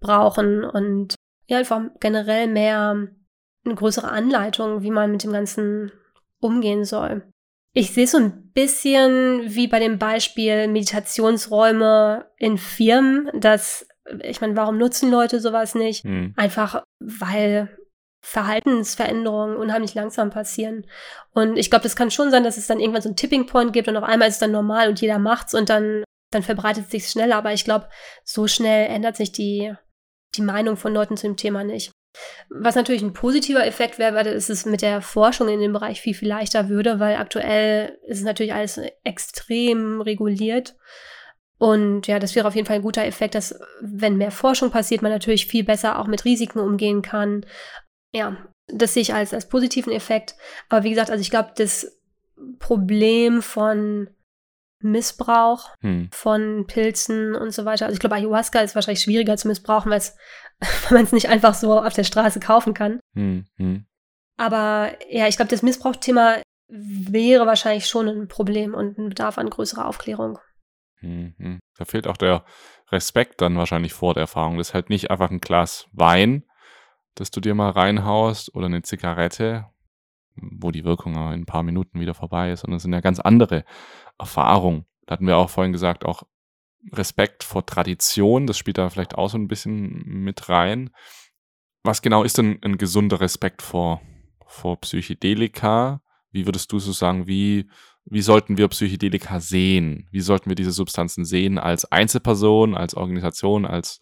[0.00, 1.14] brauchen und
[1.48, 3.08] ja, einfach generell mehr
[3.64, 5.92] eine größere Anleitung, wie man mit dem Ganzen
[6.40, 7.24] umgehen soll.
[7.72, 13.86] Ich sehe so ein bisschen wie bei dem Beispiel Meditationsräume in Firmen, dass,
[14.22, 16.04] ich meine, warum nutzen Leute sowas nicht?
[16.04, 16.34] Mhm.
[16.36, 17.76] Einfach, weil
[18.26, 20.86] Verhaltensveränderungen unheimlich langsam passieren.
[21.30, 23.72] Und ich glaube, das kann schon sein, dass es dann irgendwann so einen Tipping Point
[23.72, 26.02] gibt und auf einmal ist es dann normal und jeder macht's und dann,
[26.32, 27.36] dann verbreitet es sich schneller.
[27.36, 27.88] Aber ich glaube,
[28.24, 29.72] so schnell ändert sich die,
[30.34, 31.92] die Meinung von Leuten zu dem Thema nicht.
[32.48, 36.14] Was natürlich ein positiver Effekt wäre, weil es mit der Forschung in dem Bereich viel,
[36.14, 40.74] viel leichter würde, weil aktuell ist es natürlich alles extrem reguliert.
[41.58, 45.02] Und ja, das wäre auf jeden Fall ein guter Effekt, dass wenn mehr Forschung passiert,
[45.02, 47.46] man natürlich viel besser auch mit Risiken umgehen kann,
[48.12, 48.36] ja,
[48.68, 50.34] das sehe ich als, als positiven Effekt.
[50.68, 52.00] Aber wie gesagt, also ich glaube, das
[52.58, 54.10] Problem von
[54.80, 56.08] Missbrauch hm.
[56.12, 57.86] von Pilzen und so weiter.
[57.86, 60.02] Also ich glaube, Ayahuasca ist wahrscheinlich schwieriger zu missbrauchen, weil
[60.90, 63.00] man es nicht einfach so auf der Straße kaufen kann.
[63.14, 63.86] Hm, hm.
[64.36, 66.36] Aber ja, ich glaube, das Missbrauchsthema
[66.68, 70.38] wäre wahrscheinlich schon ein Problem und ein Bedarf an größerer Aufklärung.
[71.06, 71.58] Hm, hm.
[71.78, 72.44] Da fehlt auch der
[72.90, 74.58] Respekt dann wahrscheinlich vor der Erfahrung.
[74.58, 76.44] Das ist halt nicht einfach ein Glas Wein,
[77.14, 79.66] das du dir mal reinhaust oder eine Zigarette,
[80.34, 83.20] wo die Wirkung in ein paar Minuten wieder vorbei ist, sondern es sind ja ganz
[83.20, 83.64] andere
[84.18, 84.86] Erfahrungen.
[85.06, 86.24] Da hatten wir auch vorhin gesagt, auch
[86.92, 90.90] Respekt vor Tradition, das spielt da vielleicht auch so ein bisschen mit rein.
[91.82, 94.02] Was genau ist denn ein gesunder Respekt vor,
[94.46, 96.02] vor Psychedelika?
[96.30, 97.68] Wie würdest du so sagen, wie,
[98.08, 100.08] wie sollten wir Psychedelika sehen?
[100.10, 103.98] Wie sollten wir diese Substanzen sehen als Einzelperson, als Organisation, als,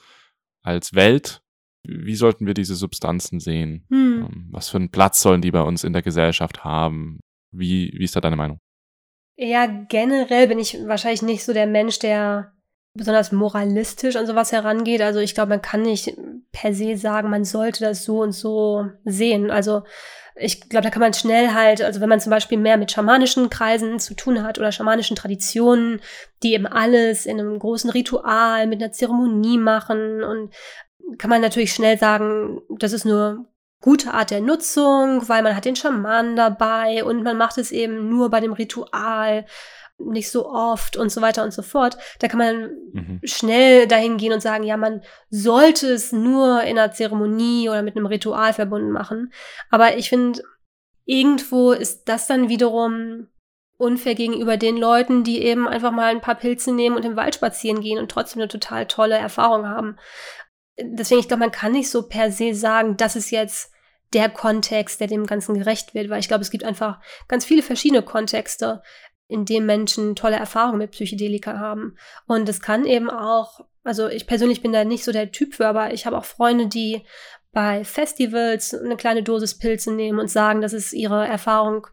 [0.63, 1.45] als Welt?
[1.87, 3.87] wie sollten wir diese Substanzen sehen?
[3.91, 4.29] Hm.
[4.29, 7.21] Ähm, was für einen Platz sollen die bei uns in der Gesellschaft haben?
[7.53, 8.59] Wie, wie ist da deine Meinung?
[9.37, 12.53] Ja, generell bin ich wahrscheinlich nicht so der Mensch, der
[12.95, 15.03] besonders moralistisch an sowas herangeht.
[15.03, 16.17] Also ich glaube, man kann nicht
[16.53, 19.51] per se sagen, man sollte das so und so sehen.
[19.51, 19.83] Also
[20.37, 23.51] ich glaube, da kann man schnell halt, also wenn man zum Beispiel mehr mit schamanischen
[23.51, 26.01] Kreisen zu tun hat oder schamanischen Traditionen,
[26.43, 30.53] die eben alles in einem großen Ritual mit einer Zeremonie machen und
[31.19, 33.47] kann man natürlich schnell sagen, das ist nur
[33.81, 38.09] gute Art der Nutzung, weil man hat den Schamanen dabei und man macht es eben
[38.09, 39.45] nur bei dem Ritual,
[39.99, 41.97] nicht so oft und so weiter und so fort.
[42.19, 43.21] Da kann man mhm.
[43.25, 47.97] schnell dahin gehen und sagen, ja, man sollte es nur in einer Zeremonie oder mit
[47.97, 49.33] einem Ritual verbunden machen.
[49.71, 50.43] Aber ich finde,
[51.05, 53.29] irgendwo ist das dann wiederum
[53.77, 57.35] unfair gegenüber den Leuten, die eben einfach mal ein paar Pilze nehmen und im Wald
[57.35, 59.97] spazieren gehen und trotzdem eine total tolle Erfahrung haben.
[60.79, 63.73] Deswegen, ich glaube, man kann nicht so per se sagen, das ist jetzt
[64.13, 67.63] der Kontext, der dem Ganzen gerecht wird, weil ich glaube, es gibt einfach ganz viele
[67.63, 68.83] verschiedene Kontexte,
[69.29, 71.97] in dem Menschen tolle Erfahrungen mit Psychedelika haben.
[72.27, 75.67] Und es kann eben auch, also ich persönlich bin da nicht so der Typ für,
[75.67, 77.03] aber ich habe auch Freunde, die
[77.53, 81.87] bei Festivals eine kleine Dosis Pilze nehmen und sagen, dass es ihre Erfahrung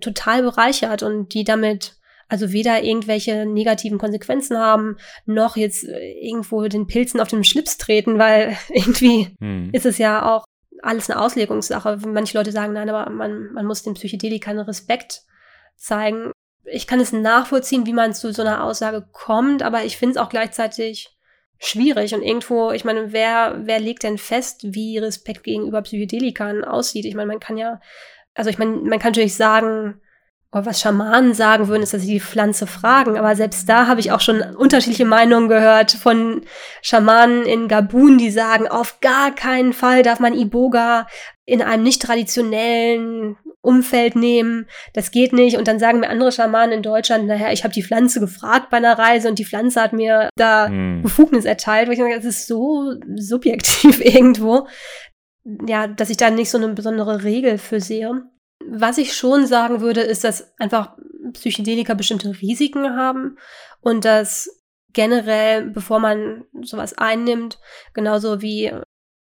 [0.00, 1.96] total bereichert und die damit
[2.28, 8.18] also weder irgendwelche negativen Konsequenzen haben, noch jetzt irgendwo den Pilzen auf den Schlips treten,
[8.18, 9.70] weil irgendwie hm.
[9.72, 10.44] ist es ja auch
[10.82, 11.98] alles eine Auslegungssache.
[12.06, 15.22] Manche Leute sagen, nein, aber man, man muss dem Psychedelika einen Respekt
[15.76, 16.32] zeigen
[16.70, 20.16] ich kann es nachvollziehen, wie man zu so einer Aussage kommt, aber ich finde es
[20.18, 21.16] auch gleichzeitig
[21.58, 27.04] schwierig und irgendwo, ich meine, wer, wer legt denn fest, wie Respekt gegenüber Psychedelikern aussieht?
[27.04, 27.80] Ich meine, man kann ja,
[28.34, 30.00] also ich meine, man kann natürlich sagen,
[30.52, 33.18] oh, was Schamanen sagen würden, ist, dass sie die Pflanze fragen.
[33.18, 36.42] Aber selbst da habe ich auch schon unterschiedliche Meinungen gehört von
[36.80, 41.06] Schamanen in Gabun, die sagen, auf gar keinen Fall darf man Iboga
[41.44, 45.56] in einem nicht traditionellen Umfeld nehmen, das geht nicht.
[45.56, 48.76] Und dann sagen mir andere Schamanen in Deutschland, naja, ich habe die Pflanze gefragt bei
[48.76, 51.02] einer Reise und die Pflanze hat mir da hm.
[51.02, 51.88] Befugnis erteilt.
[51.88, 54.66] Wo ich denke, das ist so subjektiv irgendwo,
[55.66, 58.22] ja, dass ich da nicht so eine besondere Regel für sehe.
[58.70, 60.96] Was ich schon sagen würde, ist, dass einfach
[61.32, 63.38] Psychedelika bestimmte Risiken haben
[63.80, 64.48] und dass
[64.92, 67.58] generell, bevor man sowas einnimmt,
[67.94, 68.72] genauso wie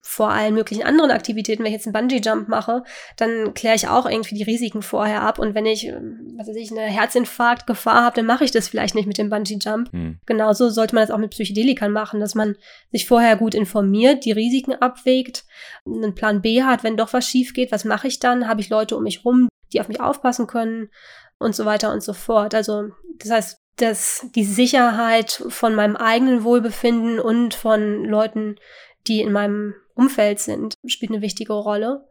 [0.02, 2.84] vor allen möglichen anderen Aktivitäten, wenn ich jetzt einen Bungee-Jump mache,
[3.18, 5.40] dann kläre ich auch irgendwie die Risiken vorher ab.
[5.40, 8.96] Und wenn ich, ähm, was weiß ich, eine Herzinfarktgefahr habe, dann mache ich das vielleicht
[8.96, 9.92] nicht mit dem Bungee-Jump.
[9.92, 10.20] Hm.
[10.26, 12.56] Genauso sollte man das auch mit Psychedelikern machen, dass man
[12.92, 15.44] sich vorher gut informiert, die Risiken abwägt,
[15.86, 18.48] einen Plan B hat, wenn doch was schief geht, was mache ich dann?
[18.48, 20.90] Habe ich Leute um mich rum, die auf mich aufpassen können
[21.40, 22.56] und so weiter und so fort.
[22.56, 28.56] Also das heißt, dass die Sicherheit von meinem eigenen Wohlbefinden und von Leuten,
[29.08, 32.08] die in meinem Umfeld sind, spielt eine wichtige Rolle.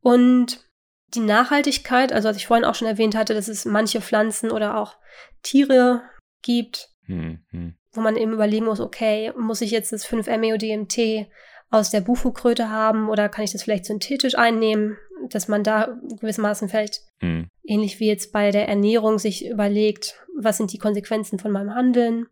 [0.00, 0.66] Und
[1.14, 4.76] die Nachhaltigkeit, also was ich vorhin auch schon erwähnt hatte, dass es manche Pflanzen oder
[4.76, 4.96] auch
[5.42, 6.02] Tiere
[6.42, 7.74] gibt, hm, hm.
[7.92, 11.28] wo man eben überlegen muss, okay, muss ich jetzt das 5-MeO-DMT
[11.70, 14.96] aus der Bufo-Kröte haben oder kann ich das vielleicht synthetisch einnehmen,
[15.28, 17.48] dass man da gewissermaßen vielleicht hm.
[17.64, 22.26] ähnlich wie jetzt bei der Ernährung sich überlegt, was sind die Konsequenzen von meinem Handeln.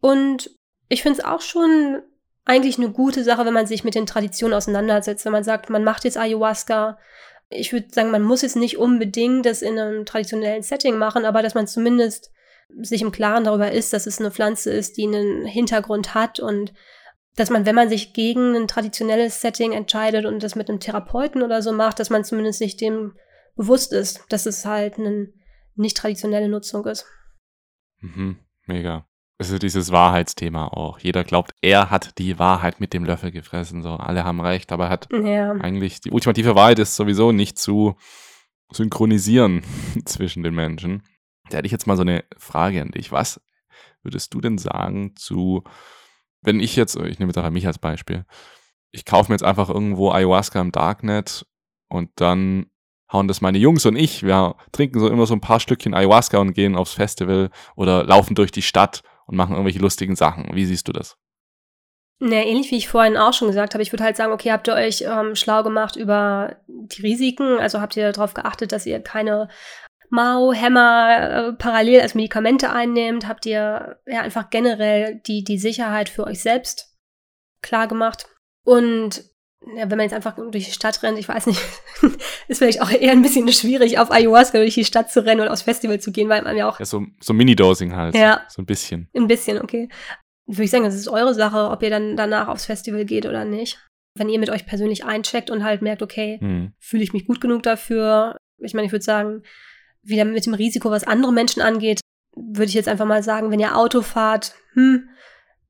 [0.00, 0.50] Und
[0.88, 2.02] ich finde es auch schon
[2.46, 5.24] eigentlich eine gute Sache, wenn man sich mit den Traditionen auseinandersetzt.
[5.24, 6.98] Wenn man sagt, man macht jetzt Ayahuasca.
[7.50, 11.42] Ich würde sagen, man muss jetzt nicht unbedingt das in einem traditionellen Setting machen, aber
[11.42, 12.30] dass man zumindest
[12.80, 16.72] sich im Klaren darüber ist, dass es eine Pflanze ist, die einen Hintergrund hat und
[17.36, 21.42] dass man, wenn man sich gegen ein traditionelles Setting entscheidet und das mit einem Therapeuten
[21.42, 23.14] oder so macht, dass man zumindest sich dem
[23.56, 25.32] bewusst ist, dass es halt eine
[25.74, 27.06] nicht traditionelle Nutzung ist.
[28.00, 29.06] Mhm, mega.
[29.38, 30.98] Es ist dieses Wahrheitsthema auch.
[30.98, 33.82] Jeder glaubt, er hat die Wahrheit mit dem Löffel gefressen.
[33.82, 35.52] So, alle haben recht, aber er hat ja.
[35.52, 37.96] eigentlich die ultimative Wahrheit ist sowieso nicht zu
[38.72, 39.62] synchronisieren
[40.06, 41.02] zwischen den Menschen.
[41.50, 43.12] Da hätte ich jetzt mal so eine Frage an dich.
[43.12, 43.40] Was
[44.02, 45.64] würdest du denn sagen zu,
[46.40, 48.24] wenn ich jetzt, ich nehme jetzt einfach mich als Beispiel,
[48.90, 51.46] ich kaufe mir jetzt einfach irgendwo Ayahuasca im Darknet
[51.88, 52.66] und dann
[53.12, 56.38] hauen das meine Jungs und ich, wir trinken so immer so ein paar Stückchen Ayahuasca
[56.38, 60.54] und gehen aufs Festival oder laufen durch die Stadt und machen irgendwelche lustigen Sachen.
[60.54, 61.16] Wie siehst du das?
[62.18, 64.68] Ja, ähnlich wie ich vorhin auch schon gesagt habe, ich würde halt sagen, okay, habt
[64.68, 67.58] ihr euch ähm, schlau gemacht über die Risiken?
[67.58, 69.48] Also habt ihr darauf geachtet, dass ihr keine
[70.08, 73.28] Mau, Hämmer äh, parallel als Medikamente einnehmt?
[73.28, 76.96] Habt ihr ja einfach generell die, die Sicherheit für euch selbst
[77.60, 78.26] klar gemacht?
[78.64, 79.24] Und
[79.74, 81.60] ja, wenn man jetzt einfach durch die Stadt rennt, ich weiß nicht,
[82.48, 85.48] ist vielleicht auch eher ein bisschen schwierig, auf Ayahuasca durch die Stadt zu rennen und
[85.48, 86.78] aufs Festival zu gehen, weil man ja auch.
[86.78, 88.14] Ja, so, so Mini-Dosing halt.
[88.14, 88.42] Ja.
[88.48, 89.08] So ein bisschen.
[89.14, 89.88] Ein bisschen, okay.
[90.46, 93.44] Würde ich sagen, das ist eure Sache, ob ihr dann danach aufs Festival geht oder
[93.44, 93.78] nicht.
[94.14, 96.72] Wenn ihr mit euch persönlich eincheckt und halt merkt, okay, hm.
[96.78, 98.36] fühle ich mich gut genug dafür.
[98.58, 99.42] Ich meine, ich würde sagen,
[100.02, 102.00] wieder mit dem Risiko, was andere Menschen angeht,
[102.34, 105.08] würde ich jetzt einfach mal sagen, wenn ihr Auto fahrt, hm,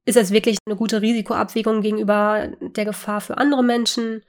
[0.06, 4.22] ist es wirklich eine gute Risikoabwägung gegenüber der Gefahr für andere Menschen?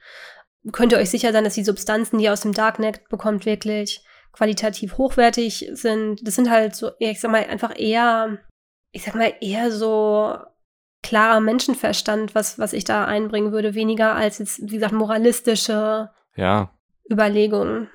[0.72, 4.04] Könnt ihr euch sicher sein, dass die Substanzen, die ihr aus dem Darknet bekommt, wirklich
[4.32, 6.26] qualitativ hochwertig sind?
[6.26, 8.38] Das sind halt so, ich sag mal, einfach eher,
[8.90, 10.36] ich sag mal, eher so
[11.02, 16.72] klarer Menschenverstand, was, was ich da einbringen würde, weniger als jetzt, wie gesagt, moralistische ja.
[17.10, 17.88] Überlegungen.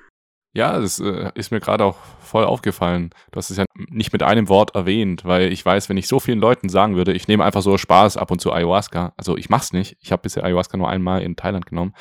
[0.55, 3.09] Ja, das äh, ist mir gerade auch voll aufgefallen.
[3.31, 6.19] Du hast es ja nicht mit einem Wort erwähnt, weil ich weiß, wenn ich so
[6.19, 9.13] vielen Leuten sagen würde, ich nehme einfach so Spaß ab und zu Ayahuasca.
[9.17, 9.97] Also ich mach's nicht.
[9.99, 11.95] Ich habe bisher Ayahuasca nur einmal in Thailand genommen.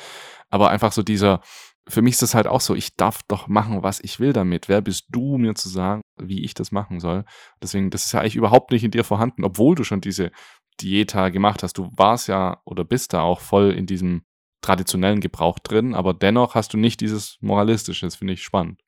[0.51, 1.41] Aber einfach so dieser,
[1.89, 4.69] für mich ist das halt auch so, ich darf doch machen, was ich will damit.
[4.69, 7.25] Wer bist du, mir zu sagen, wie ich das machen soll?
[7.59, 10.31] Deswegen, das ist ja eigentlich überhaupt nicht in dir vorhanden, obwohl du schon diese
[10.79, 11.79] Dieta gemacht hast.
[11.79, 14.25] Du warst ja oder bist da auch voll in diesem
[14.63, 18.07] traditionellen Gebrauch drin, aber dennoch hast du nicht dieses moralistische.
[18.07, 18.81] Das finde ich spannend.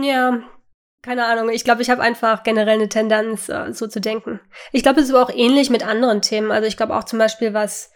[0.00, 0.42] Ja,
[1.02, 1.50] keine Ahnung.
[1.50, 4.40] Ich glaube, ich habe einfach generell eine Tendenz, äh, so zu denken.
[4.72, 6.50] Ich glaube, es ist aber auch ähnlich mit anderen Themen.
[6.50, 7.90] Also ich glaube auch zum Beispiel, was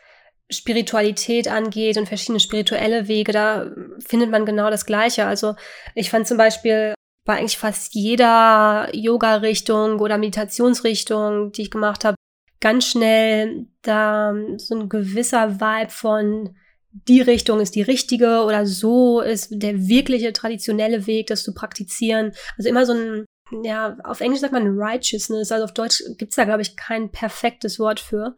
[0.51, 3.71] Spiritualität angeht und verschiedene spirituelle Wege, da
[4.07, 5.27] findet man genau das Gleiche.
[5.27, 5.55] Also
[5.95, 6.95] ich fand zum Beispiel
[7.25, 12.17] bei eigentlich fast jeder Yoga-Richtung oder Meditationsrichtung, die ich gemacht habe,
[12.61, 16.57] ganz schnell da so ein gewisser Vibe von
[16.91, 22.33] die Richtung ist die richtige oder so ist der wirkliche traditionelle Weg, das zu praktizieren.
[22.57, 23.25] Also immer so ein,
[23.63, 27.79] ja, auf Englisch sagt man Righteousness, also auf Deutsch gibt's da, glaube ich, kein perfektes
[27.79, 28.37] Wort für.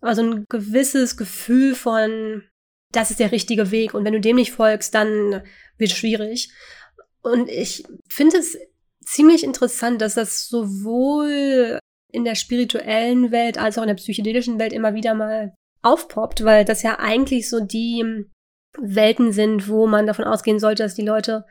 [0.00, 2.42] Also ein gewisses Gefühl von,
[2.92, 5.42] das ist der richtige Weg und wenn du dem nicht folgst, dann
[5.78, 6.50] wird es schwierig.
[7.22, 8.56] Und ich finde es
[9.04, 11.78] ziemlich interessant, dass das sowohl
[12.12, 15.54] in der spirituellen Welt als auch in der psychedelischen Welt immer wieder mal
[15.84, 18.26] aufpoppt, weil das ja eigentlich so die
[18.78, 21.44] Welten sind, wo man davon ausgehen sollte, dass die Leute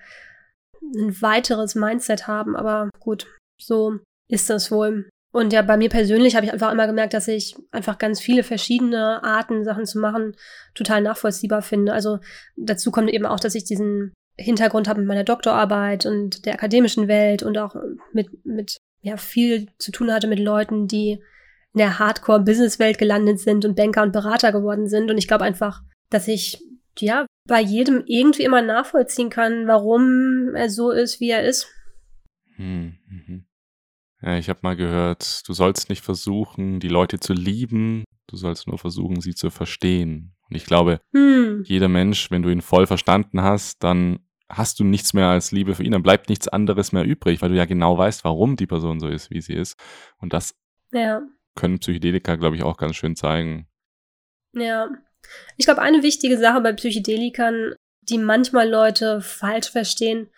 [0.95, 2.55] ein weiteres Mindset haben.
[2.55, 3.27] Aber gut,
[3.61, 5.09] so ist das wohl.
[5.34, 8.43] Und ja, bei mir persönlich habe ich einfach immer gemerkt, dass ich einfach ganz viele
[8.43, 10.36] verschiedene Arten, Sachen zu machen,
[10.75, 11.93] total nachvollziehbar finde.
[11.93, 12.19] Also
[12.55, 17.07] dazu kommt eben auch, dass ich diesen Hintergrund habe mit meiner Doktorarbeit und der akademischen
[17.07, 17.75] Welt und auch
[18.11, 21.23] mit, mit ja, viel zu tun hatte mit Leuten, die
[21.74, 25.09] in der Hardcore-Business-Welt gelandet sind und Banker und Berater geworden sind.
[25.09, 26.63] Und ich glaube einfach, dass ich
[26.99, 31.67] ja bei jedem irgendwie immer nachvollziehen kann, warum er so ist, wie er ist.
[32.55, 33.45] Hm, mhm.
[34.21, 38.67] Ja, ich habe mal gehört, du sollst nicht versuchen, die Leute zu lieben, du sollst
[38.67, 40.36] nur versuchen, sie zu verstehen.
[40.49, 41.63] Und ich glaube, hm.
[41.65, 45.74] jeder Mensch, wenn du ihn voll verstanden hast, dann hast du nichts mehr als Liebe
[45.74, 48.67] für ihn, dann bleibt nichts anderes mehr übrig, weil du ja genau weißt, warum die
[48.67, 49.76] Person so ist, wie sie ist.
[50.17, 50.53] Und das
[50.91, 51.24] ja
[51.56, 53.68] können Psychedelika, glaube ich, auch ganz schön zeigen.
[54.54, 54.89] Ja.
[55.58, 60.30] Ich glaube, eine wichtige Sache bei Psychedelikern, die manchmal Leute falsch verstehen,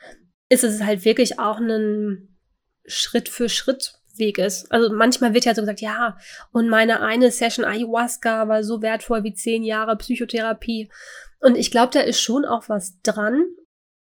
[0.49, 2.38] ist, dass es halt wirklich auch ein
[2.86, 4.72] Schritt für Schritt Weg ist.
[4.72, 6.18] Also manchmal wird ja so gesagt, ja,
[6.51, 10.89] und meine eine Session Ayahuasca war so wertvoll wie zehn Jahre Psychotherapie.
[11.39, 13.45] Und ich glaube, da ist schon auch was dran,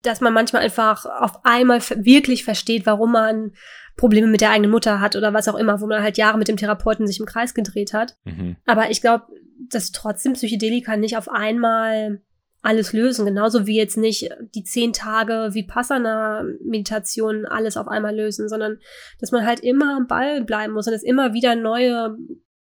[0.03, 3.53] dass man manchmal einfach auf einmal wirklich versteht, warum man
[3.97, 6.49] Probleme mit der eigenen Mutter hat oder was auch immer, wo man halt Jahre mit
[6.49, 8.16] dem Therapeuten sich im Kreis gedreht hat.
[8.24, 8.57] Mhm.
[8.66, 9.26] Aber ich glaube,
[9.70, 12.20] dass trotzdem Psychedelika nicht auf einmal
[12.62, 18.78] alles lösen, genauso wie jetzt nicht die zehn Tage Vipassana-Meditation alles auf einmal lösen, sondern
[19.18, 22.18] dass man halt immer am Ball bleiben muss und dass immer wieder neue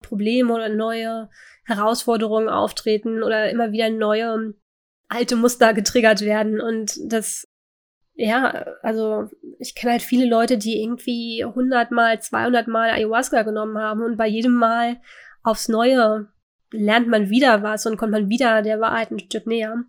[0.00, 1.28] Probleme oder neue
[1.64, 4.54] Herausforderungen auftreten oder immer wieder neue
[5.08, 7.48] alte Muster getriggert werden und das
[8.20, 13.78] ja, also ich kenne halt viele Leute, die irgendwie 100 mal, 200 mal Ayahuasca genommen
[13.78, 15.00] haben und bei jedem Mal
[15.42, 16.28] aufs Neue
[16.70, 19.84] lernt man wieder was und kommt man wieder der Wahrheit ein Stück näher.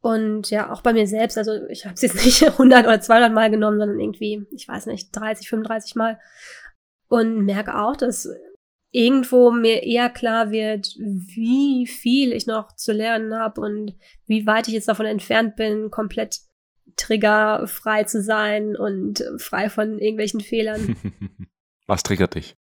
[0.00, 3.32] Und ja, auch bei mir selbst, also ich habe es jetzt nicht 100 oder 200
[3.32, 6.18] Mal genommen, sondern irgendwie, ich weiß nicht, 30, 35 Mal.
[7.08, 8.28] Und merke auch, dass
[8.92, 13.94] irgendwo mir eher klar wird, wie viel ich noch zu lernen habe und
[14.26, 16.47] wie weit ich jetzt davon entfernt bin, komplett
[16.98, 20.96] triggerfrei zu sein und frei von irgendwelchen Fehlern.
[21.86, 22.54] Was triggert dich?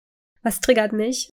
[0.43, 1.29] Was triggert mich?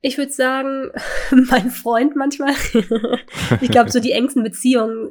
[0.00, 0.90] Ich würde sagen,
[1.30, 2.54] mein Freund manchmal.
[3.60, 5.10] ich glaube, so die engsten Beziehungen,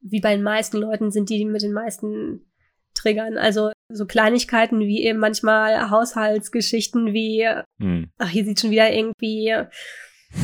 [0.00, 2.46] wie bei den meisten Leuten, sind die, die mit den meisten
[2.94, 3.36] triggern.
[3.38, 7.48] Also so Kleinigkeiten wie eben manchmal Haushaltsgeschichten wie,
[7.80, 8.10] hm.
[8.18, 9.54] ach, hier sieht schon wieder irgendwie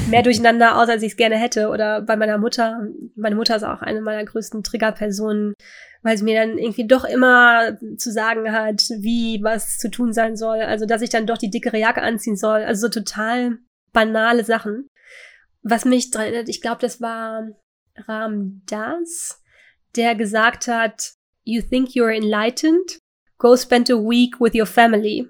[0.09, 1.68] mehr durcheinander aus, als ich es gerne hätte.
[1.68, 2.89] Oder bei meiner Mutter.
[3.16, 5.55] Meine Mutter ist auch eine meiner größten Triggerpersonen,
[6.03, 10.36] weil sie mir dann irgendwie doch immer zu sagen hat, wie was zu tun sein
[10.36, 10.61] soll.
[10.61, 12.62] Also, dass ich dann doch die dickere Jacke anziehen soll.
[12.62, 13.59] Also so total
[13.93, 14.89] banale Sachen.
[15.62, 17.49] Was mich dran erinnert, ich glaube, das war
[18.07, 19.43] Ram Das,
[19.97, 21.14] der gesagt hat,
[21.45, 22.99] You think you're enlightened?
[23.39, 25.28] Go spend a week with your family.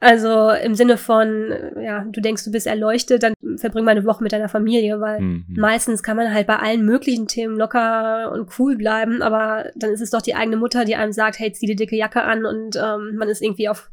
[0.00, 4.22] Also im Sinne von, ja, du denkst, du bist erleuchtet, dann verbring mal eine Woche
[4.22, 5.46] mit deiner Familie, weil mhm.
[5.56, 10.00] meistens kann man halt bei allen möglichen Themen locker und cool bleiben, aber dann ist
[10.00, 12.76] es doch die eigene Mutter, die einem sagt, hey, zieh die dicke Jacke an und
[12.76, 13.90] ähm, man ist irgendwie auf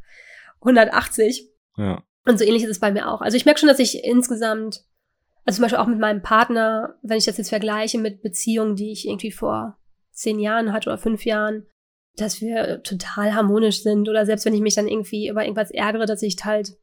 [0.61, 1.49] 180.
[1.77, 2.03] Ja.
[2.25, 3.21] Und so ähnlich ist es bei mir auch.
[3.21, 4.83] Also ich merke schon, dass ich insgesamt
[5.45, 8.91] Also zum Beispiel auch mit meinem Partner, wenn ich das jetzt vergleiche mit Beziehungen, die
[8.91, 9.77] ich irgendwie vor
[10.11, 11.65] zehn Jahren hatte oder fünf Jahren,
[12.17, 16.05] dass wir total harmonisch sind oder selbst wenn ich mich dann irgendwie über irgendwas ärgere,
[16.05, 16.77] dass ich halt,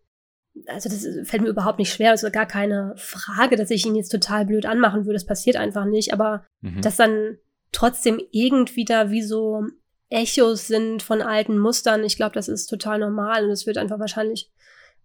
[0.67, 3.95] also das fällt mir überhaupt nicht schwer, das ist gar keine Frage, dass ich ihn
[3.95, 6.83] jetzt total blöd anmachen würde, das passiert einfach nicht, aber mhm.
[6.83, 7.39] dass dann
[7.73, 9.65] trotzdem irgendwie da wie so
[10.11, 13.99] Echos sind von alten Mustern, ich glaube, das ist total normal und es wird einfach
[13.99, 14.51] wahrscheinlich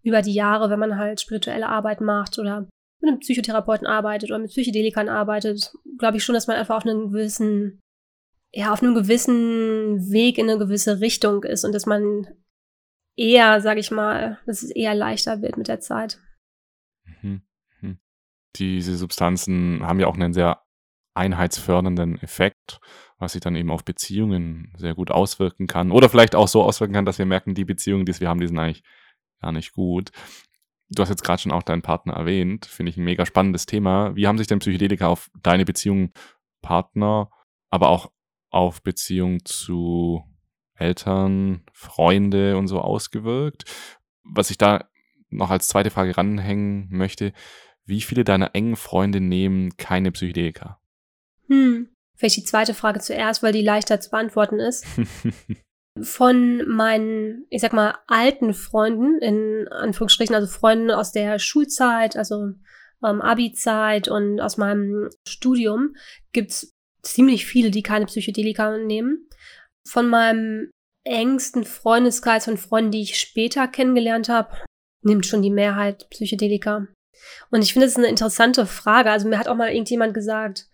[0.04, 2.68] über die Jahre, wenn man halt spirituelle Arbeit macht oder
[3.00, 6.86] mit einem Psychotherapeuten arbeitet oder mit Psychedelikern arbeitet, glaube ich schon, dass man einfach auf
[6.86, 7.80] einen gewissen
[8.58, 12.28] ja, auf einem gewissen Weg in eine gewisse Richtung ist und dass man
[13.16, 16.20] eher, sag ich mal, dass es eher leichter wird mit der Zeit.
[17.22, 17.44] Mhm.
[17.82, 18.00] Mhm.
[18.56, 20.64] Diese Substanzen haben ja auch einen sehr
[21.14, 22.80] einheitsfördernden Effekt,
[23.20, 25.92] was sich dann eben auf Beziehungen sehr gut auswirken kann.
[25.92, 28.48] Oder vielleicht auch so auswirken kann, dass wir merken, die Beziehungen, die wir haben, die
[28.48, 28.82] sind eigentlich
[29.40, 30.10] gar nicht gut.
[30.90, 32.66] Du hast jetzt gerade schon auch deinen Partner erwähnt.
[32.66, 34.16] Finde ich ein mega spannendes Thema.
[34.16, 36.12] Wie haben sich denn Psychedelika auf deine Beziehung,
[36.64, 37.30] Partner,
[37.70, 38.12] aber auch
[38.50, 40.24] auf Beziehung zu
[40.76, 43.66] Eltern, Freunde und so ausgewirkt?
[44.24, 44.90] Was ich da
[45.30, 47.34] noch als zweite Frage ranhängen möchte,
[47.86, 50.80] wie viele deiner engen Freunde nehmen keine Psychedelika?
[51.48, 54.86] Hm, vielleicht die zweite Frage zuerst, weil die leichter zu beantworten ist.
[56.02, 62.52] Von meinen, ich sag mal, alten Freunden, in Anführungsstrichen, also Freunden aus der Schulzeit, also
[63.04, 65.96] ähm, Abi-Zeit und aus meinem Studium,
[66.34, 69.30] gibt's ziemlich viele, die keine Psychedelika nehmen.
[69.88, 70.72] Von meinem
[71.04, 74.56] engsten Freundeskreis von Freunden, die ich später kennengelernt habe,
[75.02, 76.88] nimmt schon die Mehrheit Psychedelika.
[77.50, 79.10] Und ich finde, das ist eine interessante Frage.
[79.10, 80.68] Also mir hat auch mal irgendjemand gesagt,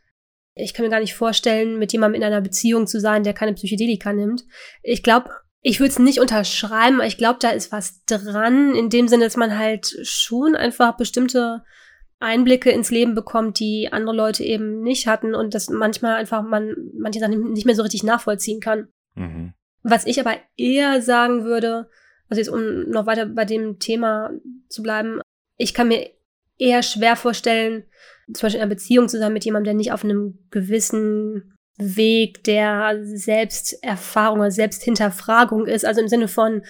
[0.56, 3.54] ich kann mir gar nicht vorstellen, mit jemandem in einer Beziehung zu sein, der keine
[3.54, 4.44] Psychedelika nimmt.
[4.82, 5.30] Ich glaube,
[5.62, 9.24] ich würde es nicht unterschreiben, aber ich glaube, da ist was dran, in dem Sinne,
[9.24, 11.64] dass man halt schon einfach bestimmte
[12.24, 16.76] Einblicke ins Leben bekommt, die andere Leute eben nicht hatten und dass manchmal einfach man
[16.98, 18.88] manche Sachen nicht mehr so richtig nachvollziehen kann.
[19.16, 19.54] Mhm.
[19.84, 21.90] Was ich aber eher sagen würde,
[22.30, 24.32] also jetzt um noch weiter bei dem Thema
[24.70, 25.20] zu bleiben,
[25.58, 26.10] ich kann mir
[26.58, 27.84] eher schwer vorstellen,
[28.34, 32.44] zum Beispiel in einer Beziehung zu sein mit jemandem, der nicht auf einem gewissen Weg
[32.44, 35.86] der Selbsterfahrung oder Selbsthinterfragung ist.
[35.86, 36.64] Also im Sinne von,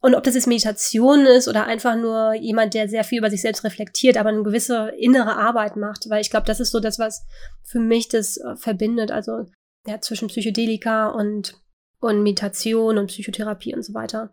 [0.00, 3.42] und ob das jetzt Meditation ist oder einfach nur jemand, der sehr viel über sich
[3.42, 6.98] selbst reflektiert, aber eine gewisse innere Arbeit macht, weil ich glaube, das ist so das,
[6.98, 7.26] was
[7.64, 9.10] für mich das äh, verbindet.
[9.10, 9.46] Also
[9.86, 11.60] ja, zwischen Psychedelika und,
[12.00, 14.32] und Meditation und Psychotherapie und so weiter.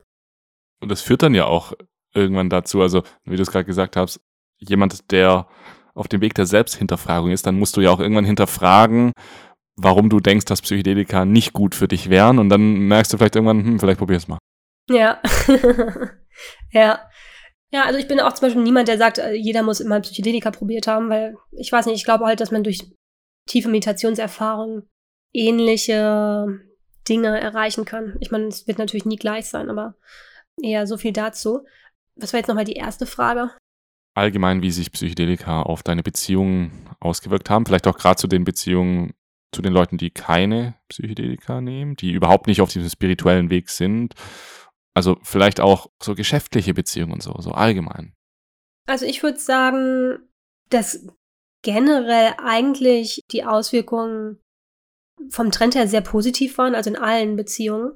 [0.82, 1.74] Und das führt dann ja auch
[2.14, 4.20] irgendwann dazu, also wie du es gerade gesagt hast,
[4.60, 5.48] jemand, der
[5.96, 9.14] auf dem Weg der Selbsthinterfragung ist, dann musst du ja auch irgendwann hinterfragen,
[9.78, 12.38] warum du denkst, dass Psychedelika nicht gut für dich wären.
[12.38, 14.38] Und dann merkst du vielleicht irgendwann, hm, vielleicht probier es mal.
[14.90, 15.22] Ja.
[16.72, 17.10] ja.
[17.72, 20.52] Ja, also ich bin auch zum Beispiel niemand, der sagt, äh, jeder muss immer Psychedelika
[20.52, 22.90] probiert haben, weil ich weiß nicht, ich glaube halt, dass man durch
[23.48, 24.84] tiefe Meditationserfahrung
[25.34, 26.62] ähnliche
[27.10, 28.16] Dinge erreichen kann.
[28.20, 29.96] Ich meine, es wird natürlich nie gleich sein, aber
[30.62, 31.66] eher so viel dazu.
[32.16, 33.52] Was war jetzt nochmal die erste Frage?
[34.16, 37.66] Allgemein, wie sich Psychedelika auf deine Beziehungen ausgewirkt haben.
[37.66, 39.14] Vielleicht auch gerade zu den Beziehungen
[39.52, 44.14] zu den Leuten, die keine Psychedelika nehmen, die überhaupt nicht auf diesem spirituellen Weg sind
[44.96, 48.14] also vielleicht auch so geschäftliche Beziehungen und so, so allgemein.
[48.88, 50.20] Also ich würde sagen,
[50.70, 51.06] dass
[51.64, 54.40] generell eigentlich die Auswirkungen
[55.30, 57.92] vom Trend her sehr positiv waren, also in allen Beziehungen.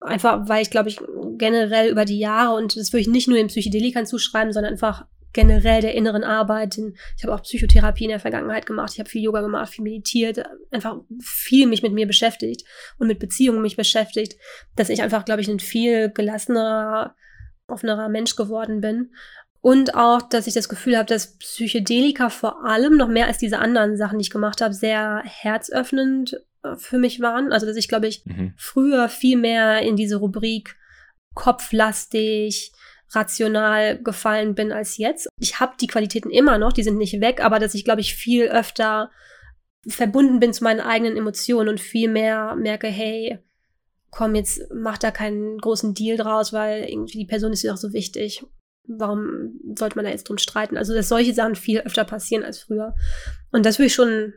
[0.00, 0.98] Einfach, weil ich glaube ich
[1.38, 5.06] generell über die Jahre und das würde ich nicht nur in Psychedelikern zuschreiben, sondern einfach
[5.36, 6.78] generell der inneren Arbeit.
[7.16, 8.92] Ich habe auch Psychotherapie in der Vergangenheit gemacht.
[8.94, 12.64] Ich habe viel Yoga gemacht, viel meditiert, einfach viel mich mit mir beschäftigt
[12.98, 14.36] und mit Beziehungen mich beschäftigt,
[14.76, 17.14] dass ich einfach, glaube ich, ein viel gelassener,
[17.68, 19.12] offenerer Mensch geworden bin.
[19.60, 23.58] Und auch, dass ich das Gefühl habe, dass Psychedelika vor allem noch mehr als diese
[23.58, 27.52] anderen Sachen, die ich gemacht habe, sehr herzöffnend äh, für mich waren.
[27.52, 28.54] Also, dass ich, glaube ich, mhm.
[28.56, 30.76] früher viel mehr in diese Rubrik
[31.34, 32.72] kopflastig,
[33.10, 35.28] rational gefallen bin als jetzt.
[35.40, 38.14] Ich habe die Qualitäten immer noch, die sind nicht weg, aber dass ich, glaube ich,
[38.14, 39.10] viel öfter
[39.86, 43.38] verbunden bin zu meinen eigenen Emotionen und viel mehr merke, hey,
[44.10, 47.78] komm, jetzt mach da keinen großen Deal draus, weil irgendwie die Person ist ja auch
[47.78, 48.44] so wichtig.
[48.88, 50.76] Warum sollte man da jetzt drum streiten?
[50.76, 52.94] Also, dass solche Sachen viel öfter passieren als früher.
[53.50, 54.34] Und das würde ich schon,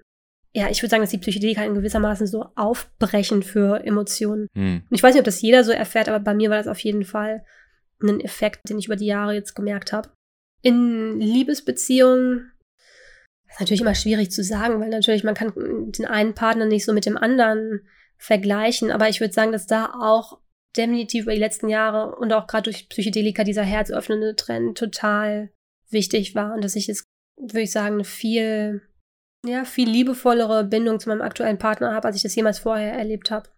[0.54, 4.48] ja, ich würde sagen, dass die Psychedelika in gewissermaßen so aufbrechen für Emotionen.
[4.56, 4.84] Hm.
[4.90, 6.80] Und ich weiß nicht, ob das jeder so erfährt, aber bei mir war das auf
[6.80, 7.44] jeden Fall
[8.02, 10.10] einen Effekt, den ich über die Jahre jetzt gemerkt habe.
[10.62, 12.52] In Liebesbeziehungen
[13.50, 15.54] ist natürlich immer schwierig zu sagen, weil natürlich man kann
[15.92, 17.88] den einen Partner nicht so mit dem anderen
[18.18, 20.40] vergleichen, aber ich würde sagen, dass da auch
[20.76, 25.52] definitiv über die letzten Jahre und auch gerade durch Psychedelika dieser herzöffnende Trend total
[25.90, 27.06] wichtig war und dass ich es
[27.40, 28.82] würde ich sagen, eine viel,
[29.46, 33.32] ja, viel liebevollere Bindung zu meinem aktuellen Partner habe, als ich das jemals vorher erlebt
[33.32, 33.50] habe.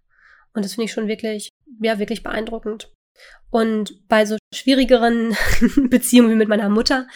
[0.54, 1.50] Und das finde ich schon wirklich,
[1.82, 2.94] ja, wirklich beeindruckend.
[3.50, 5.36] Und bei so schwierigeren
[5.90, 7.08] Beziehungen wie mit meiner Mutter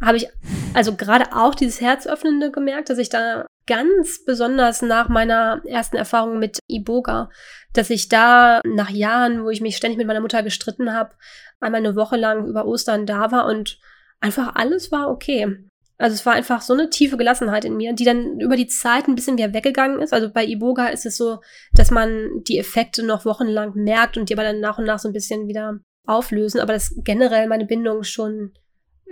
[0.00, 0.28] habe ich
[0.72, 6.38] also gerade auch dieses Herzöffnende gemerkt, dass ich da ganz besonders nach meiner ersten Erfahrung
[6.38, 7.28] mit Iboga,
[7.74, 11.14] dass ich da nach Jahren, wo ich mich ständig mit meiner Mutter gestritten habe,
[11.60, 13.78] einmal eine Woche lang über Ostern da war und
[14.20, 15.58] einfach alles war okay.
[15.98, 19.06] Also es war einfach so eine tiefe Gelassenheit in mir, die dann über die Zeit
[19.06, 20.12] ein bisschen wieder weggegangen ist.
[20.12, 21.40] Also bei Iboga ist es so,
[21.74, 25.08] dass man die Effekte noch wochenlang merkt und die aber dann nach und nach so
[25.08, 26.60] ein bisschen wieder auflösen.
[26.60, 28.52] Aber dass generell meine Bindung schon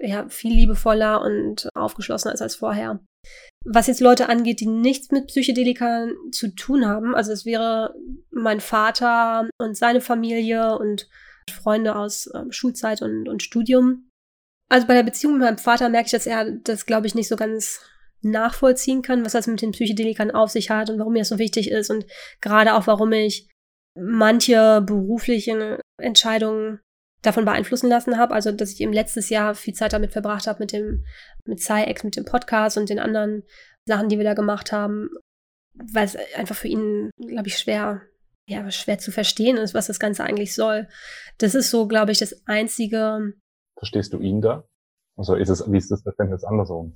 [0.02, 3.00] ja, viel liebevoller und aufgeschlossener ist als vorher.
[3.64, 7.94] Was jetzt Leute angeht, die nichts mit Psychedelika zu tun haben, also es wäre
[8.30, 11.08] mein Vater und seine Familie und
[11.50, 14.09] Freunde aus äh, Schulzeit und, und Studium,
[14.70, 17.28] also bei der Beziehung mit meinem Vater merke ich, dass er das, glaube ich, nicht
[17.28, 17.80] so ganz
[18.22, 21.38] nachvollziehen kann, was das mit den Psychedelikern auf sich hat und warum mir das so
[21.38, 22.06] wichtig ist und
[22.40, 23.48] gerade auch, warum ich
[23.98, 26.80] manche berufliche Entscheidungen
[27.22, 28.34] davon beeinflussen lassen habe.
[28.34, 31.04] Also, dass ich im letztes Jahr viel Zeit damit verbracht habe mit dem,
[31.44, 33.42] mit SciEx, mit dem Podcast und den anderen
[33.86, 35.10] Sachen, die wir da gemacht haben,
[35.74, 38.02] weil es einfach für ihn, glaube ich, schwer,
[38.46, 40.88] ja, schwer zu verstehen ist, was das Ganze eigentlich soll.
[41.38, 43.34] Das ist so, glaube ich, das einzige,
[43.80, 44.64] Verstehst du ihn da?
[45.16, 46.92] Also ist es, wie ist das Verständnis andersrum?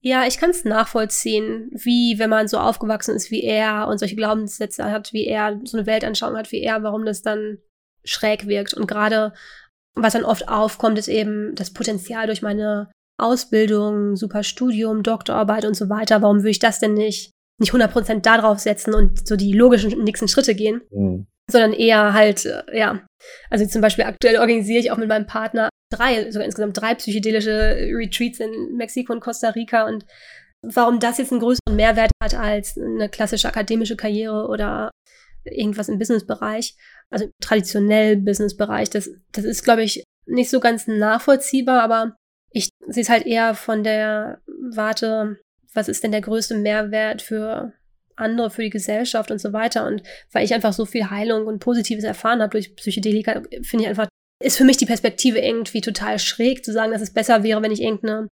[0.00, 4.14] Ja, ich kann es nachvollziehen, wie wenn man so aufgewachsen ist wie er und solche
[4.14, 7.58] Glaubenssätze hat wie er, so eine Weltanschauung hat wie er, warum das dann
[8.04, 8.72] schräg wirkt.
[8.72, 9.32] Und gerade,
[9.94, 12.88] was dann oft aufkommt, ist eben das Potenzial durch meine
[13.18, 16.22] Ausbildung, super Studium, Doktorarbeit und so weiter.
[16.22, 20.28] Warum würde ich das denn nicht, nicht 100% darauf setzen und so die logischen nächsten
[20.28, 20.82] Schritte gehen?
[20.92, 21.26] Mhm.
[21.50, 23.06] Sondern eher halt, äh, ja.
[23.50, 27.88] Also zum Beispiel aktuell organisiere ich auch mit meinem Partner drei, sogar insgesamt drei psychedelische
[27.92, 30.04] Retreats in Mexiko und Costa Rica und
[30.62, 34.90] warum das jetzt einen größeren Mehrwert hat als eine klassische akademische Karriere oder
[35.44, 36.76] irgendwas im Businessbereich,
[37.10, 42.16] also traditionell Businessbereich, das, das ist, glaube ich, nicht so ganz nachvollziehbar, aber
[42.50, 45.38] ich sehe es halt eher von der Warte,
[45.72, 47.72] was ist denn der größte Mehrwert für
[48.16, 49.86] andere, für die Gesellschaft und so weiter.
[49.86, 50.02] Und
[50.32, 54.08] weil ich einfach so viel Heilung und Positives erfahren habe durch Psychedelika, finde ich einfach
[54.42, 57.72] ist für mich die Perspektive irgendwie total schräg, zu sagen, dass es besser wäre, wenn
[57.72, 58.28] ich irgendeine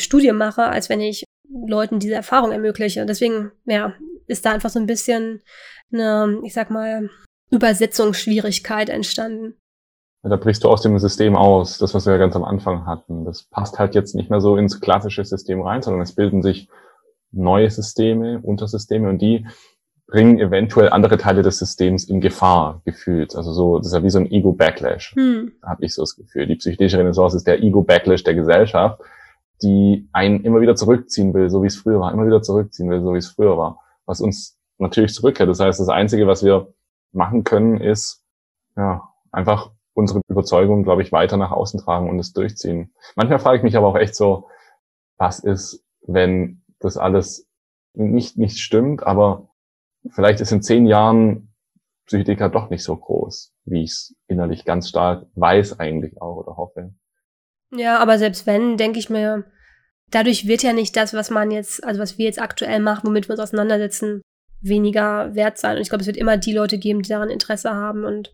[0.00, 3.06] Studie mache, als wenn ich Leuten diese Erfahrung ermögliche.
[3.06, 3.94] Deswegen, ja,
[4.26, 5.42] ist da einfach so ein bisschen
[5.92, 7.10] eine, ich sag mal,
[7.50, 9.54] Übersetzungsschwierigkeit entstanden.
[10.24, 13.24] Da brichst du aus dem System aus, das, was wir ganz am Anfang hatten.
[13.24, 16.68] Das passt halt jetzt nicht mehr so ins klassische System rein, sondern es bilden sich
[17.36, 19.46] neue Systeme, Untersysteme und die
[20.06, 23.34] bringen eventuell andere Teile des Systems in Gefahr gefühlt.
[23.34, 25.52] Also so, das ist ja wie so ein Ego-Backlash, hm.
[25.62, 26.46] habe ich so das Gefühl.
[26.46, 29.00] Die psychedelische Renaissance ist der Ego-Backlash der Gesellschaft,
[29.62, 33.02] die einen immer wieder zurückziehen will, so wie es früher war, immer wieder zurückziehen will,
[33.02, 33.80] so wie es früher war.
[34.04, 35.48] Was uns natürlich zurückkehrt.
[35.48, 36.72] Das heißt, das Einzige, was wir
[37.12, 38.22] machen können, ist
[38.76, 42.92] ja einfach unsere Überzeugung, glaube ich, weiter nach außen tragen und es durchziehen.
[43.16, 44.48] Manchmal frage ich mich aber auch echt so,
[45.16, 47.48] was ist, wenn das alles
[47.94, 49.48] nicht, nicht stimmt, aber
[50.10, 51.54] vielleicht ist in zehn Jahren
[52.06, 56.56] Psychedelika doch nicht so groß, wie ich es innerlich ganz stark weiß eigentlich auch oder
[56.56, 56.94] hoffe.
[57.72, 59.44] Ja, aber selbst wenn, denke ich mir,
[60.10, 63.28] dadurch wird ja nicht das, was man jetzt, also was wir jetzt aktuell machen, womit
[63.28, 64.22] wir uns auseinandersetzen,
[64.60, 65.76] weniger wert sein.
[65.76, 68.04] Und ich glaube, es wird immer die Leute geben, die daran Interesse haben.
[68.04, 68.32] Und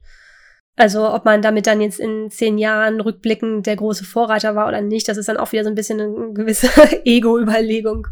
[0.77, 4.81] also ob man damit dann jetzt in zehn Jahren rückblickend der große Vorreiter war oder
[4.81, 6.69] nicht, das ist dann auch wieder so ein bisschen eine gewisse
[7.05, 8.07] Ego-Überlegung.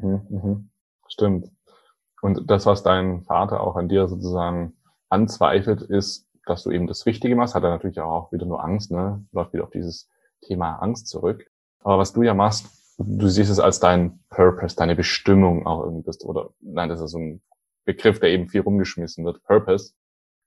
[0.00, 0.70] Mhm, mhm.
[1.08, 1.50] Stimmt.
[2.22, 4.74] Und das, was dein Vater auch an dir sozusagen
[5.08, 7.54] anzweifelt, ist, dass du eben das Richtige machst.
[7.54, 9.24] Hat er natürlich auch wieder nur Angst, ne?
[9.32, 10.08] Läuft wieder auf dieses
[10.40, 11.46] Thema Angst zurück.
[11.80, 12.66] Aber was du ja machst,
[12.98, 16.24] du siehst es als dein Purpose, deine Bestimmung auch irgendwie bist.
[16.24, 17.42] Oder nein, das ist so ein
[17.84, 19.42] Begriff, der eben viel rumgeschmissen wird.
[19.44, 19.92] Purpose.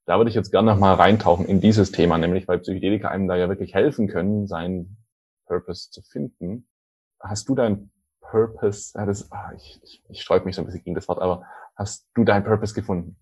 [0.05, 3.35] Da würde ich jetzt gerne nochmal reintauchen in dieses Thema, nämlich weil Psychedelika einem da
[3.35, 4.97] ja wirklich helfen können, seinen
[5.47, 6.67] Purpose zu finden.
[7.19, 7.89] Hast du dein
[8.35, 11.21] Purpose, ja, das, ah, ich, ich, ich sträub mich so ein bisschen gegen das Wort,
[11.21, 11.45] aber
[11.77, 13.15] hast du deinen Purpose gefunden?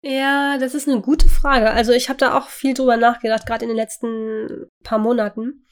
[0.00, 1.70] Ja, das ist eine gute Frage.
[1.70, 5.66] Also ich habe da auch viel drüber nachgedacht, gerade in den letzten paar Monaten.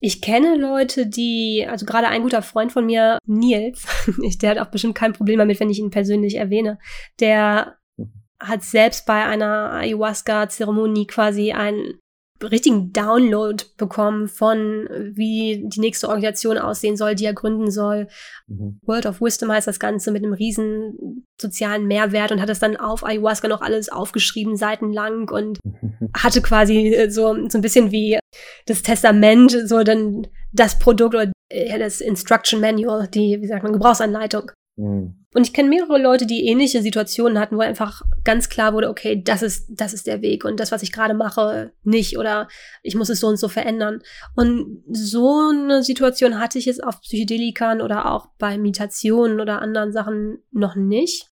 [0.00, 3.86] Ich kenne Leute, die, also gerade ein guter Freund von mir, Nils,
[4.40, 6.78] der hat auch bestimmt kein Problem damit, wenn ich ihn persönlich erwähne,
[7.20, 8.12] der mhm.
[8.40, 11.98] hat selbst bei einer Ayahuasca-Zeremonie quasi ein
[12.42, 18.08] richtigen Download bekommen von, wie die nächste Organisation aussehen soll, die er gründen soll.
[18.46, 18.80] Mhm.
[18.82, 22.76] World of Wisdom heißt das Ganze mit einem riesen sozialen Mehrwert und hat das dann
[22.76, 25.58] auf Ayahuasca noch alles aufgeschrieben, seitenlang und
[26.16, 28.18] hatte quasi so, so ein bisschen wie
[28.66, 33.72] das Testament, so dann das Produkt oder ja, das Instruction Manual, die, wie sagt man,
[33.72, 34.50] Gebrauchsanleitung.
[34.76, 35.23] Mhm.
[35.34, 39.20] Und ich kenne mehrere Leute, die ähnliche Situationen hatten, wo einfach ganz klar wurde, okay,
[39.20, 42.46] das ist, das ist der Weg und das, was ich gerade mache, nicht oder
[42.84, 44.00] ich muss es so und so verändern.
[44.36, 49.92] Und so eine Situation hatte ich jetzt auf Psychedelikan oder auch bei Meditationen oder anderen
[49.92, 51.28] Sachen noch nicht.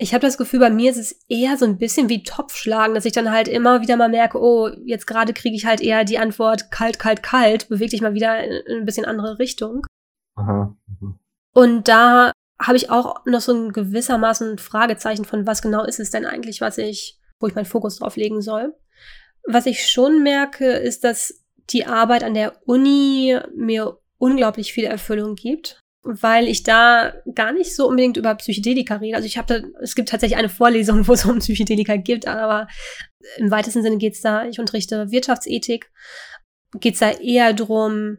[0.00, 3.04] Ich habe das Gefühl, bei mir ist es eher so ein bisschen wie Topfschlagen, dass
[3.04, 6.18] ich dann halt immer wieder mal merke, oh, jetzt gerade kriege ich halt eher die
[6.18, 9.84] Antwort kalt, kalt, kalt, beweg dich mal wieder in ein bisschen andere Richtung.
[10.36, 10.76] Aha.
[11.00, 11.18] Mhm.
[11.52, 16.10] Und da habe ich auch noch so ein gewissermaßen Fragezeichen von, was genau ist es
[16.10, 18.74] denn eigentlich, was ich, wo ich meinen Fokus drauf legen soll.
[19.46, 25.36] Was ich schon merke, ist, dass die Arbeit an der Uni mir unglaublich viel Erfüllung
[25.36, 29.16] gibt, weil ich da gar nicht so unbedingt über Psychedelika rede.
[29.16, 32.66] Also ich habe da, es gibt tatsächlich eine Vorlesung, wo es um Psychedelika gibt, aber
[33.36, 35.90] im weitesten Sinne geht's da, ich unterrichte Wirtschaftsethik,
[36.80, 38.18] geht's da eher drum,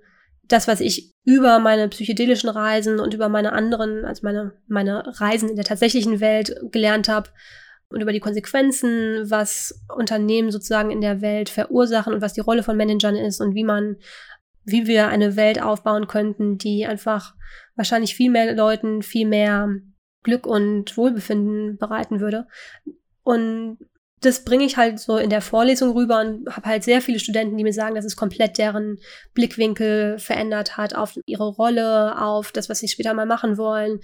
[0.52, 5.50] das, was ich über meine psychedelischen Reisen und über meine anderen, also meine, meine Reisen
[5.50, 7.30] in der tatsächlichen Welt gelernt habe
[7.90, 12.64] und über die Konsequenzen, was Unternehmen sozusagen in der Welt verursachen und was die Rolle
[12.64, 13.98] von Managern ist und wie man,
[14.66, 17.36] wie wir eine Welt aufbauen könnten, die einfach
[17.76, 19.70] wahrscheinlich viel mehr Leuten viel mehr
[20.24, 22.48] Glück und Wohlbefinden bereiten würde.
[23.24, 23.78] Und
[24.22, 27.58] das bringe ich halt so in der Vorlesung rüber und habe halt sehr viele Studenten,
[27.58, 29.00] die mir sagen, dass es komplett deren
[29.34, 34.02] Blickwinkel verändert hat auf ihre Rolle, auf das, was sie später mal machen wollen,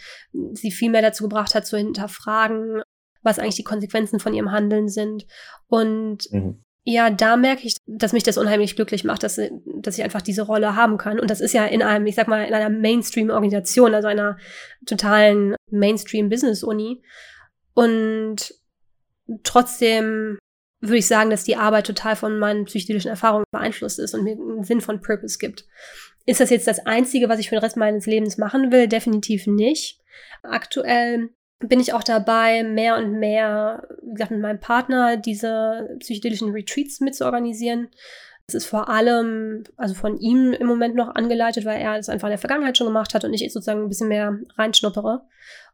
[0.54, 2.82] sie viel mehr dazu gebracht hat, zu hinterfragen,
[3.24, 5.26] was eigentlich die Konsequenzen von ihrem Handeln sind.
[5.68, 6.62] Und mhm.
[6.86, 10.44] ja, da merke ich, dass mich das unheimlich glücklich macht, dass, dass ich einfach diese
[10.44, 11.20] Rolle haben kann.
[11.20, 14.38] Und das ist ja in einem, ich sag mal, in einer Mainstream-Organisation, also einer
[14.86, 17.04] totalen Mainstream-Business-Uni.
[17.74, 18.54] Und
[19.44, 20.38] Trotzdem
[20.82, 24.34] würde ich sagen, dass die Arbeit total von meinen psychedelischen Erfahrungen beeinflusst ist und mir
[24.34, 25.66] einen Sinn von Purpose gibt.
[26.26, 28.88] Ist das jetzt das Einzige, was ich für den Rest meines Lebens machen will?
[28.88, 30.00] Definitiv nicht.
[30.44, 31.30] Aktuell
[31.60, 37.00] bin ich auch dabei, mehr und mehr, wie gesagt, mit meinem Partner diese psychedelischen Retreats
[37.00, 37.90] mitzuorganisieren.
[38.48, 42.28] Das ist vor allem, also von ihm im Moment noch angeleitet, weil er das einfach
[42.28, 45.26] in der Vergangenheit schon gemacht hat und ich sozusagen ein bisschen mehr reinschnuppere.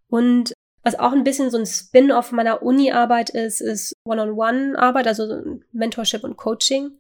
[0.07, 0.53] Und
[0.83, 6.37] was auch ein bisschen so ein Spin-off meiner Uni-Arbeit ist, ist One-on-One-Arbeit, also Mentorship und
[6.37, 6.97] Coaching,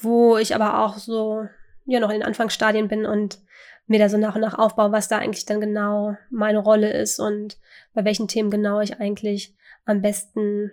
[0.00, 1.46] wo ich aber auch so
[1.86, 3.40] ja noch in den Anfangsstadien bin und
[3.86, 7.18] mir da so nach und nach aufbaue, was da eigentlich dann genau meine Rolle ist
[7.18, 7.58] und
[7.94, 9.56] bei welchen Themen genau ich eigentlich
[9.86, 10.70] am besten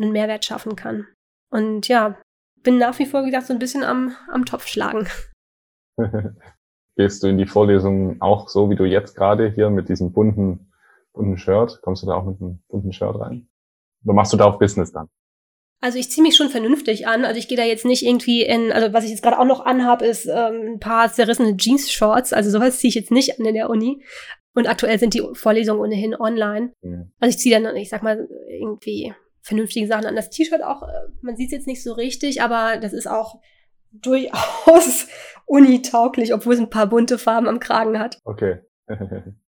[0.00, 1.06] einen Mehrwert schaffen kann.
[1.50, 2.18] Und ja,
[2.62, 5.06] bin nach wie vor, wie gesagt, so ein bisschen am, am Topf schlagen.
[6.96, 10.72] Gehst du in die Vorlesung auch so, wie du jetzt gerade hier mit diesem bunten
[11.14, 11.80] bunten Shirt?
[11.82, 13.48] Kommst du da auch mit einem bunten Shirt rein?
[14.04, 15.08] Oder machst du da auch Business dann?
[15.80, 17.24] Also ich ziehe mich schon vernünftig an.
[17.24, 19.64] Also ich gehe da jetzt nicht irgendwie in, also was ich jetzt gerade auch noch
[19.64, 22.32] anhab, ist ähm, ein paar zerrissene Jeans-Shorts.
[22.32, 24.02] Also sowas ziehe ich jetzt nicht an in der Uni.
[24.54, 26.72] Und aktuell sind die Vorlesungen ohnehin online.
[26.80, 27.12] Mhm.
[27.18, 29.12] Also ich ziehe dann, ich sag mal, irgendwie
[29.42, 30.16] vernünftige Sachen an.
[30.16, 33.40] Das T-Shirt auch, äh, man sieht es jetzt nicht so richtig, aber das ist auch
[33.90, 35.06] durchaus
[35.46, 38.20] unitauglich, obwohl es ein paar bunte Farben am Kragen hat.
[38.24, 38.60] Okay.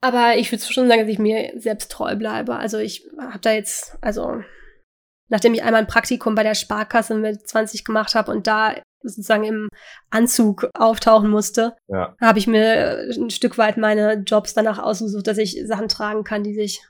[0.00, 2.56] Aber ich würde schon sagen, dass ich mir selbst treu bleibe.
[2.56, 4.42] Also ich habe da jetzt, also
[5.28, 9.44] nachdem ich einmal ein Praktikum bei der Sparkasse mit 20 gemacht habe und da sozusagen
[9.44, 9.68] im
[10.10, 12.16] Anzug auftauchen musste, ja.
[12.20, 16.42] habe ich mir ein Stück weit meine Jobs danach ausgesucht, dass ich Sachen tragen kann,
[16.42, 16.82] die sich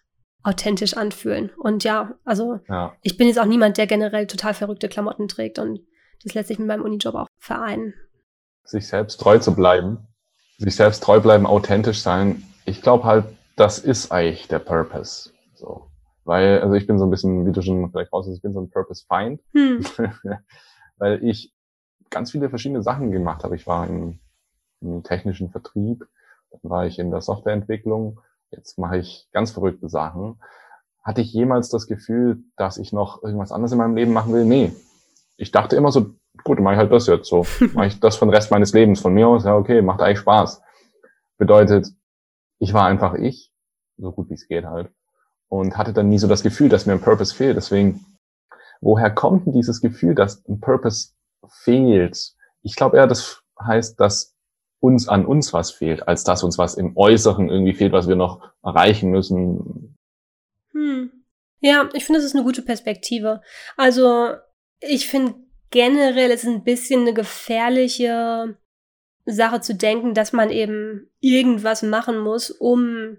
[0.42, 1.50] authentisch anfühlen.
[1.58, 2.94] Und ja, also ja.
[3.02, 5.80] ich bin jetzt auch niemand, der generell total verrückte Klamotten trägt und
[6.24, 7.94] das lässt sich mit meinem Unijob auch vereinen.
[8.64, 10.08] Sich selbst treu zu bleiben,
[10.58, 13.24] sich selbst treu bleiben, authentisch sein, ich glaube halt,
[13.56, 15.30] das ist eigentlich der Purpose.
[15.54, 15.88] So.
[16.24, 18.60] Weil, also ich bin so ein bisschen, wie du schon vielleicht raus ich bin so
[18.60, 19.40] ein Purpose-Find.
[19.54, 19.84] Hm.
[20.98, 21.54] Weil ich
[22.10, 23.56] ganz viele verschiedene Sachen gemacht habe.
[23.56, 24.18] Ich war im,
[24.80, 26.06] im technischen Vertrieb,
[26.50, 28.20] dann war ich in der Softwareentwicklung,
[28.50, 30.40] jetzt mache ich ganz verrückte Sachen.
[31.02, 34.44] Hatte ich jemals das Gefühl, dass ich noch irgendwas anderes in meinem Leben machen will?
[34.44, 34.72] Nee.
[35.36, 36.14] Ich dachte immer so,
[36.44, 37.46] gut, dann mache ich halt das jetzt so.
[37.74, 39.00] mache ich das für den Rest meines Lebens.
[39.00, 40.60] Von mir aus, ja, okay, macht eigentlich Spaß.
[41.38, 41.88] Bedeutet,
[42.58, 43.52] ich war einfach ich,
[43.96, 44.90] so gut wie es geht halt.
[45.48, 47.56] Und hatte dann nie so das Gefühl, dass mir ein Purpose fehlt.
[47.56, 48.04] Deswegen,
[48.80, 51.12] woher kommt denn dieses Gefühl, dass ein Purpose
[51.46, 52.34] fehlt?
[52.62, 54.34] Ich glaube eher, das heißt, dass
[54.80, 58.16] uns an uns was fehlt, als dass uns was im Äußeren irgendwie fehlt, was wir
[58.16, 59.96] noch erreichen müssen.
[60.72, 61.10] Hm.
[61.60, 63.40] Ja, ich finde, das ist eine gute Perspektive.
[63.76, 64.34] Also,
[64.80, 65.34] ich finde
[65.70, 68.56] generell ist ein bisschen eine gefährliche
[69.28, 73.18] Sache zu denken, dass man eben irgendwas machen muss, um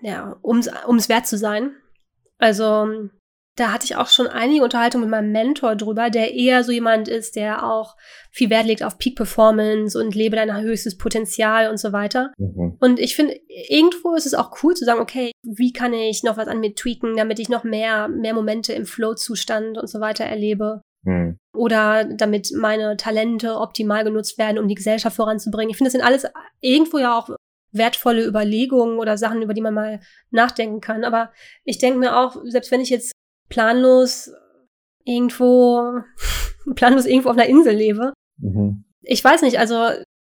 [0.00, 1.76] ja, ums, ums wert zu sein.
[2.38, 3.08] Also
[3.56, 7.06] da hatte ich auch schon einige Unterhaltungen mit meinem Mentor drüber, der eher so jemand
[7.06, 7.96] ist, der auch
[8.30, 12.32] viel Wert legt auf Peak Performance und lebe dein höchstes Potenzial und so weiter.
[12.38, 12.78] Mhm.
[12.80, 13.38] Und ich finde,
[13.68, 16.74] irgendwo ist es auch cool zu sagen, okay, wie kann ich noch was an mir
[16.74, 20.80] tweaken, damit ich noch mehr, mehr Momente im Flow-Zustand und so weiter erlebe.
[21.04, 21.38] Mhm.
[21.54, 25.70] Oder damit meine Talente optimal genutzt werden, um die Gesellschaft voranzubringen.
[25.70, 26.26] Ich finde, das sind alles
[26.60, 27.30] irgendwo ja auch
[27.72, 30.00] wertvolle Überlegungen oder Sachen, über die man mal
[30.30, 31.04] nachdenken kann.
[31.04, 31.32] Aber
[31.64, 33.12] ich denke mir auch, selbst wenn ich jetzt
[33.48, 34.30] planlos
[35.04, 36.00] irgendwo,
[36.74, 38.12] planlos irgendwo auf einer Insel lebe.
[38.38, 38.84] Mhm.
[39.02, 39.88] Ich weiß nicht, also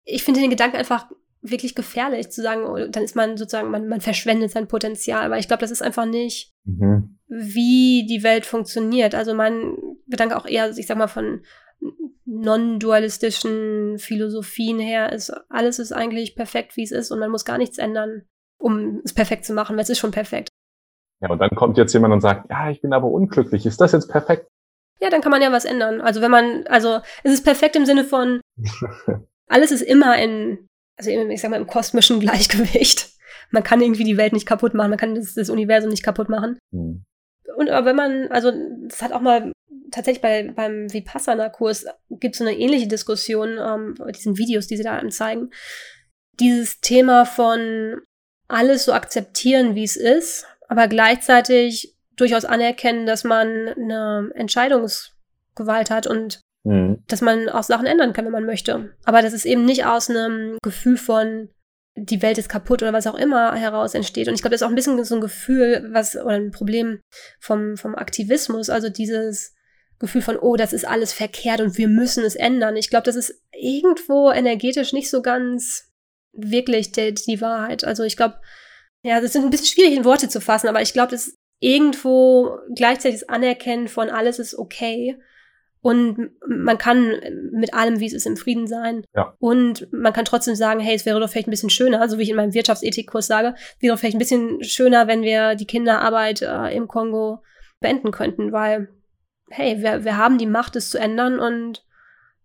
[0.04, 1.08] ich finde den Gedanken einfach
[1.42, 5.38] wirklich gefährlich zu sagen, oh, dann ist man sozusagen, man, man verschwendet sein Potenzial, weil
[5.38, 7.15] ich glaube, das ist einfach nicht, mhm.
[7.28, 9.14] Wie die Welt funktioniert.
[9.14, 9.76] Also mein
[10.06, 11.42] Gedanke auch eher, ich sag mal, von
[12.24, 17.58] non-dualistischen Philosophien her ist, alles ist eigentlich perfekt, wie es ist und man muss gar
[17.58, 18.22] nichts ändern,
[18.58, 20.48] um es perfekt zu machen, weil es ist schon perfekt.
[21.20, 23.64] Ja, und dann kommt jetzt jemand und sagt, ja, ich bin aber unglücklich.
[23.64, 24.46] Ist das jetzt perfekt?
[25.00, 26.00] Ja, dann kann man ja was ändern.
[26.00, 28.40] Also wenn man, also es ist perfekt im Sinne von,
[29.46, 33.10] alles ist immer in, also ich sag mal, im kosmischen Gleichgewicht.
[33.50, 36.28] Man kann irgendwie die Welt nicht kaputt machen, man kann das, das Universum nicht kaputt
[36.28, 36.58] machen.
[36.72, 37.04] Hm.
[37.56, 38.52] Und aber wenn man, also
[38.86, 39.52] das hat auch mal
[39.90, 44.76] tatsächlich bei, beim Vipassana-Kurs gibt es so eine ähnliche Diskussion, ähm, bei diesen Videos, die
[44.76, 45.50] sie da zeigen.
[46.38, 48.00] Dieses Thema von
[48.48, 56.06] alles so akzeptieren, wie es ist, aber gleichzeitig durchaus anerkennen, dass man eine Entscheidungsgewalt hat
[56.06, 57.02] und mhm.
[57.08, 58.94] dass man auch Sachen ändern kann, wenn man möchte.
[59.04, 61.48] Aber dass es eben nicht aus einem Gefühl von
[61.96, 64.28] die Welt ist kaputt oder was auch immer heraus entsteht.
[64.28, 67.00] Und ich glaube, das ist auch ein bisschen so ein Gefühl, was, oder ein Problem
[67.40, 69.54] vom, vom Aktivismus, also dieses
[69.98, 72.76] Gefühl von, oh, das ist alles verkehrt und wir müssen es ändern.
[72.76, 75.90] Ich glaube, das ist irgendwo energetisch nicht so ganz
[76.32, 77.84] wirklich die, die Wahrheit.
[77.84, 78.38] Also ich glaube,
[79.02, 81.38] ja, das ist ein bisschen schwierig in Worte zu fassen, aber ich glaube, das ist
[81.60, 85.16] irgendwo gleichzeitig das Anerkennen von alles ist okay.
[85.86, 87.14] Und man kann
[87.52, 89.04] mit allem, wie es ist, im Frieden sein.
[89.14, 89.36] Ja.
[89.38, 92.22] Und man kann trotzdem sagen, hey, es wäre doch vielleicht ein bisschen schöner, also wie
[92.22, 96.42] ich in meinem Wirtschaftsethikkurs sage, wäre doch vielleicht ein bisschen schöner, wenn wir die Kinderarbeit
[96.42, 97.38] äh, im Kongo
[97.78, 98.88] beenden könnten, weil,
[99.48, 101.86] hey, wir, wir haben die Macht, es zu ändern und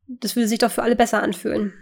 [0.05, 1.73] das würde sich doch für alle besser anfühlen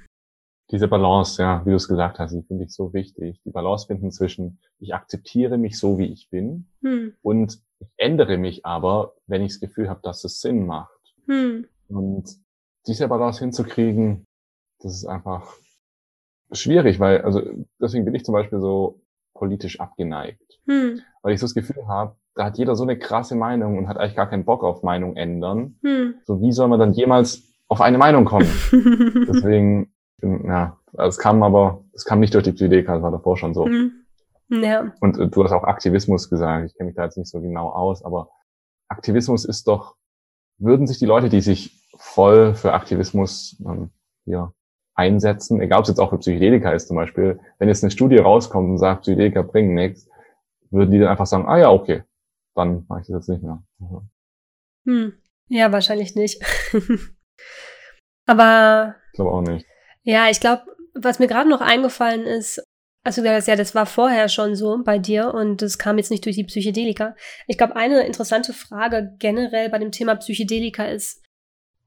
[0.71, 3.41] diese Balance, ja, wie du es gesagt hast, die finde ich so wichtig.
[3.43, 7.13] Die Balance finden zwischen, ich akzeptiere mich so, wie ich bin hm.
[7.21, 10.98] und ich ändere mich aber, wenn ich das Gefühl habe, dass es Sinn macht.
[11.29, 11.67] Hm.
[11.87, 12.29] Und
[12.87, 14.25] diese Balance hinzukriegen,
[14.81, 15.53] das ist einfach
[16.51, 17.41] schwierig, weil, also
[17.81, 19.01] deswegen bin ich zum Beispiel so
[19.33, 20.59] politisch abgeneigt.
[20.67, 21.01] Hm.
[21.21, 23.97] Weil ich so das Gefühl habe, da hat jeder so eine krasse Meinung und hat
[23.97, 25.77] eigentlich gar keinen Bock auf Meinung ändern.
[25.83, 26.15] Hm.
[26.25, 28.49] So wie soll man dann jemals auf eine Meinung kommen?
[29.27, 29.91] deswegen
[30.21, 33.53] ja, also es kam aber, es kam nicht durch die Psychedeka, das war davor schon
[33.53, 33.65] so.
[33.65, 34.03] Mhm.
[34.49, 34.91] Ja.
[34.99, 36.65] Und äh, du hast auch Aktivismus gesagt.
[36.65, 38.29] Ich kenne mich da jetzt nicht so genau aus, aber
[38.87, 39.95] Aktivismus ist doch,
[40.59, 43.89] würden sich die Leute, die sich voll für Aktivismus ähm,
[44.25, 44.53] hier
[44.95, 48.17] einsetzen, egal ob es jetzt auch für Psychedelika ist zum Beispiel, wenn jetzt eine Studie
[48.17, 50.07] rauskommt und sagt, Psychedelika bringen nichts,
[50.71, 52.03] würden die dann einfach sagen, ah ja, okay,
[52.55, 53.63] dann mache ich das jetzt nicht mehr.
[53.79, 54.09] Mhm.
[54.85, 55.13] Hm.
[55.47, 56.43] Ja, wahrscheinlich nicht.
[58.25, 58.95] aber.
[59.11, 59.65] Ich glaube auch nicht.
[60.03, 60.63] Ja, ich glaube,
[60.93, 62.61] was mir gerade noch eingefallen ist,
[63.17, 66.25] also hast, ja, das war vorher schon so bei dir und das kam jetzt nicht
[66.25, 67.15] durch die Psychedelika.
[67.47, 71.23] Ich glaube, eine interessante Frage generell bei dem Thema Psychedelika ist,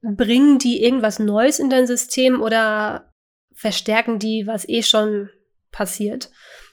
[0.01, 3.13] bringen die irgendwas Neues in dein System oder
[3.55, 5.31] verstärken die, was eh schon
[5.71, 6.29] passiert?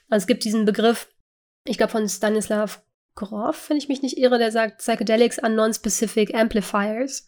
[0.10, 1.10] Also es gibt diesen Begriff,
[1.66, 2.82] ich glaube von Stanislav
[3.14, 7.28] Grof, wenn ich mich nicht irre, der sagt, Psychedelics are non-specific amplifiers,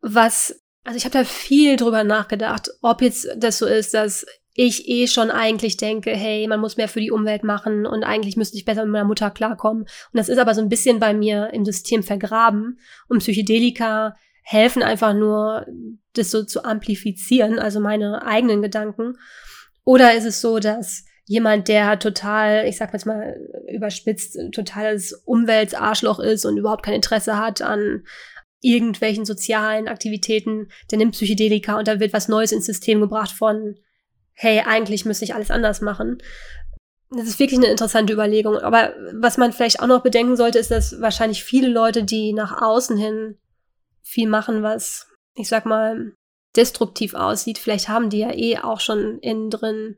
[0.00, 4.24] was also ich habe da viel drüber nachgedacht, ob jetzt das so ist, dass
[4.54, 8.36] ich eh schon eigentlich denke, hey, man muss mehr für die Umwelt machen und eigentlich
[8.36, 9.82] müsste ich besser mit meiner Mutter klarkommen.
[9.82, 12.78] Und das ist aber so ein bisschen bei mir im System vergraben.
[13.08, 15.66] Und Psychedelika helfen einfach nur,
[16.14, 19.14] das so zu amplifizieren, also meine eigenen Gedanken.
[19.84, 23.36] Oder ist es so, dass jemand, der total, ich sag jetzt mal
[23.72, 28.04] überspitzt, totales Umweltarschloch ist und überhaupt kein Interesse hat an
[28.60, 33.76] irgendwelchen sozialen Aktivitäten, der nimmt Psychedelika und da wird was Neues ins System gebracht von,
[34.42, 36.18] hey, eigentlich müsste ich alles anders machen.
[37.10, 38.58] Das ist wirklich eine interessante Überlegung.
[38.58, 42.60] Aber was man vielleicht auch noch bedenken sollte, ist, dass wahrscheinlich viele Leute, die nach
[42.60, 43.38] außen hin
[44.02, 46.12] viel machen, was, ich sag mal,
[46.56, 49.96] destruktiv aussieht, vielleicht haben die ja eh auch schon innen drin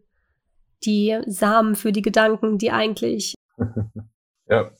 [0.85, 3.35] die Samen für die Gedanken, die eigentlich,
[4.49, 4.71] ja.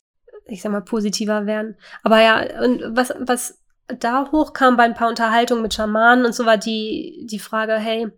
[0.45, 1.75] ich sag mal, positiver wären.
[2.03, 6.45] Aber ja, und was, was da hochkam bei ein paar Unterhaltungen mit Schamanen und so
[6.45, 8.11] war die, die Frage, hey,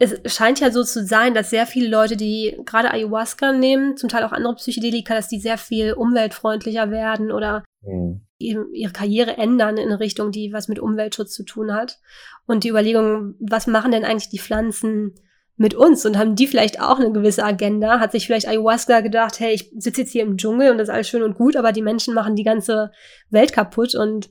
[0.00, 4.08] es scheint ja so zu sein, dass sehr viele Leute, die gerade Ayahuasca nehmen, zum
[4.08, 8.22] Teil auch andere Psychedelika, dass die sehr viel umweltfreundlicher werden oder mhm.
[8.38, 11.98] ihre Karriere ändern in eine Richtung, die was mit Umweltschutz zu tun hat.
[12.46, 15.16] Und die Überlegung, was machen denn eigentlich die Pflanzen
[15.56, 18.00] mit uns und haben die vielleicht auch eine gewisse Agenda?
[18.00, 20.94] Hat sich vielleicht Ayahuasca gedacht, hey, ich sitze jetzt hier im Dschungel und das ist
[20.94, 22.90] alles schön und gut, aber die Menschen machen die ganze
[23.28, 24.30] Welt kaputt und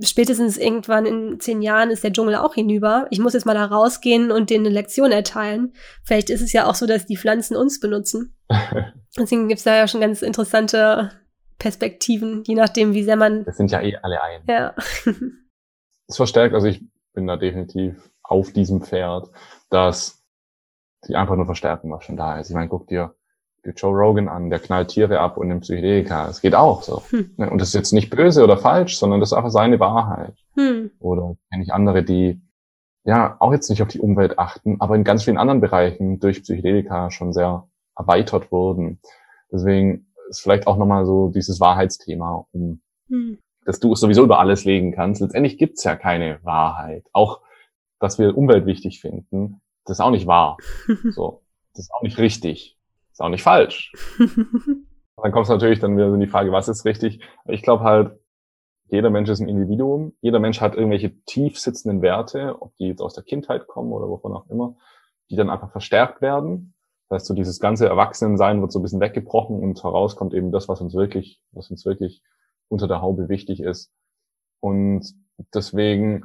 [0.00, 3.06] spätestens irgendwann in zehn Jahren ist der Dschungel auch hinüber.
[3.10, 5.74] Ich muss jetzt mal da rausgehen und denen eine Lektion erteilen.
[6.04, 8.36] Vielleicht ist es ja auch so, dass die Pflanzen uns benutzen.
[9.18, 11.10] Deswegen gibt es da ja schon ganz interessante
[11.58, 13.44] Perspektiven, je nachdem, wie sehr man.
[13.44, 14.42] Das sind ja eh alle ein.
[14.48, 14.74] Ja.
[16.08, 19.30] Es verstärkt, also ich bin da definitiv auf diesem Pferd,
[19.70, 20.22] dass
[21.00, 22.50] sie einfach nur verstärken, was schon da ist.
[22.50, 23.14] Ich meine, guck dir
[23.64, 26.28] Joe Rogan an, der knallt Tiere ab und nimmt Psychedelika.
[26.28, 27.02] Es geht auch so.
[27.10, 27.30] Hm.
[27.36, 30.34] Ne, und das ist jetzt nicht böse oder falsch, sondern das ist einfach seine Wahrheit.
[30.54, 30.90] Hm.
[30.98, 32.40] Oder kenne ich andere, die
[33.04, 36.42] ja auch jetzt nicht auf die Umwelt achten, aber in ganz vielen anderen Bereichen durch
[36.42, 39.00] Psychedelika schon sehr erweitert wurden.
[39.50, 43.38] Deswegen ist vielleicht auch nochmal so dieses Wahrheitsthema, um hm.
[43.64, 45.20] dass du es sowieso über alles legen kannst.
[45.20, 47.06] Letztendlich gibt's ja keine Wahrheit.
[47.12, 47.42] Auch,
[48.00, 50.56] dass wir Umwelt wichtig finden, das ist auch nicht wahr.
[51.10, 51.42] so,
[51.74, 52.76] das ist auch nicht richtig.
[53.22, 53.92] Auch nicht falsch.
[54.18, 57.20] dann kommst du natürlich dann wieder in die Frage, was ist richtig?
[57.46, 58.18] Ich glaube halt,
[58.88, 60.12] jeder Mensch ist ein Individuum.
[60.22, 64.08] Jeder Mensch hat irgendwelche tief sitzenden Werte, ob die jetzt aus der Kindheit kommen oder
[64.08, 64.74] wovon auch immer,
[65.30, 66.74] die dann einfach verstärkt werden.
[67.08, 70.68] Das heißt, so dieses ganze Erwachsenensein wird so ein bisschen weggebrochen und herauskommt eben das,
[70.68, 72.24] was uns wirklich, was uns wirklich
[72.66, 73.92] unter der Haube wichtig ist.
[74.58, 75.14] Und
[75.54, 76.24] deswegen,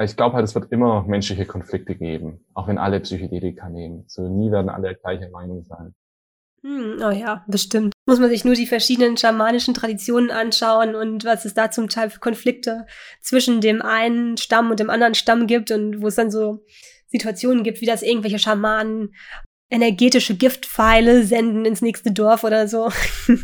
[0.00, 4.04] ich glaube halt, es wird immer menschliche Konflikte geben, auch wenn alle Psychedelika nehmen.
[4.06, 5.92] So nie werden alle gleicher Meinung sein.
[6.62, 7.94] Hm, oh ja, bestimmt.
[8.06, 12.10] Muss man sich nur die verschiedenen schamanischen Traditionen anschauen und was es da zum Teil
[12.10, 12.86] für Konflikte
[13.22, 16.64] zwischen dem einen Stamm und dem anderen Stamm gibt und wo es dann so
[17.06, 19.14] Situationen gibt, wie das irgendwelche Schamanen
[19.70, 22.90] energetische Giftpfeile senden ins nächste Dorf oder so.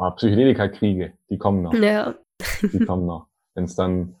[0.00, 1.74] Ah, Psychedelika-Kriege, die kommen noch.
[1.74, 2.14] Ja.
[2.62, 3.26] Die kommen noch.
[3.54, 4.14] Wenn es dann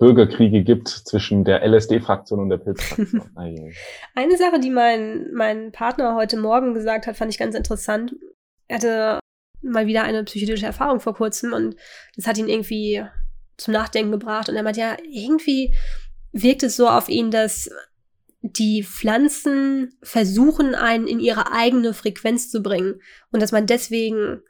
[0.00, 3.30] Bürgerkriege gibt zwischen der LSD-Fraktion und der Pilzfraktion.
[4.14, 8.16] Eine Sache, die mein, mein Partner heute Morgen gesagt hat, fand ich ganz interessant.
[8.66, 9.20] Er hatte
[9.60, 11.76] mal wieder eine psychedelische Erfahrung vor kurzem und
[12.16, 13.04] das hat ihn irgendwie
[13.58, 14.48] zum Nachdenken gebracht.
[14.48, 15.74] Und er meinte, ja, irgendwie
[16.32, 17.70] wirkt es so auf ihn, dass
[18.40, 23.02] die Pflanzen versuchen, einen in ihre eigene Frequenz zu bringen.
[23.32, 24.40] Und dass man deswegen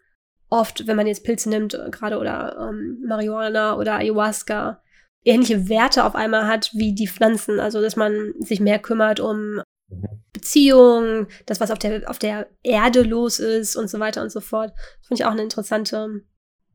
[0.49, 4.81] oft, wenn man jetzt Pilze nimmt, gerade oder ähm, Marihuana oder Ayahuasca,
[5.25, 7.61] ähnliche Werte auf einmal hat wie die Pflanzen.
[7.61, 10.23] Also, dass man sich mehr kümmert um mhm.
[10.33, 14.41] Beziehungen, das, was auf der, auf der Erde los ist und so weiter und so
[14.41, 14.73] fort.
[14.75, 16.23] Das finde ich auch eine interessante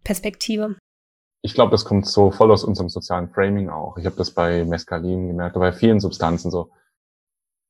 [0.04, 0.76] Perspektive.
[1.42, 3.98] Ich glaube, das kommt so voll aus unserem sozialen Framing auch.
[3.98, 6.72] Ich habe das bei Mescalin gemerkt, bei vielen Substanzen so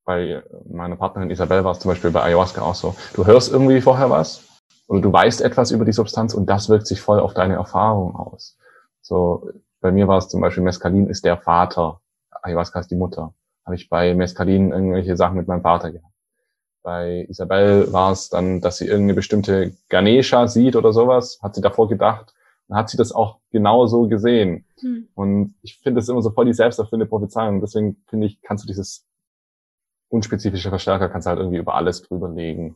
[0.05, 2.95] bei meiner Partnerin Isabel war es zum Beispiel bei Ayahuasca auch so.
[3.15, 4.43] Du hörst irgendwie vorher was
[4.87, 8.15] oder du weißt etwas über die Substanz und das wirkt sich voll auf deine Erfahrung
[8.15, 8.57] aus.
[9.01, 9.49] So,
[9.85, 12.01] bei mir war es zum Beispiel, Mescalin ist der Vater,
[12.41, 13.35] Ayahuasca ist die Mutter.
[13.65, 16.11] Habe ich bei Mescalin irgendwelche Sachen mit meinem Vater gehabt.
[16.81, 21.61] Bei Isabel war es dann, dass sie irgendeine bestimmte Ganesha sieht oder sowas, hat sie
[21.61, 22.33] davor gedacht,
[22.67, 24.65] dann hat sie das auch genau so gesehen.
[24.79, 25.07] Hm.
[25.13, 27.61] Und ich finde das immer so voll die selbsterfüllende Prophezeiung.
[27.61, 29.05] Deswegen finde ich, kannst du dieses
[30.09, 32.75] unspezifische Verstärker kannst du halt irgendwie über alles drüber legen.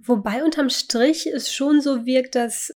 [0.00, 2.72] Wobei unterm Strich es schon so wirkt, dass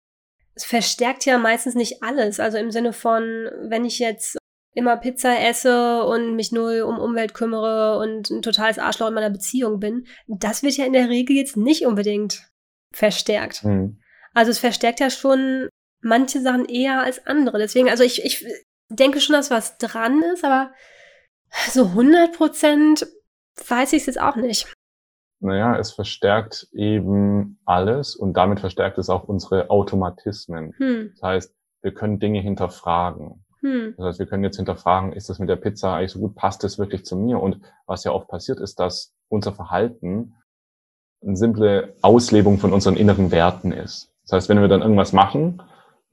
[0.55, 2.39] es verstärkt ja meistens nicht alles.
[2.39, 3.23] Also im Sinne von,
[3.61, 4.37] wenn ich jetzt
[4.75, 9.29] immer Pizza esse und mich null um Umwelt kümmere und ein totales Arschloch in meiner
[9.29, 12.47] Beziehung bin, das wird ja in der Regel jetzt nicht unbedingt
[12.91, 13.63] verstärkt.
[13.63, 13.99] Mhm.
[14.33, 15.69] Also es verstärkt ja schon
[16.01, 17.59] manche Sachen eher als andere.
[17.59, 18.45] Deswegen, also ich, ich
[18.89, 20.73] denke schon, dass was dran ist, aber
[21.69, 23.07] so 100 Prozent
[23.67, 24.72] weiß ich es jetzt auch nicht.
[25.43, 30.73] Naja, es verstärkt eben alles und damit verstärkt es auch unsere Automatismen.
[30.77, 31.11] Hm.
[31.11, 33.43] Das heißt, wir können Dinge hinterfragen.
[33.59, 33.93] Hm.
[33.97, 36.63] Das heißt, wir können jetzt hinterfragen, ist das mit der Pizza eigentlich so gut, passt
[36.63, 37.41] das wirklich zu mir?
[37.41, 40.35] Und was ja oft passiert ist, dass unser Verhalten
[41.21, 44.13] eine simple Auslebung von unseren inneren Werten ist.
[44.23, 45.61] Das heißt, wenn wir dann irgendwas machen,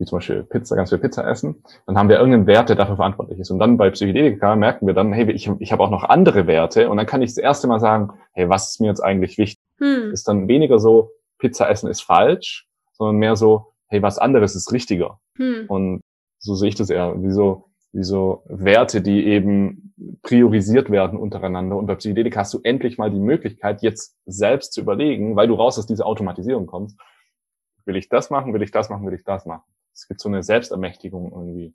[0.01, 2.97] wie zum Beispiel Pizza, ganz viel Pizza essen, dann haben wir irgendeinen Wert, der dafür
[2.97, 3.51] verantwortlich ist.
[3.51, 6.89] Und dann bei Psychedelika merken wir dann, hey, ich, ich habe auch noch andere Werte
[6.89, 9.62] und dann kann ich das erste Mal sagen, hey, was ist mir jetzt eigentlich wichtig?
[9.78, 10.10] Hm.
[10.10, 14.72] Ist dann weniger so, Pizza essen ist falsch, sondern mehr so, hey, was anderes ist
[14.72, 15.20] richtiger.
[15.36, 15.66] Hm.
[15.68, 16.01] Und
[16.39, 21.77] so sehe ich das eher, wie so, wie so Werte, die eben priorisiert werden untereinander.
[21.77, 25.55] Und bei Psychedelika hast du endlich mal die Möglichkeit, jetzt selbst zu überlegen, weil du
[25.55, 26.98] raus aus dieser Automatisierung kommst.
[27.85, 28.55] Will ich das machen?
[28.55, 29.06] Will ich das machen?
[29.06, 29.64] Will ich das machen?
[29.93, 31.75] Es gibt so eine Selbstermächtigung irgendwie.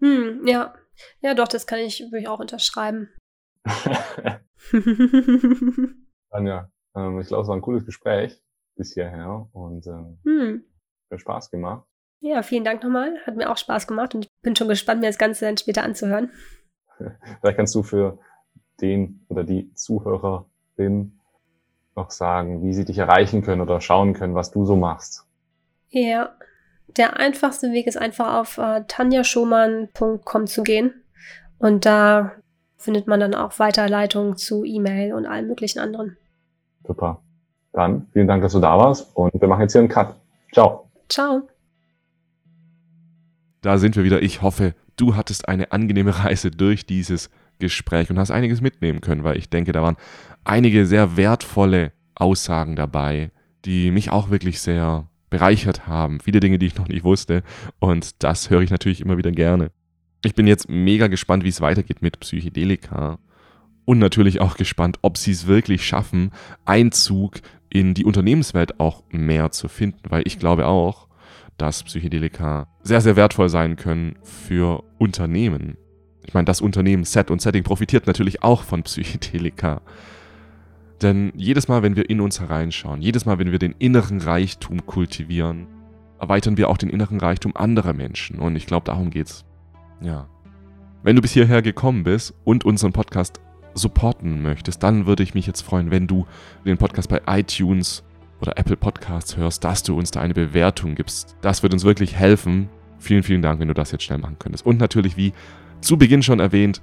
[0.00, 0.74] Hm, ja.
[1.20, 3.10] Ja, doch, das kann ich, würde ich auch unterschreiben.
[6.30, 8.40] Anja, ähm, ich glaube, es war ein cooles Gespräch
[8.76, 10.64] bis hierher und ähm, hm.
[11.10, 11.86] hat Spaß gemacht.
[12.20, 13.18] Ja, vielen Dank nochmal.
[13.26, 15.82] Hat mir auch Spaß gemacht und ich bin schon gespannt, mir das Ganze dann später
[15.82, 16.30] anzuhören.
[17.40, 18.18] Vielleicht kannst du für
[18.80, 21.18] den oder die Zuhörerin
[21.94, 25.26] noch sagen, wie sie dich erreichen können oder schauen können, was du so machst.
[25.88, 26.36] Ja,
[26.88, 30.94] der einfachste Weg ist einfach auf äh, tanjaschumann.com zu gehen
[31.58, 32.32] und da
[32.76, 36.16] findet man dann auch Weiterleitungen zu E-Mail und allen möglichen anderen.
[36.86, 37.20] Super.
[37.72, 40.14] Dann vielen Dank, dass du da warst und wir machen jetzt hier einen Cut.
[40.52, 40.88] Ciao.
[41.08, 41.48] Ciao.
[43.60, 44.22] Da sind wir wieder.
[44.22, 49.24] Ich hoffe, du hattest eine angenehme Reise durch dieses Gespräch und hast einiges mitnehmen können,
[49.24, 49.96] weil ich denke, da waren
[50.44, 53.30] einige sehr wertvolle Aussagen dabei,
[53.64, 56.20] die mich auch wirklich sehr bereichert haben.
[56.20, 57.42] Viele Dinge, die ich noch nicht wusste.
[57.78, 59.70] Und das höre ich natürlich immer wieder gerne.
[60.24, 63.18] Ich bin jetzt mega gespannt, wie es weitergeht mit Psychedelika.
[63.84, 66.32] Und natürlich auch gespannt, ob sie es wirklich schaffen,
[66.64, 67.40] Einzug
[67.70, 71.08] in die Unternehmenswelt auch mehr zu finden, weil ich glaube auch,
[71.56, 75.76] dass Psychedelika sehr, sehr wertvoll sein können für Unternehmen.
[76.24, 79.82] Ich meine, das Unternehmen Set und Setting profitiert natürlich auch von Psychedelika.
[81.02, 84.86] Denn jedes Mal, wenn wir in uns hereinschauen, jedes Mal, wenn wir den inneren Reichtum
[84.86, 85.66] kultivieren,
[86.18, 88.38] erweitern wir auch den inneren Reichtum anderer Menschen.
[88.38, 89.44] Und ich glaube, darum geht's.
[90.00, 90.28] Ja.
[91.02, 93.40] Wenn du bis hierher gekommen bist und unseren Podcast
[93.74, 96.26] supporten möchtest, dann würde ich mich jetzt freuen, wenn du
[96.64, 98.02] den Podcast bei iTunes
[98.40, 101.36] oder Apple Podcasts hörst, dass du uns da eine Bewertung gibst.
[101.42, 102.68] Das wird uns wirklich helfen.
[102.98, 104.64] Vielen, vielen Dank, wenn du das jetzt schnell machen könntest.
[104.64, 105.32] Und natürlich, wie
[105.80, 106.80] zu Beginn schon erwähnt,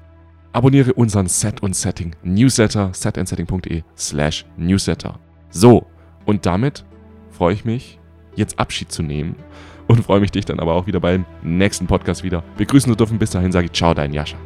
[0.54, 5.20] abonniere unseren Set und Setting Newsletter setandsetting.de slash Newsletter.
[5.50, 5.86] So,
[6.26, 6.86] und damit
[7.32, 8.00] freue ich mich,
[8.36, 9.36] jetzt Abschied zu nehmen
[9.88, 13.20] und freue mich, dich dann aber auch wieder beim nächsten Podcast wieder begrüßen zu dürfen.
[13.20, 14.38] Bis dahin sage ich Ciao, dein Jascha.